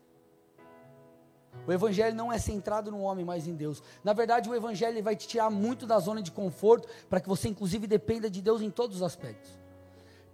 O 1.66 1.72
Evangelho 1.72 2.14
não 2.14 2.32
é 2.32 2.38
centrado 2.38 2.90
no 2.90 3.00
homem, 3.00 3.24
mas 3.24 3.46
em 3.46 3.54
Deus. 3.54 3.82
Na 4.02 4.12
verdade, 4.12 4.48
o 4.48 4.54
Evangelho 4.54 5.02
vai 5.02 5.16
te 5.16 5.26
tirar 5.26 5.50
muito 5.50 5.86
da 5.86 5.98
zona 5.98 6.22
de 6.22 6.30
conforto, 6.30 6.88
para 7.08 7.20
que 7.20 7.28
você, 7.28 7.48
inclusive, 7.48 7.86
dependa 7.86 8.28
de 8.28 8.42
Deus 8.42 8.60
em 8.60 8.70
todos 8.70 8.96
os 8.96 9.02
aspectos. 9.02 9.58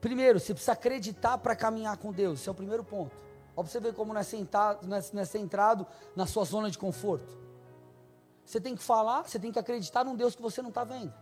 Primeiro, 0.01 0.41
você 0.41 0.53
precisa 0.53 0.73
acreditar 0.73 1.39
para 1.39 1.55
caminhar 1.55 1.97
com 1.99 2.11
Deus, 2.13 2.41
esse 2.41 2.49
é 2.49 2.53
o 2.53 2.55
primeiro 2.55 2.83
ponto. 2.83 3.15
Ó, 3.57 3.63
você 3.63 3.79
ver 3.79 3.95
como 3.95 4.13
não 4.13 4.21
é, 4.21 4.25
sentado, 4.25 4.87
não, 4.87 4.97
é, 4.97 5.01
não 5.13 5.23
é 5.23 5.25
centrado 5.25 5.87
na 6.17 6.27
sua 6.27 6.45
zona 6.45 6.71
de 6.71 6.79
conforto. 6.79 7.39
Você 8.45 8.61
tem 8.61 8.75
que 8.75 8.83
falar, 8.83 9.23
você 9.23 9.39
tem 9.39 9.53
que 9.53 9.59
acreditar 9.59 10.05
num 10.05 10.17
Deus 10.17 10.35
que 10.35 10.43
você 10.43 10.63
não 10.63 10.71
está 10.71 10.83
vendo. 10.83 11.13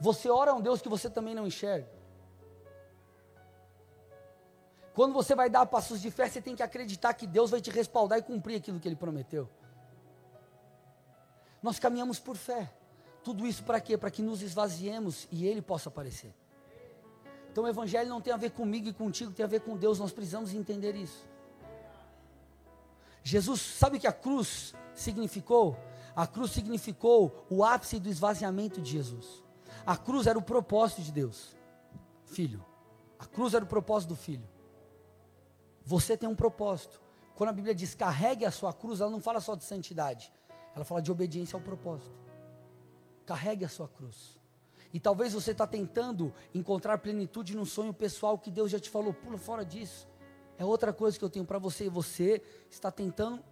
Você 0.00 0.28
ora 0.28 0.50
a 0.50 0.54
um 0.54 0.60
Deus 0.60 0.80
que 0.80 0.88
você 0.88 1.08
também 1.08 1.34
não 1.34 1.46
enxerga. 1.46 1.88
Quando 4.94 5.12
você 5.12 5.34
vai 5.34 5.50
dar 5.50 5.66
passos 5.66 6.00
de 6.00 6.08
fé, 6.08 6.28
você 6.28 6.40
tem 6.40 6.54
que 6.54 6.62
acreditar 6.62 7.12
que 7.14 7.26
Deus 7.26 7.50
vai 7.50 7.60
te 7.60 7.70
respaldar 7.70 8.18
e 8.18 8.22
cumprir 8.22 8.56
aquilo 8.56 8.78
que 8.78 8.86
Ele 8.86 8.94
prometeu. 8.94 9.50
Nós 11.60 11.80
caminhamos 11.80 12.20
por 12.20 12.36
fé. 12.36 12.72
Tudo 13.24 13.44
isso 13.46 13.64
para 13.64 13.80
quê? 13.80 13.98
Para 13.98 14.10
que 14.10 14.22
nos 14.22 14.40
esvaziemos 14.40 15.26
e 15.32 15.46
Ele 15.46 15.60
possa 15.60 15.88
aparecer. 15.88 16.32
Então 17.50 17.64
o 17.64 17.68
evangelho 17.68 18.08
não 18.08 18.20
tem 18.20 18.32
a 18.32 18.36
ver 18.36 18.50
comigo 18.50 18.88
e 18.88 18.92
contigo, 18.92 19.32
tem 19.32 19.44
a 19.44 19.48
ver 19.48 19.60
com 19.60 19.76
Deus, 19.76 19.98
nós 19.98 20.12
precisamos 20.12 20.54
entender 20.54 20.94
isso. 20.94 21.28
Jesus, 23.22 23.60
sabe 23.60 23.96
o 23.96 24.00
que 24.00 24.06
a 24.06 24.12
cruz 24.12 24.74
significou? 24.94 25.76
A 26.14 26.26
cruz 26.26 26.52
significou 26.52 27.44
o 27.50 27.64
ápice 27.64 27.98
do 27.98 28.08
esvaziamento 28.08 28.80
de 28.80 28.92
Jesus. 28.92 29.42
A 29.84 29.96
cruz 29.96 30.26
era 30.28 30.38
o 30.38 30.42
propósito 30.42 31.02
de 31.02 31.10
Deus. 31.10 31.56
Filho. 32.26 32.64
A 33.18 33.26
cruz 33.26 33.54
era 33.54 33.64
o 33.64 33.68
propósito 33.68 34.10
do 34.10 34.16
filho. 34.16 34.53
Você 35.84 36.16
tem 36.16 36.28
um 36.28 36.34
propósito. 36.34 37.00
Quando 37.34 37.50
a 37.50 37.52
Bíblia 37.52 37.74
diz 37.74 37.94
carregue 37.94 38.44
a 38.44 38.50
sua 38.50 38.72
cruz, 38.72 39.00
ela 39.00 39.10
não 39.10 39.20
fala 39.20 39.40
só 39.40 39.54
de 39.54 39.64
santidade. 39.64 40.32
Ela 40.74 40.84
fala 40.84 41.02
de 41.02 41.10
obediência 41.12 41.56
ao 41.56 41.60
propósito. 41.60 42.14
Carregue 43.26 43.64
a 43.64 43.68
sua 43.68 43.88
cruz. 43.88 44.38
E 44.92 45.00
talvez 45.00 45.32
você 45.32 45.50
está 45.50 45.66
tentando 45.66 46.32
encontrar 46.54 46.98
plenitude 46.98 47.56
num 47.56 47.64
sonho 47.64 47.92
pessoal 47.92 48.38
que 48.38 48.50
Deus 48.50 48.70
já 48.70 48.78
te 48.78 48.88
falou, 48.88 49.12
pula 49.12 49.36
fora 49.36 49.64
disso. 49.64 50.08
É 50.56 50.64
outra 50.64 50.92
coisa 50.92 51.18
que 51.18 51.24
eu 51.24 51.30
tenho 51.30 51.44
para 51.44 51.58
você. 51.58 51.88
Você 51.88 52.40
está 52.70 52.90
tentando 52.90 53.42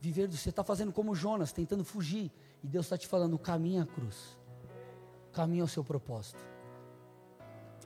viver, 0.00 0.28
você 0.28 0.48
está 0.48 0.64
fazendo 0.64 0.92
como 0.92 1.14
Jonas, 1.14 1.52
tentando 1.52 1.84
fugir. 1.84 2.32
E 2.62 2.66
Deus 2.66 2.86
está 2.86 2.96
te 2.96 3.06
falando, 3.06 3.38
caminha 3.38 3.82
a 3.82 3.86
cruz. 3.86 4.38
Caminha 5.32 5.62
ao 5.62 5.68
seu 5.68 5.84
propósito. 5.84 6.40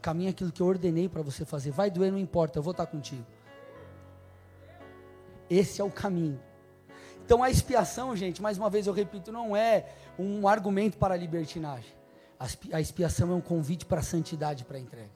Caminha 0.00 0.30
aquilo 0.30 0.52
que 0.52 0.60
eu 0.60 0.66
ordenei 0.66 1.08
para 1.08 1.22
você 1.22 1.44
fazer. 1.44 1.72
Vai 1.72 1.90
doer, 1.90 2.10
não 2.12 2.18
importa, 2.18 2.58
eu 2.58 2.62
vou 2.62 2.70
estar 2.70 2.86
contigo. 2.86 3.26
Esse 5.52 5.82
é 5.82 5.84
o 5.84 5.90
caminho. 5.90 6.40
Então 7.22 7.42
a 7.42 7.50
expiação, 7.50 8.16
gente, 8.16 8.40
mais 8.40 8.56
uma 8.56 8.70
vez 8.70 8.86
eu 8.86 8.92
repito, 8.94 9.30
não 9.30 9.54
é 9.54 9.86
um 10.18 10.48
argumento 10.48 10.96
para 10.96 11.12
a 11.12 11.16
libertinagem. 11.16 11.92
A 12.72 12.80
expiação 12.80 13.30
é 13.30 13.34
um 13.34 13.40
convite 13.40 13.84
para 13.84 14.00
a 14.00 14.02
santidade, 14.02 14.64
para 14.64 14.78
a 14.78 14.80
entrega. 14.80 15.10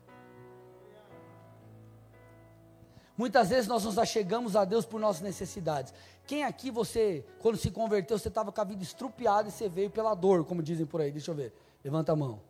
Muitas 3.16 3.48
vezes 3.48 3.66
nós 3.66 3.84
nos 3.84 3.98
achegamos 3.98 4.54
a 4.54 4.66
Deus 4.66 4.84
por 4.84 5.00
nossas 5.00 5.22
necessidades. 5.22 5.94
Quem 6.26 6.44
aqui 6.44 6.70
você, 6.70 7.24
quando 7.38 7.56
se 7.56 7.70
converteu, 7.70 8.18
você 8.18 8.28
estava 8.28 8.52
com 8.52 8.60
a 8.60 8.64
vida 8.64 8.82
estrupiada 8.82 9.48
e 9.48 9.52
você 9.52 9.70
veio 9.70 9.88
pela 9.88 10.14
dor, 10.14 10.44
como 10.44 10.62
dizem 10.62 10.84
por 10.84 11.00
aí? 11.00 11.10
Deixa 11.10 11.30
eu 11.30 11.34
ver. 11.34 11.54
Levanta 11.82 12.12
a 12.12 12.16
mão. 12.16 12.42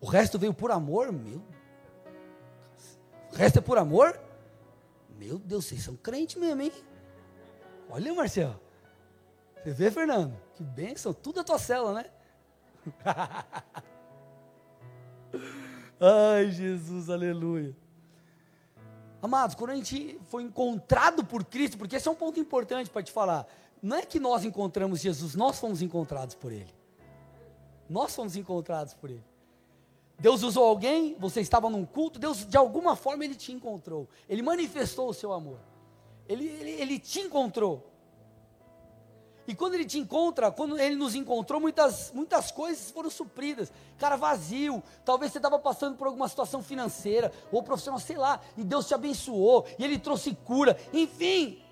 O 0.00 0.06
resto 0.06 0.38
veio 0.38 0.54
por 0.54 0.70
amor? 0.70 1.10
Meu. 1.10 1.42
O 3.32 3.36
resto 3.36 3.58
é 3.58 3.60
por 3.60 3.76
amor? 3.76 4.25
Meu 5.18 5.38
Deus, 5.38 5.64
vocês 5.66 5.82
são 5.82 5.96
crentes 5.96 6.36
mesmo, 6.36 6.62
hein? 6.62 6.72
Olha, 7.88 8.14
Marcelo. 8.14 8.60
Você 9.62 9.70
vê, 9.72 9.90
Fernando? 9.90 10.36
Que 10.54 10.62
bênção. 10.62 11.12
Tudo 11.12 11.40
a 11.40 11.44
tua 11.44 11.58
cela, 11.58 11.92
né? 11.94 12.04
Ai, 15.98 16.50
Jesus, 16.50 17.08
aleluia. 17.08 17.74
Amados, 19.22 19.56
quando 19.56 19.70
a 19.70 19.74
gente 19.74 20.20
foi 20.28 20.42
encontrado 20.42 21.24
por 21.24 21.44
Cristo, 21.44 21.78
porque 21.78 21.96
esse 21.96 22.06
é 22.06 22.10
um 22.10 22.14
ponto 22.14 22.38
importante 22.38 22.90
para 22.90 23.02
te 23.02 23.10
falar, 23.10 23.46
não 23.82 23.96
é 23.96 24.02
que 24.02 24.20
nós 24.20 24.44
encontramos 24.44 25.00
Jesus, 25.00 25.34
nós 25.34 25.58
fomos 25.58 25.82
encontrados 25.82 26.34
por 26.34 26.52
Ele. 26.52 26.72
Nós 27.88 28.14
fomos 28.14 28.36
encontrados 28.36 28.94
por 28.94 29.10
Ele. 29.10 29.24
Deus 30.18 30.42
usou 30.42 30.64
alguém, 30.64 31.14
você 31.18 31.40
estava 31.40 31.68
num 31.68 31.84
culto, 31.84 32.18
Deus 32.18 32.46
de 32.46 32.56
alguma 32.56 32.96
forma 32.96 33.24
Ele 33.24 33.34
te 33.34 33.52
encontrou, 33.52 34.08
Ele 34.28 34.42
manifestou 34.42 35.08
o 35.08 35.14
seu 35.14 35.32
amor, 35.32 35.58
Ele, 36.28 36.46
ele, 36.48 36.70
ele 36.70 36.98
te 36.98 37.20
encontrou. 37.20 37.96
E 39.46 39.54
quando 39.54 39.74
ele 39.74 39.84
te 39.84 39.98
encontra, 39.98 40.50
quando 40.50 40.76
ele 40.78 40.96
nos 40.96 41.14
encontrou, 41.14 41.60
muitas, 41.60 42.10
muitas 42.12 42.50
coisas 42.50 42.90
foram 42.90 43.08
supridas. 43.08 43.72
Cara, 43.96 44.16
vazio. 44.16 44.82
Talvez 45.04 45.30
você 45.30 45.38
estava 45.38 45.58
passando 45.58 45.96
por 45.96 46.08
alguma 46.08 46.28
situação 46.28 46.62
financeira 46.62 47.32
ou 47.52 47.62
profissional, 47.62 48.00
sei 48.00 48.16
lá, 48.16 48.40
e 48.56 48.64
Deus 48.64 48.88
te 48.88 48.94
abençoou, 48.94 49.64
e 49.78 49.84
ele 49.84 49.98
trouxe 49.98 50.34
cura, 50.34 50.76
enfim. 50.92 51.62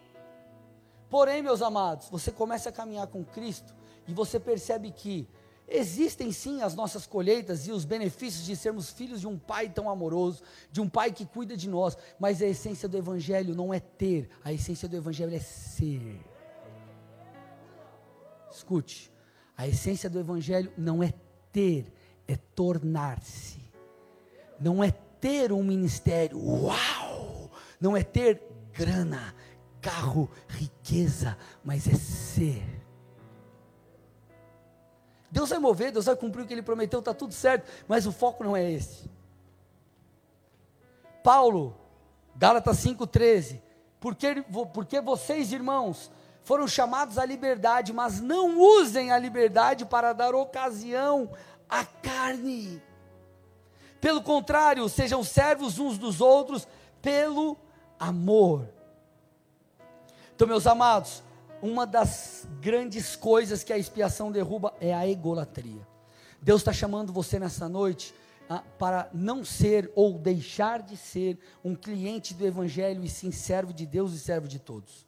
Porém, 1.10 1.42
meus 1.42 1.62
amados, 1.62 2.08
você 2.08 2.30
começa 2.30 2.68
a 2.68 2.72
caminhar 2.72 3.08
com 3.08 3.24
Cristo 3.24 3.74
e 4.06 4.14
você 4.14 4.38
percebe 4.38 4.90
que 4.90 5.28
existem 5.68 6.30
sim 6.32 6.62
as 6.62 6.74
nossas 6.74 7.06
colheitas 7.06 7.66
e 7.66 7.72
os 7.72 7.84
benefícios 7.84 8.44
de 8.44 8.54
sermos 8.56 8.90
filhos 8.90 9.20
de 9.20 9.26
um 9.26 9.38
pai 9.38 9.68
tão 9.68 9.88
amoroso, 9.88 10.42
de 10.70 10.80
um 10.80 10.88
pai 10.88 11.12
que 11.12 11.24
cuida 11.24 11.56
de 11.56 11.68
nós, 11.68 11.96
mas 12.18 12.42
a 12.42 12.46
essência 12.46 12.88
do 12.88 12.96
evangelho 12.96 13.54
não 13.54 13.72
é 13.72 13.80
ter, 13.80 14.28
a 14.44 14.52
essência 14.52 14.88
do 14.88 14.96
evangelho 14.96 15.34
é 15.34 15.40
ser. 15.40 16.20
Escute, 18.50 19.12
a 19.56 19.66
essência 19.66 20.08
do 20.08 20.18
Evangelho 20.18 20.72
não 20.76 21.02
é 21.02 21.12
ter, 21.52 21.92
é 22.26 22.36
tornar-se. 22.36 23.60
Não 24.60 24.82
é 24.82 24.90
ter 24.90 25.52
um 25.52 25.62
ministério, 25.62 26.38
uau! 26.38 27.50
Não 27.80 27.96
é 27.96 28.02
ter 28.02 28.40
grana, 28.72 29.34
carro, 29.80 30.30
riqueza, 30.48 31.36
mas 31.64 31.86
é 31.86 31.94
ser. 31.94 32.73
Deus 35.34 35.50
vai 35.50 35.58
mover, 35.58 35.90
Deus 35.90 36.04
vai 36.04 36.14
cumprir 36.14 36.42
o 36.44 36.46
que 36.46 36.54
Ele 36.54 36.62
prometeu, 36.62 37.00
está 37.00 37.12
tudo 37.12 37.34
certo, 37.34 37.68
mas 37.88 38.06
o 38.06 38.12
foco 38.12 38.44
não 38.44 38.56
é 38.56 38.70
esse. 38.70 39.10
Paulo, 41.24 41.76
Gálatas 42.36 42.76
5,13, 42.76 43.60
porque, 43.98 44.44
porque 44.72 45.00
vocês, 45.00 45.52
irmãos, 45.52 46.08
foram 46.44 46.68
chamados 46.68 47.18
à 47.18 47.26
liberdade, 47.26 47.92
mas 47.92 48.20
não 48.20 48.60
usem 48.60 49.10
a 49.10 49.18
liberdade 49.18 49.84
para 49.84 50.12
dar 50.12 50.36
ocasião 50.36 51.28
à 51.68 51.84
carne. 51.84 52.80
Pelo 54.00 54.22
contrário, 54.22 54.88
sejam 54.88 55.24
servos 55.24 55.80
uns 55.80 55.98
dos 55.98 56.20
outros 56.20 56.68
pelo 57.02 57.56
amor. 57.98 58.68
Então, 60.36 60.46
meus 60.46 60.64
amados, 60.64 61.24
uma 61.64 61.86
das 61.86 62.46
grandes 62.60 63.16
coisas 63.16 63.64
que 63.64 63.72
a 63.72 63.78
expiação 63.78 64.30
derruba 64.30 64.74
é 64.78 64.92
a 64.92 65.08
egolatria. 65.08 65.80
Deus 66.42 66.60
está 66.60 66.74
chamando 66.74 67.10
você 67.10 67.38
nessa 67.38 67.66
noite 67.70 68.14
ah, 68.50 68.62
para 68.78 69.08
não 69.14 69.42
ser 69.42 69.90
ou 69.94 70.18
deixar 70.18 70.82
de 70.82 70.94
ser 70.94 71.38
um 71.64 71.74
cliente 71.74 72.34
do 72.34 72.46
Evangelho 72.46 73.02
e 73.02 73.08
sim 73.08 73.32
servo 73.32 73.72
de 73.72 73.86
Deus 73.86 74.12
e 74.12 74.18
servo 74.18 74.46
de 74.46 74.58
todos. 74.58 75.06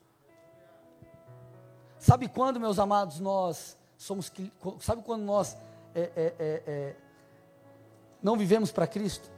Sabe 1.98 2.26
quando, 2.26 2.58
meus 2.58 2.78
amados, 2.78 3.20
nós 3.20 3.76
somos. 3.98 4.32
Sabe 4.80 5.02
quando 5.02 5.24
nós 5.24 5.54
é, 5.94 6.00
é, 6.00 6.34
é, 6.38 6.62
é 6.66 6.96
não 8.22 8.34
vivemos 8.34 8.72
para 8.72 8.86
Cristo? 8.86 9.30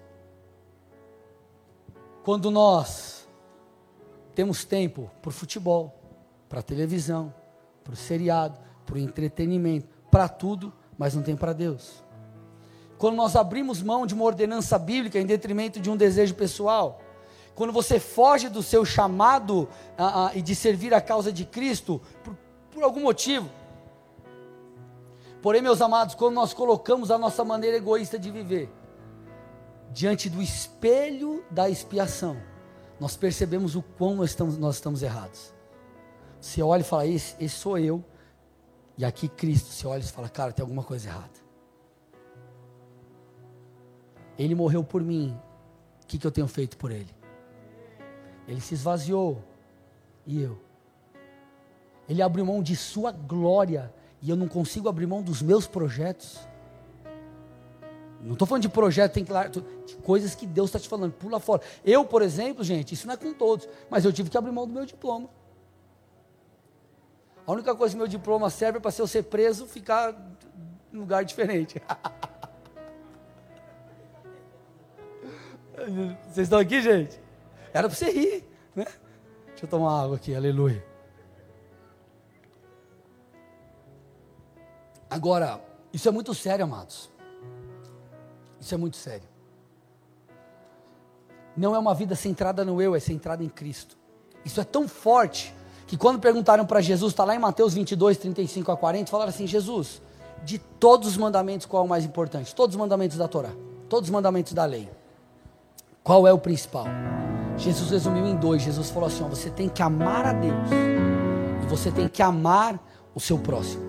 Quando 2.23 2.49
nós 2.49 3.27
temos 4.37 4.65
tempo 4.65 5.11
o 5.27 5.31
futebol, 5.33 5.98
para 6.49 6.61
a 6.61 6.63
televisão, 6.63 7.33
para 7.85 7.93
o 7.93 7.97
seriado, 7.97 8.59
para 8.85 8.97
o 8.97 8.99
entretenimento, 8.99 9.89
para 10.11 10.29
tudo, 10.29 10.73
mas 10.97 11.15
não 11.15 11.23
tem 11.23 11.37
para 11.37 11.53
Deus. 11.53 12.03
Quando 12.97 13.17
nós 13.17 13.37
abrimos 13.37 13.83
mão 13.83 14.07
de 14.07 14.15
uma 14.15 14.25
ordenança 14.25 14.79
bíblica 14.79 15.19
em 15.19 15.27
detrimento 15.27 15.79
de 15.79 15.89
um 15.89 15.97
desejo 15.97 16.35
pessoal, 16.35 17.01
quando 17.55 17.73
você 17.73 18.01
foge 18.01 18.49
do 18.49 18.63
seu 18.63 18.85
chamado 18.85 19.69
e 20.35 20.41
de 20.41 20.55
servir 20.55 20.95
a 20.95 21.01
causa 21.01 21.33
de 21.33 21.45
Cristo 21.45 22.01
por, 22.23 22.37
por 22.71 22.83
algum 22.83 23.03
motivo. 23.03 23.51
Porém, 25.43 25.63
meus 25.63 25.81
amados, 25.81 26.15
quando 26.15 26.35
nós 26.35 26.53
colocamos 26.53 27.11
a 27.11 27.19
nossa 27.19 27.45
maneira 27.45 27.77
egoísta 27.77 28.19
de 28.19 28.31
viver 28.31 28.71
diante 29.91 30.29
do 30.29 30.43
espelho 30.43 31.45
da 31.51 31.69
expiação, 31.69 32.37
nós 33.01 33.17
percebemos 33.17 33.75
o 33.75 33.83
quão 33.83 34.17
nós 34.17 34.31
estamos, 34.31 34.59
nós 34.59 34.77
estamos 34.77 35.03
errados. 35.03 35.55
Você 36.41 36.63
olha 36.63 36.81
e 36.81 36.85
fala, 36.85 37.07
esse, 37.07 37.35
esse 37.43 37.57
sou 37.57 37.79
eu, 37.79 38.05
e 38.97 39.05
aqui 39.05 39.29
Cristo, 39.29 39.71
você 39.71 39.87
olha 39.87 40.01
e 40.01 40.05
fala, 40.05 40.29
cara, 40.29 40.53
tem 40.53 40.63
alguma 40.63 40.83
coisa 40.83 41.09
errada. 41.09 41.39
Ele 44.39 44.55
morreu 44.55 44.85
por 44.85 45.03
mim, 45.03 45.37
o 46.03 46.07
que, 46.07 46.19
que 46.19 46.27
eu 46.27 46.31
tenho 46.31 46.47
feito 46.47 46.77
por 46.77 46.91
ele? 46.91 47.13
Ele 48.47 48.61
se 48.61 48.75
esvaziou, 48.75 49.43
e 50.27 50.43
eu? 50.43 50.59
Ele 52.09 52.23
abriu 52.23 52.47
mão 52.47 52.63
de 52.63 52.77
sua 52.77 53.11
glória, 53.13 53.93
e 54.23 54.31
eu 54.31 54.37
não 54.37 54.49
consigo 54.49 54.89
abrir 54.89 55.07
mão 55.07 55.23
dos 55.23 55.43
meus 55.43 55.67
projetos. 55.67 56.39
Não 58.21 58.33
estou 58.33 58.47
falando 58.49 58.63
de 58.63 58.69
projeto, 58.69 59.13
tem 59.13 59.25
que 59.25 59.33
de 59.87 59.97
coisas 60.03 60.35
que 60.35 60.47
Deus 60.47 60.71
está 60.71 60.79
te 60.79 60.89
falando, 60.89 61.13
pula 61.13 61.39
fora. 61.39 61.63
Eu, 61.85 62.05
por 62.05 62.23
exemplo, 62.23 62.65
gente, 62.65 62.95
isso 62.95 63.07
não 63.07 63.15
é 63.15 63.17
com 63.17 63.33
todos, 63.33 63.69
mas 63.91 64.05
eu 64.05 64.13
tive 64.13 64.31
que 64.31 64.37
abrir 64.37 64.51
mão 64.51 64.67
do 64.67 64.73
meu 64.73 64.85
diploma. 64.85 65.29
A 67.49 67.53
única 67.53 67.75
coisa 67.75 67.95
que 67.95 67.99
meu 67.99 68.07
diploma 68.07 68.51
serve 68.51 68.77
é 68.77 68.81
para 68.81 68.91
se 68.91 69.01
eu 69.01 69.07
ser 69.07 69.23
preso, 69.23 69.67
ficar 69.67 70.15
em 70.93 70.99
lugar 70.99 71.25
diferente. 71.25 71.81
Vocês 76.29 76.45
estão 76.45 76.59
aqui, 76.59 76.83
gente? 76.83 77.19
Era 77.73 77.89
para 77.89 77.97
você 77.97 78.11
rir, 78.11 78.45
né? 78.77 78.85
Deixa 79.47 79.65
eu 79.65 79.69
tomar 79.69 80.03
água 80.03 80.17
aqui, 80.17 80.35
aleluia. 80.35 80.85
Agora, 85.09 85.59
isso 85.91 86.07
é 86.07 86.11
muito 86.11 86.35
sério, 86.35 86.67
amados. 86.67 87.11
Isso 88.61 88.75
é 88.75 88.77
muito 88.77 88.99
sério. 88.99 89.27
Não 91.57 91.75
é 91.75 91.79
uma 91.79 91.95
vida 91.95 92.15
centrada 92.15 92.63
no 92.63 92.83
eu, 92.83 92.95
é 92.95 93.01
centrada 93.01 93.43
em 93.43 93.49
Cristo. 93.49 93.97
Isso 94.45 94.61
é 94.61 94.65
tão 94.65 94.87
forte 94.87 95.57
que 95.89 95.97
quando 95.97 96.21
perguntaram 96.21 96.67
para 96.67 96.83
Jesus, 96.83 97.13
está 97.13 97.25
lá 97.25 97.35
em 97.35 97.39
Mateus 97.39 97.73
22, 97.73 98.19
35 98.19 98.71
a 98.71 98.77
40, 98.77 99.11
falaram 99.11 99.31
assim: 99.31 99.47
Jesus, 99.47 100.03
de 100.45 100.59
todos 100.59 101.09
os 101.09 101.17
mandamentos, 101.17 101.67
qual 101.67 101.83
é 101.83 101.87
o 101.87 101.89
mais 101.89 102.05
importante? 102.05 102.55
Todos 102.55 102.77
os 102.77 102.79
mandamentos 102.79 103.17
da 103.17 103.27
Torá, 103.27 103.49
todos 103.89 104.09
os 104.09 104.13
mandamentos 104.13 104.53
da 104.53 104.67
lei. 104.67 104.89
Qual 106.05 106.27
é 106.27 106.33
o 106.33 106.39
principal? 106.39 106.85
Jesus 107.57 107.91
resumiu 107.91 108.27
em 108.27 108.37
dois. 108.37 108.61
Jesus 108.61 108.91
falou 108.91 109.09
assim: 109.09 109.25
ó, 109.25 109.29
você 109.29 109.49
tem 109.49 109.67
que 109.67 109.83
amar 109.83 110.27
a 110.27 110.35
Deus 110.35 110.69
e 111.63 111.67
você 111.67 111.91
tem 111.91 112.07
que 112.07 112.23
amar 112.23 112.79
o 113.15 113.19
seu 113.19 113.39
próximo. 113.39 113.83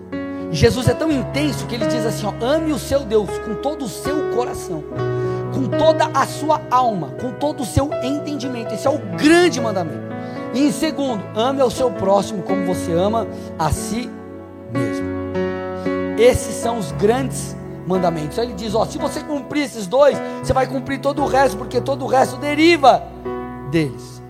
Jesus 0.50 0.88
é 0.88 0.94
tão 0.94 1.12
intenso 1.12 1.66
que 1.66 1.74
ele 1.74 1.86
diz 1.86 2.06
assim: 2.06 2.24
ó, 2.24 2.32
ame 2.42 2.72
o 2.72 2.78
seu 2.78 3.00
Deus 3.00 3.28
com 3.40 3.56
todo 3.56 3.84
o 3.84 3.88
seu 3.88 4.34
coração, 4.34 4.82
com 5.52 5.68
toda 5.78 6.06
a 6.18 6.26
sua 6.26 6.62
alma, 6.70 7.10
com 7.20 7.32
todo 7.32 7.62
o 7.62 7.66
seu 7.66 7.90
entendimento. 8.02 8.72
Esse 8.72 8.86
é 8.86 8.90
o 8.90 8.98
grande 9.18 9.60
mandamento. 9.60 10.09
E 10.52 10.66
em 10.66 10.72
segundo, 10.72 11.22
ame 11.34 11.60
ao 11.60 11.70
seu 11.70 11.90
próximo 11.90 12.42
como 12.42 12.66
você 12.66 12.92
ama 12.92 13.26
a 13.58 13.70
si 13.70 14.10
mesmo. 14.72 15.08
Esses 16.18 16.54
são 16.56 16.78
os 16.78 16.92
grandes 16.92 17.56
mandamentos. 17.86 18.38
Aí 18.38 18.46
ele 18.46 18.54
diz: 18.54 18.74
ó, 18.74 18.84
se 18.84 18.98
você 18.98 19.20
cumprir 19.20 19.64
esses 19.64 19.86
dois, 19.86 20.18
você 20.42 20.52
vai 20.52 20.66
cumprir 20.66 21.00
todo 21.00 21.22
o 21.22 21.26
resto, 21.26 21.56
porque 21.56 21.80
todo 21.80 22.04
o 22.04 22.08
resto 22.08 22.36
deriva 22.36 23.02
deles. 23.70 24.20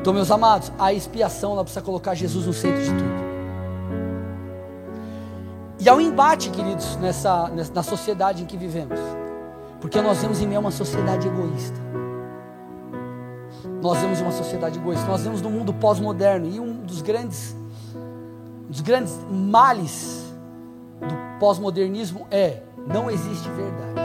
Então, 0.00 0.14
meus 0.14 0.30
amados, 0.30 0.70
a 0.78 0.92
expiação 0.92 1.52
ela 1.52 1.64
precisa 1.64 1.84
colocar 1.84 2.14
Jesus 2.14 2.46
no 2.46 2.52
centro 2.52 2.80
de 2.80 2.90
tudo. 2.90 3.26
E 5.80 5.88
há 5.88 5.94
um 5.94 6.00
embate, 6.00 6.48
queridos, 6.50 6.96
nessa, 6.96 7.48
nessa 7.48 7.72
na 7.74 7.82
sociedade 7.82 8.42
em 8.42 8.46
que 8.46 8.56
vivemos, 8.56 8.98
porque 9.80 10.00
nós 10.00 10.18
vemos 10.18 10.40
em 10.40 10.46
meio 10.46 10.58
a 10.58 10.60
uma 10.60 10.70
sociedade 10.70 11.26
egoísta. 11.26 11.85
Nós 13.86 13.98
vemos 13.98 14.20
uma 14.20 14.32
sociedade 14.32 14.80
egoísta, 14.80 15.06
nós 15.06 15.22
vemos 15.22 15.40
no 15.40 15.48
mundo 15.48 15.72
pós-moderno 15.72 16.48
e 16.48 16.58
um 16.58 16.80
dos 16.80 17.02
grandes, 17.02 17.56
dos 18.68 18.80
grandes 18.80 19.16
males 19.30 20.24
do 21.00 21.38
pós-modernismo 21.38 22.26
é 22.28 22.62
não 22.84 23.08
existe 23.08 23.48
verdade. 23.50 24.00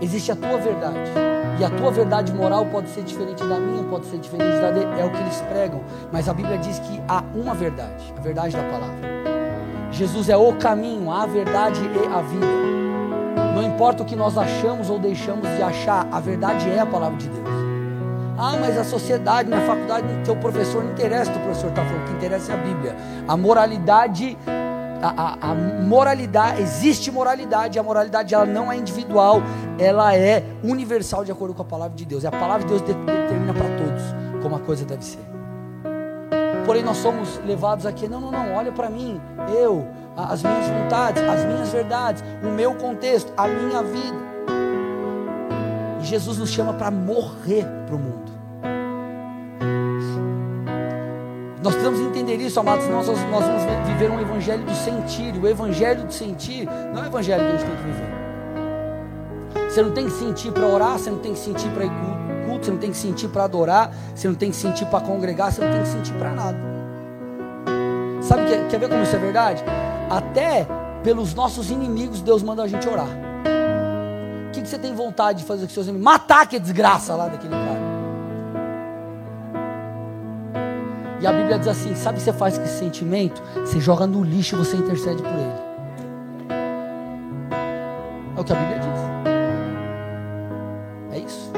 Existe 0.00 0.30
a 0.30 0.36
tua 0.36 0.56
verdade. 0.56 1.10
E 1.58 1.64
a 1.64 1.70
tua 1.70 1.90
verdade 1.90 2.32
moral 2.32 2.64
pode 2.66 2.90
ser 2.90 3.02
diferente 3.02 3.42
da 3.44 3.58
minha, 3.58 3.82
pode 3.84 4.06
ser 4.06 4.18
diferente 4.18 4.60
da 4.60 4.70
dele, 4.70 5.00
é 5.00 5.04
o 5.04 5.10
que 5.10 5.18
eles 5.18 5.40
pregam. 5.40 5.80
Mas 6.12 6.28
a 6.28 6.32
Bíblia 6.32 6.58
diz 6.58 6.78
que 6.78 7.02
há 7.08 7.24
uma 7.34 7.54
verdade, 7.54 8.14
a 8.16 8.20
verdade 8.20 8.56
da 8.56 8.62
palavra. 8.62 8.98
Jesus 9.90 10.28
é 10.28 10.36
o 10.36 10.52
caminho, 10.54 11.10
a 11.10 11.26
verdade 11.26 11.80
e 11.80 12.06
a 12.06 12.22
vida. 12.22 12.46
Não 13.52 13.64
importa 13.64 14.04
o 14.04 14.06
que 14.06 14.14
nós 14.14 14.38
achamos 14.38 14.88
ou 14.88 15.00
deixamos 15.00 15.48
de 15.56 15.60
achar, 15.60 16.06
a 16.12 16.20
verdade 16.20 16.70
é 16.70 16.78
a 16.78 16.86
palavra 16.86 17.18
de 17.18 17.28
Deus. 17.28 17.41
Ah, 18.44 18.56
mas 18.60 18.76
a 18.76 18.82
sociedade, 18.82 19.48
na 19.48 19.60
faculdade, 19.60 20.04
teu 20.24 20.34
professor 20.34 20.82
não 20.82 20.90
interessa 20.90 21.30
o 21.30 21.34
que 21.34 21.38
o 21.38 21.42
professor 21.42 21.68
está 21.68 21.84
falando, 21.84 22.02
o 22.02 22.06
que 22.06 22.12
interessa 22.14 22.50
é 22.50 22.54
a 22.56 22.58
Bíblia. 22.58 22.96
A 23.28 23.36
moralidade, 23.36 24.36
a, 25.00 25.22
a, 25.46 25.52
a, 25.52 25.54
moralidade, 25.54 26.60
existe 26.60 27.08
moralidade, 27.12 27.78
a 27.78 27.82
moralidade 27.84 28.34
ela 28.34 28.44
não 28.44 28.72
é 28.72 28.76
individual, 28.76 29.40
ela 29.78 30.12
é 30.16 30.42
universal 30.64 31.24
de 31.24 31.30
acordo 31.30 31.54
com 31.54 31.62
a 31.62 31.64
palavra 31.64 31.96
de 31.96 32.04
Deus. 32.04 32.24
E 32.24 32.26
a 32.26 32.32
palavra 32.32 32.66
de 32.66 32.66
Deus 32.66 32.82
determina 32.82 33.54
para 33.54 33.76
todos 33.76 34.02
como 34.42 34.56
a 34.56 34.58
coisa 34.58 34.84
deve 34.84 35.04
ser. 35.04 35.24
Porém, 36.66 36.82
nós 36.82 36.96
somos 36.96 37.40
levados 37.46 37.86
aqui, 37.86 38.08
não, 38.08 38.20
não, 38.20 38.32
não, 38.32 38.54
olha 38.56 38.72
para 38.72 38.90
mim, 38.90 39.20
eu, 39.56 39.86
as 40.16 40.42
minhas 40.42 40.66
vontades, 40.66 41.22
as 41.22 41.44
minhas 41.44 41.68
verdades, 41.68 42.24
o 42.42 42.48
meu 42.48 42.74
contexto, 42.74 43.32
a 43.36 43.46
minha 43.46 43.84
vida. 43.84 44.18
E 46.00 46.04
Jesus 46.04 46.38
nos 46.38 46.50
chama 46.50 46.72
para 46.72 46.90
morrer 46.90 47.64
para 47.86 47.94
o 47.94 47.98
mundo. 48.00 48.31
Nós 51.62 51.74
precisamos 51.74 52.00
entender 52.00 52.36
isso, 52.36 52.58
amados, 52.58 52.88
nós, 52.88 53.06
nós 53.06 53.18
vamos 53.44 53.62
viver 53.86 54.10
um 54.10 54.20
evangelho 54.20 54.64
do 54.64 54.74
sentir. 54.74 55.32
O 55.40 55.46
evangelho 55.46 56.04
do 56.04 56.12
sentir 56.12 56.66
não 56.92 57.02
é 57.02 57.04
o 57.04 57.06
evangelho 57.06 57.40
que 57.44 57.48
a 57.48 57.52
gente 57.52 57.66
tem 57.66 57.76
que 57.76 57.82
viver. 57.82 58.22
Você 59.70 59.82
não 59.82 59.92
tem 59.92 60.04
que 60.06 60.10
sentir 60.10 60.50
para 60.50 60.66
orar, 60.66 60.98
você 60.98 61.08
não 61.08 61.18
tem 61.18 61.32
que 61.32 61.38
sentir 61.38 61.70
para 61.70 61.84
ir 61.84 61.90
culto, 62.46 62.66
você 62.66 62.70
não 62.72 62.78
tem 62.78 62.90
que 62.90 62.96
sentir 62.96 63.28
para 63.28 63.44
adorar, 63.44 63.94
você 64.14 64.26
não 64.26 64.34
tem 64.34 64.50
que 64.50 64.56
sentir 64.56 64.86
para 64.86 65.00
congregar, 65.00 65.52
você 65.52 65.64
não 65.64 65.70
tem 65.70 65.82
que 65.82 65.88
sentir 65.88 66.12
para 66.14 66.30
nada. 66.30 66.58
Sabe, 68.20 68.46
quer, 68.46 68.68
quer 68.68 68.80
ver 68.80 68.88
como 68.88 69.02
isso 69.02 69.14
é 69.14 69.18
verdade? 69.18 69.64
Até 70.10 70.66
pelos 71.02 71.32
nossos 71.32 71.70
inimigos, 71.70 72.20
Deus 72.20 72.42
manda 72.42 72.62
a 72.62 72.66
gente 72.66 72.88
orar. 72.88 73.08
O 74.48 74.50
que, 74.52 74.62
que 74.62 74.68
você 74.68 74.78
tem 74.78 74.94
vontade 74.94 75.38
de 75.38 75.44
fazer 75.44 75.66
com 75.66 75.72
seus 75.72 75.86
inimigos? 75.86 76.04
Matar 76.04 76.46
que 76.46 76.58
desgraça 76.58 77.14
lá 77.14 77.28
daquele 77.28 77.54
cara. 77.54 77.71
E 81.22 81.26
a 81.26 81.32
Bíblia 81.32 81.56
diz 81.56 81.68
assim: 81.68 81.94
sabe 81.94 82.16
o 82.16 82.18
que 82.18 82.24
você 82.24 82.32
faz 82.32 82.58
com 82.58 82.64
esse 82.64 82.80
sentimento? 82.80 83.40
Você 83.54 83.78
joga 83.78 84.08
no 84.08 84.24
lixo 84.24 84.56
e 84.56 84.58
você 84.58 84.76
intercede 84.76 85.22
por 85.22 85.30
ele. 85.30 85.62
É 88.36 88.40
o 88.40 88.44
que 88.44 88.52
a 88.52 88.56
Bíblia 88.56 88.78
diz. 88.80 88.90
É 91.12 91.18
isso. 91.24 91.52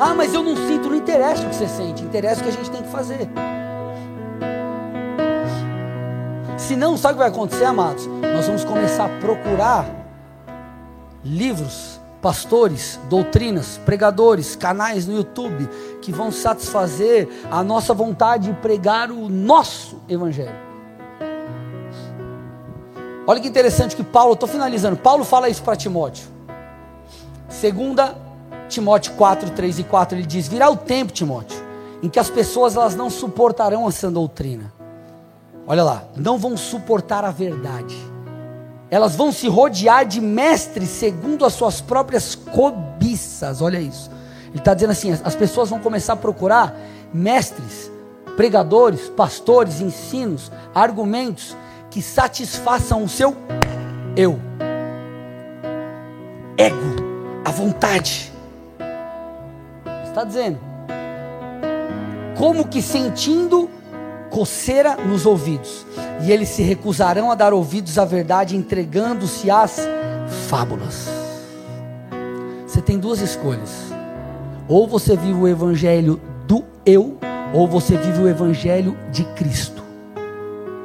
Ah, 0.00 0.14
mas 0.14 0.32
eu 0.32 0.42
não 0.42 0.56
sinto, 0.56 0.88
não 0.88 0.96
interessa 0.96 1.42
o 1.44 1.50
que 1.50 1.54
você 1.54 1.68
sente, 1.68 2.02
interessa 2.02 2.40
o 2.40 2.44
que 2.44 2.48
a 2.48 2.52
gente 2.52 2.70
tem 2.70 2.82
que 2.82 2.88
fazer. 2.88 3.28
Se 6.56 6.74
não, 6.74 6.96
sabe 6.96 7.12
o 7.12 7.16
que 7.16 7.22
vai 7.22 7.28
acontecer, 7.28 7.64
amados? 7.64 8.06
Nós 8.06 8.46
vamos 8.46 8.64
começar 8.64 9.04
a 9.04 9.20
procurar 9.20 9.84
livros 11.22 11.95
pastores, 12.20 12.98
doutrinas, 13.08 13.78
pregadores, 13.84 14.56
canais 14.56 15.06
no 15.06 15.14
YouTube 15.14 15.68
que 16.00 16.12
vão 16.12 16.32
satisfazer 16.32 17.28
a 17.50 17.62
nossa 17.62 17.94
vontade 17.94 18.50
de 18.50 18.54
pregar 18.60 19.10
o 19.10 19.28
nosso 19.28 20.00
evangelho. 20.08 20.66
Olha 23.26 23.40
que 23.40 23.48
interessante 23.48 23.96
que 23.96 24.04
Paulo, 24.04 24.34
estou 24.34 24.48
finalizando, 24.48 24.96
Paulo 24.96 25.24
fala 25.24 25.48
isso 25.48 25.62
para 25.62 25.76
Timóteo. 25.76 26.28
Segunda 27.48 28.16
Timóteo 28.68 29.12
4, 29.14 29.50
3 29.50 29.78
e 29.80 29.84
4, 29.84 30.18
ele 30.18 30.26
diz: 30.26 30.48
Virá 30.48 30.68
o 30.70 30.76
tempo, 30.76 31.12
Timóteo, 31.12 31.58
em 32.02 32.08
que 32.08 32.18
as 32.18 32.30
pessoas 32.30 32.76
elas 32.76 32.94
não 32.94 33.10
suportarão 33.10 33.88
essa 33.88 34.10
doutrina. 34.10 34.72
Olha 35.66 35.82
lá, 35.82 36.04
não 36.16 36.38
vão 36.38 36.56
suportar 36.56 37.24
a 37.24 37.30
verdade 37.30 37.96
elas 38.90 39.16
vão 39.16 39.32
se 39.32 39.48
rodear 39.48 40.06
de 40.06 40.20
mestres 40.20 40.88
segundo 40.88 41.44
as 41.44 41.52
suas 41.54 41.80
próprias 41.80 42.34
cobiças. 42.34 43.60
Olha 43.60 43.80
isso. 43.80 44.10
Ele 44.48 44.58
está 44.58 44.74
dizendo 44.74 44.90
assim: 44.90 45.18
as 45.24 45.34
pessoas 45.34 45.70
vão 45.70 45.78
começar 45.78 46.12
a 46.12 46.16
procurar 46.16 46.74
mestres, 47.12 47.90
pregadores, 48.36 49.08
pastores, 49.08 49.80
ensinos, 49.80 50.52
argumentos 50.74 51.56
que 51.90 52.00
satisfaçam 52.00 53.02
o 53.02 53.08
seu 53.08 53.36
eu, 54.16 54.38
ego, 56.56 56.76
a 57.44 57.50
vontade. 57.50 58.32
Está 60.06 60.24
dizendo, 60.24 60.58
como 62.36 62.66
que 62.68 62.80
sentindo 62.80 63.68
coceira 64.30 64.96
nos 64.96 65.26
ouvidos, 65.26 65.86
e 66.24 66.32
eles 66.32 66.48
se 66.48 66.62
recusarão 66.62 67.30
a 67.30 67.34
dar 67.34 67.52
ouvidos 67.52 67.98
à 67.98 68.04
verdade, 68.04 68.56
entregando-se 68.56 69.50
às 69.50 69.80
fábulas. 70.48 71.08
Você 72.66 72.80
tem 72.80 72.98
duas 72.98 73.20
escolhas: 73.20 73.70
ou 74.68 74.86
você 74.86 75.16
vive 75.16 75.38
o 75.38 75.48
evangelho 75.48 76.20
do 76.46 76.64
eu, 76.84 77.18
ou 77.52 77.66
você 77.68 77.96
vive 77.96 78.20
o 78.20 78.28
evangelho 78.28 78.96
de 79.10 79.24
Cristo. 79.24 79.82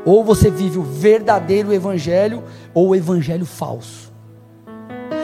Ou 0.03 0.23
você 0.23 0.49
vive 0.49 0.79
o 0.79 0.83
verdadeiro 0.83 1.71
evangelho 1.71 2.43
ou 2.73 2.89
o 2.89 2.95
evangelho 2.95 3.45
falso. 3.45 4.10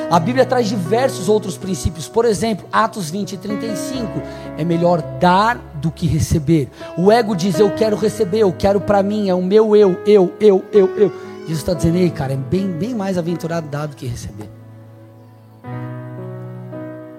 A 0.10 0.22
Bíblia 0.22 0.46
traz 0.46 0.70
diversos 0.70 1.28
outros 1.28 1.58
princípios, 1.58 2.08
por 2.08 2.24
exemplo, 2.24 2.66
Atos 2.72 3.10
20 3.10 3.34
e 3.34 3.38
35. 3.38 4.22
É 4.58 4.64
melhor 4.64 5.02
dar 5.20 5.58
do 5.76 5.92
que 5.92 6.08
receber. 6.08 6.70
O 6.98 7.12
ego 7.12 7.36
diz: 7.36 7.60
Eu 7.60 7.72
quero 7.72 7.98
receber, 7.98 8.40
eu 8.40 8.54
quero 8.54 8.80
para 8.80 9.04
mim, 9.04 9.28
é 9.28 9.34
o 9.34 9.44
meu 9.44 9.76
eu, 9.76 10.00
eu, 10.06 10.34
eu, 10.40 10.64
eu, 10.72 10.88
eu. 10.98 11.14
Jesus 11.42 11.60
está 11.60 11.74
dizendo: 11.74 11.98
Ei, 11.98 12.10
cara, 12.10 12.34
é 12.34 12.38
bem, 12.38 12.72
bem 12.72 12.96
mais 12.96 13.18
aventurado 13.18 13.68
dar 13.68 13.88
do 13.88 13.98
que 13.98 14.08
receber. 14.08 14.50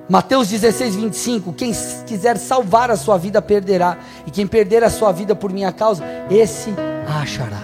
Mateus 0.08 0.48
16, 0.48 0.96
25: 0.96 1.52
Quem 1.52 1.72
quiser 2.06 2.38
salvar 2.38 2.90
a 2.90 2.96
sua 2.96 3.18
vida 3.18 3.42
perderá, 3.42 3.98
e 4.26 4.30
quem 4.30 4.46
perder 4.46 4.82
a 4.82 4.88
sua 4.88 5.12
vida 5.12 5.36
por 5.36 5.52
minha 5.52 5.72
causa, 5.72 6.02
esse 6.30 6.72
a 7.06 7.20
achará. 7.20 7.60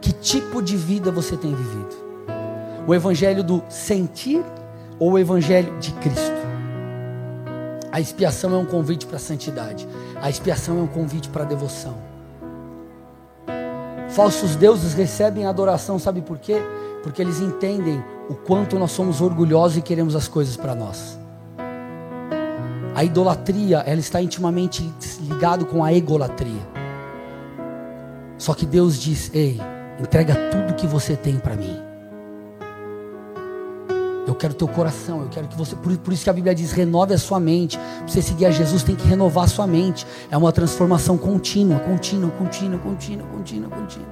Que 0.00 0.12
tipo 0.12 0.62
de 0.62 0.76
vida 0.76 1.10
você 1.10 1.36
tem 1.36 1.52
vivido? 1.52 2.07
O 2.88 2.94
evangelho 2.94 3.44
do 3.44 3.62
sentir 3.68 4.42
ou 4.98 5.12
o 5.12 5.18
evangelho 5.18 5.78
de 5.78 5.92
Cristo? 5.92 6.38
A 7.92 8.00
expiação 8.00 8.54
é 8.54 8.56
um 8.56 8.64
convite 8.64 9.04
para 9.04 9.16
a 9.16 9.20
santidade. 9.20 9.86
A 10.22 10.30
expiação 10.30 10.78
é 10.78 10.80
um 10.80 10.86
convite 10.86 11.28
para 11.28 11.44
a 11.44 11.46
devoção. 11.46 11.98
Falsos 14.08 14.56
deuses 14.56 14.94
recebem 14.94 15.44
adoração, 15.44 15.98
sabe 15.98 16.22
por 16.22 16.38
quê? 16.38 16.62
Porque 17.02 17.20
eles 17.20 17.40
entendem 17.40 18.02
o 18.26 18.34
quanto 18.34 18.78
nós 18.78 18.92
somos 18.92 19.20
orgulhosos 19.20 19.76
e 19.76 19.82
queremos 19.82 20.16
as 20.16 20.26
coisas 20.26 20.56
para 20.56 20.74
nós. 20.74 21.18
A 22.94 23.04
idolatria, 23.04 23.80
ela 23.80 24.00
está 24.00 24.22
intimamente 24.22 24.90
ligado 25.20 25.66
com 25.66 25.84
a 25.84 25.92
egolatria. 25.92 26.66
Só 28.38 28.54
que 28.54 28.64
Deus 28.64 28.98
diz: 28.98 29.30
"Ei, 29.34 29.60
entrega 30.00 30.34
tudo 30.50 30.74
que 30.74 30.86
você 30.86 31.14
tem 31.14 31.38
para 31.38 31.54
mim. 31.54 31.87
Quero 34.38 34.54
teu 34.54 34.68
coração, 34.68 35.22
eu 35.22 35.28
quero 35.28 35.48
que 35.48 35.56
você. 35.56 35.74
Por, 35.74 35.96
por 35.98 36.12
isso 36.12 36.22
que 36.22 36.30
a 36.30 36.32
Bíblia 36.32 36.54
diz: 36.54 36.70
renove 36.70 37.12
a 37.12 37.18
sua 37.18 37.40
mente. 37.40 37.76
Para 37.76 38.06
você 38.06 38.22
seguir 38.22 38.46
a 38.46 38.50
Jesus, 38.50 38.84
tem 38.84 38.94
que 38.94 39.06
renovar 39.06 39.44
a 39.44 39.48
sua 39.48 39.66
mente. 39.66 40.06
É 40.30 40.36
uma 40.36 40.52
transformação 40.52 41.18
contínua, 41.18 41.80
contínua, 41.80 42.30
contínua, 42.30 42.78
contínua, 42.78 43.26
contínua, 43.26 43.68
contínua. 43.68 44.08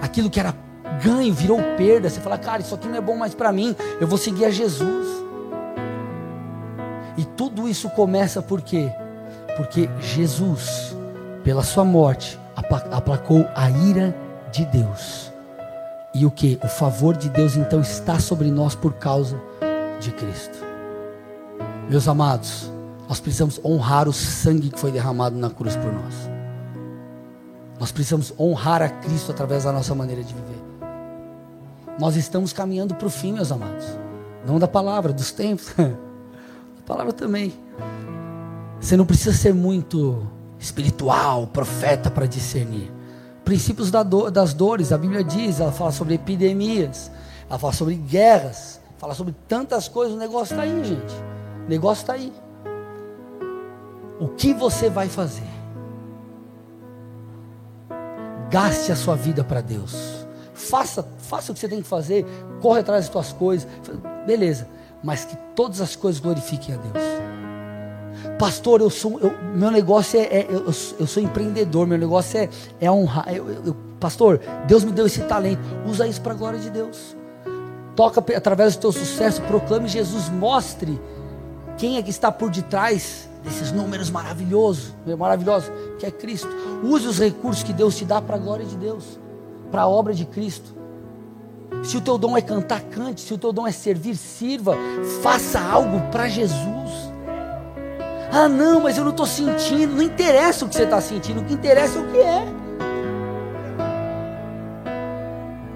Aquilo 0.00 0.30
que 0.30 0.40
era 0.40 0.54
ganho 1.02 1.34
virou 1.34 1.58
perda. 1.76 2.08
Você 2.08 2.20
fala, 2.20 2.38
cara, 2.38 2.62
isso 2.62 2.74
aqui 2.74 2.88
não 2.88 2.96
é 2.96 3.00
bom 3.02 3.16
mais 3.16 3.34
para 3.34 3.52
mim. 3.52 3.76
Eu 4.00 4.06
vou 4.06 4.16
seguir 4.16 4.46
a 4.46 4.50
Jesus. 4.50 5.06
E 7.18 7.24
tudo 7.24 7.68
isso 7.68 7.90
começa 7.90 8.40
por 8.40 8.62
quê? 8.62 8.90
Porque 9.58 9.88
Jesus, 10.00 10.96
pela 11.44 11.62
sua 11.62 11.84
morte, 11.84 12.38
aplacou 12.90 13.46
a 13.54 13.70
ira 13.70 14.16
de 14.50 14.64
Deus 14.64 15.33
e 16.14 16.24
o 16.24 16.30
que? 16.30 16.58
O 16.62 16.68
favor 16.68 17.16
de 17.16 17.28
Deus 17.28 17.56
então 17.56 17.80
está 17.80 18.20
sobre 18.20 18.50
nós 18.50 18.76
por 18.76 18.92
causa 18.94 19.40
de 20.00 20.12
Cristo. 20.12 20.56
Meus 21.90 22.06
amados, 22.06 22.70
nós 23.08 23.18
precisamos 23.18 23.60
honrar 23.64 24.08
o 24.08 24.12
sangue 24.12 24.70
que 24.70 24.78
foi 24.78 24.92
derramado 24.92 25.36
na 25.36 25.50
cruz 25.50 25.74
por 25.74 25.92
nós. 25.92 26.14
Nós 27.80 27.90
precisamos 27.90 28.32
honrar 28.38 28.80
a 28.80 28.88
Cristo 28.88 29.32
através 29.32 29.64
da 29.64 29.72
nossa 29.72 29.92
maneira 29.94 30.22
de 30.22 30.32
viver. 30.32 30.62
Nós 31.98 32.14
estamos 32.14 32.52
caminhando 32.52 32.94
para 32.94 33.08
o 33.08 33.10
fim, 33.10 33.32
meus 33.32 33.50
amados. 33.50 33.86
Não 34.46 34.58
da 34.58 34.68
palavra, 34.68 35.12
dos 35.12 35.32
tempos. 35.32 35.74
da 35.76 36.82
palavra 36.86 37.12
também. 37.12 37.52
Você 38.80 38.96
não 38.96 39.04
precisa 39.04 39.36
ser 39.36 39.52
muito 39.52 40.24
espiritual, 40.58 41.48
profeta 41.48 42.08
para 42.10 42.26
discernir 42.26 42.93
princípios 43.44 43.90
das 43.90 44.54
dores, 44.54 44.92
a 44.92 44.98
Bíblia 44.98 45.22
diz, 45.22 45.60
ela 45.60 45.72
fala 45.72 45.92
sobre 45.92 46.14
epidemias, 46.14 47.10
ela 47.48 47.58
fala 47.58 47.72
sobre 47.72 47.94
guerras, 47.94 48.80
fala 48.98 49.14
sobre 49.14 49.34
tantas 49.46 49.86
coisas, 49.86 50.14
o 50.14 50.18
negócio 50.18 50.54
está 50.54 50.62
aí, 50.62 50.84
gente. 50.84 51.14
O 51.66 51.68
negócio 51.68 52.02
está 52.02 52.14
aí. 52.14 52.32
O 54.18 54.28
que 54.28 54.54
você 54.54 54.88
vai 54.88 55.08
fazer? 55.08 55.42
Gaste 58.50 58.92
a 58.92 58.96
sua 58.96 59.16
vida 59.16 59.44
para 59.44 59.60
Deus. 59.60 60.26
Faça, 60.54 61.06
faça 61.18 61.50
o 61.50 61.54
que 61.54 61.60
você 61.60 61.68
tem 61.68 61.82
que 61.82 61.88
fazer, 61.88 62.24
corre 62.60 62.80
atrás 62.80 63.04
das 63.04 63.12
suas 63.12 63.32
coisas. 63.32 63.68
Beleza, 64.26 64.68
mas 65.02 65.24
que 65.24 65.36
todas 65.54 65.80
as 65.80 65.94
coisas 65.94 66.20
glorifiquem 66.20 66.74
a 66.74 66.78
Deus. 66.78 67.04
Pastor, 68.44 68.82
eu 68.82 68.90
sou, 68.90 69.18
eu, 69.20 69.32
meu 69.54 69.70
negócio 69.70 70.20
é, 70.20 70.24
é 70.24 70.46
eu, 70.50 70.66
eu, 70.66 71.06
sou 71.06 71.22
empreendedor, 71.22 71.86
meu 71.86 71.96
negócio 71.96 72.38
é, 72.38 72.50
é 72.78 72.90
honrar. 72.90 73.34
Eu, 73.34 73.74
pastor, 73.98 74.38
Deus 74.66 74.84
me 74.84 74.92
deu 74.92 75.06
esse 75.06 75.22
talento, 75.22 75.62
usa 75.86 76.06
isso 76.06 76.20
para 76.20 76.34
a 76.34 76.36
glória 76.36 76.58
de 76.58 76.68
Deus. 76.68 77.16
Toca 77.96 78.22
através 78.36 78.76
do 78.76 78.82
teu 78.82 78.92
sucesso, 78.92 79.40
proclame 79.44 79.88
Jesus, 79.88 80.28
mostre 80.28 81.00
quem 81.78 81.96
é 81.96 82.02
que 82.02 82.10
está 82.10 82.30
por 82.30 82.50
detrás 82.50 83.30
desses 83.42 83.72
números 83.72 84.10
maravilhosos, 84.10 84.92
maravilhosos, 85.18 85.72
que 85.98 86.04
é 86.04 86.10
Cristo. 86.10 86.54
Use 86.82 87.06
os 87.08 87.18
recursos 87.18 87.62
que 87.62 87.72
Deus 87.72 87.96
te 87.96 88.04
dá 88.04 88.20
para 88.20 88.36
a 88.36 88.38
glória 88.38 88.66
de 88.66 88.76
Deus, 88.76 89.18
para 89.70 89.82
a 89.82 89.88
obra 89.88 90.12
de 90.12 90.26
Cristo. 90.26 90.70
Se 91.82 91.96
o 91.96 92.00
teu 92.02 92.18
dom 92.18 92.36
é 92.36 92.42
cantar, 92.42 92.82
cante. 92.82 93.22
Se 93.22 93.32
o 93.32 93.38
teu 93.38 93.54
dom 93.54 93.66
é 93.66 93.72
servir, 93.72 94.16
sirva. 94.16 94.76
Faça 95.22 95.58
algo 95.58 95.98
para 96.12 96.28
Jesus. 96.28 97.13
Ah, 98.36 98.48
não, 98.48 98.80
mas 98.80 98.98
eu 98.98 99.04
não 99.04 99.12
estou 99.12 99.26
sentindo. 99.26 99.94
Não 99.94 100.02
interessa 100.02 100.64
o 100.64 100.68
que 100.68 100.74
você 100.74 100.82
está 100.82 101.00
sentindo, 101.00 101.40
o 101.40 101.44
que 101.44 101.54
interessa 101.54 102.00
é 102.00 102.02
o 102.02 102.06
que 102.08 102.18
é. 102.18 102.44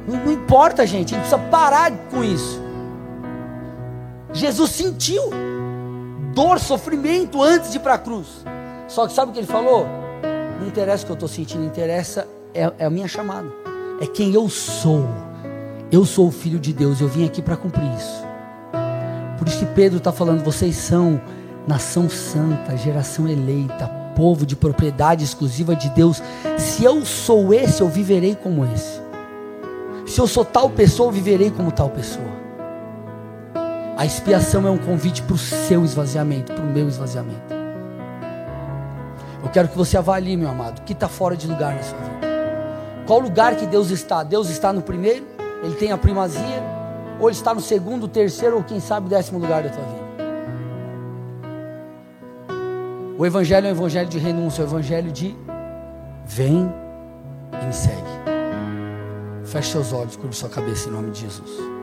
Não, 0.09 0.25
não 0.25 0.33
importa, 0.33 0.85
gente, 0.85 1.15
a 1.15 1.19
gente 1.19 1.29
precisa 1.29 1.39
parar 1.51 1.93
com 2.11 2.25
isso. 2.25 2.61
Jesus 4.33 4.73
sentiu 4.73 5.31
dor, 6.35 6.59
sofrimento 6.59 7.41
antes 7.41 7.71
de 7.71 7.77
ir 7.77 7.81
para 7.81 7.95
a 7.95 7.99
cruz. 7.99 8.45
Só 8.89 9.07
que 9.07 9.13
sabe 9.13 9.31
o 9.31 9.35
que 9.35 9.39
ele 9.39 9.47
falou? 9.47 9.87
Não 10.59 10.67
interessa 10.67 11.05
o 11.05 11.07
que 11.07 11.13
eu 11.13 11.15
estou 11.15 11.29
sentindo, 11.29 11.65
interessa 11.65 12.27
é, 12.53 12.73
é 12.77 12.87
a 12.87 12.91
minha 12.91 13.07
chamada, 13.07 13.47
é 14.01 14.07
quem 14.07 14.35
eu 14.35 14.49
sou. 14.49 15.07
Eu 15.93 16.05
sou 16.05 16.27
o 16.27 16.33
filho 16.33 16.59
de 16.59 16.73
Deus, 16.73 17.01
eu 17.01 17.07
vim 17.07 17.25
aqui 17.25 17.41
para 17.41 17.57
cumprir 17.57 17.89
isso. 17.95 18.27
Por 19.39 19.47
isso 19.47 19.61
que 19.61 19.67
Pedro 19.67 19.99
está 19.99 20.11
falando, 20.11 20.43
vocês 20.43 20.75
são 20.75 21.21
nação 21.69 22.09
santa, 22.09 22.77
geração 22.77 23.29
eleita, 23.29 23.87
povo 24.17 24.47
de 24.47 24.57
propriedade 24.57 25.23
exclusiva 25.23 25.77
de 25.77 25.91
Deus. 25.91 26.23
Se 26.57 26.83
eu 26.83 27.05
sou 27.05 27.53
esse, 27.53 27.83
eu 27.83 27.89
viverei 27.89 28.35
como 28.35 28.65
esse. 28.65 29.01
Se 30.07 30.19
eu 30.19 30.27
sou 30.27 30.45
tal 30.45 30.71
pessoa, 30.71 31.09
eu 31.09 31.13
viverei 31.13 31.51
como 31.51 31.71
tal 31.71 31.91
pessoa. 31.91 32.39
A 33.99 34.07
expiação 34.07 34.67
é 34.67 34.71
um 34.71 34.79
convite 34.79 35.21
para 35.23 35.35
o 35.35 35.39
seu 35.39 35.85
esvaziamento, 35.85 36.55
para 36.55 36.65
o 36.65 36.67
meu 36.67 36.89
esvaziamento. 36.89 37.55
Eu 39.43 39.51
quero 39.51 39.69
que 39.69 39.77
você 39.77 39.99
avalie, 39.99 40.37
meu 40.37 40.49
amado, 40.49 40.79
o 40.79 40.83
que 40.83 40.95
está 40.95 41.09
fora 41.09 41.37
de 41.37 41.47
lugar 41.47 41.75
na 41.75 41.83
sua 41.83 41.99
vida. 41.99 42.19
Qual 43.07 43.21
lugar 43.21 43.57
que 43.57 43.67
Deus 43.67 43.91
está? 43.91 44.23
Deus 44.23 44.49
está 44.49 44.73
no 44.73 44.83
primeiro, 44.83 45.27
Ele 45.63 45.75
tem 45.75 45.93
a 45.93 45.99
primazia, 45.99 46.63
ou 47.21 47.29
ele 47.29 47.37
está 47.37 47.53
no 47.53 47.61
segundo, 47.61 48.07
terceiro 48.07 48.57
ou 48.57 48.63
quem 48.63 48.81
sabe 48.81 49.09
décimo 49.09 49.39
lugar 49.39 49.63
da 49.63 49.71
tua 49.71 49.85
vida. 49.85 49.98
O 53.19 53.27
evangelho 53.27 53.67
é 53.67 53.71
um 53.71 53.73
evangelho 53.73 54.09
de 54.09 54.17
renúncia, 54.17 54.63
é 54.63 54.65
um 54.65 54.69
evangelho 54.69 55.11
de 55.11 55.37
vem 56.25 56.73
e 57.61 57.67
me 57.67 57.73
segue. 57.73 57.97
Feche 59.45 59.73
seus 59.73 59.93
olhos, 59.93 60.15
curva 60.15 60.33
sua 60.33 60.49
cabeça 60.49 60.89
em 60.89 60.93
nome 60.93 61.11
de 61.11 61.23
Jesus. 61.23 61.78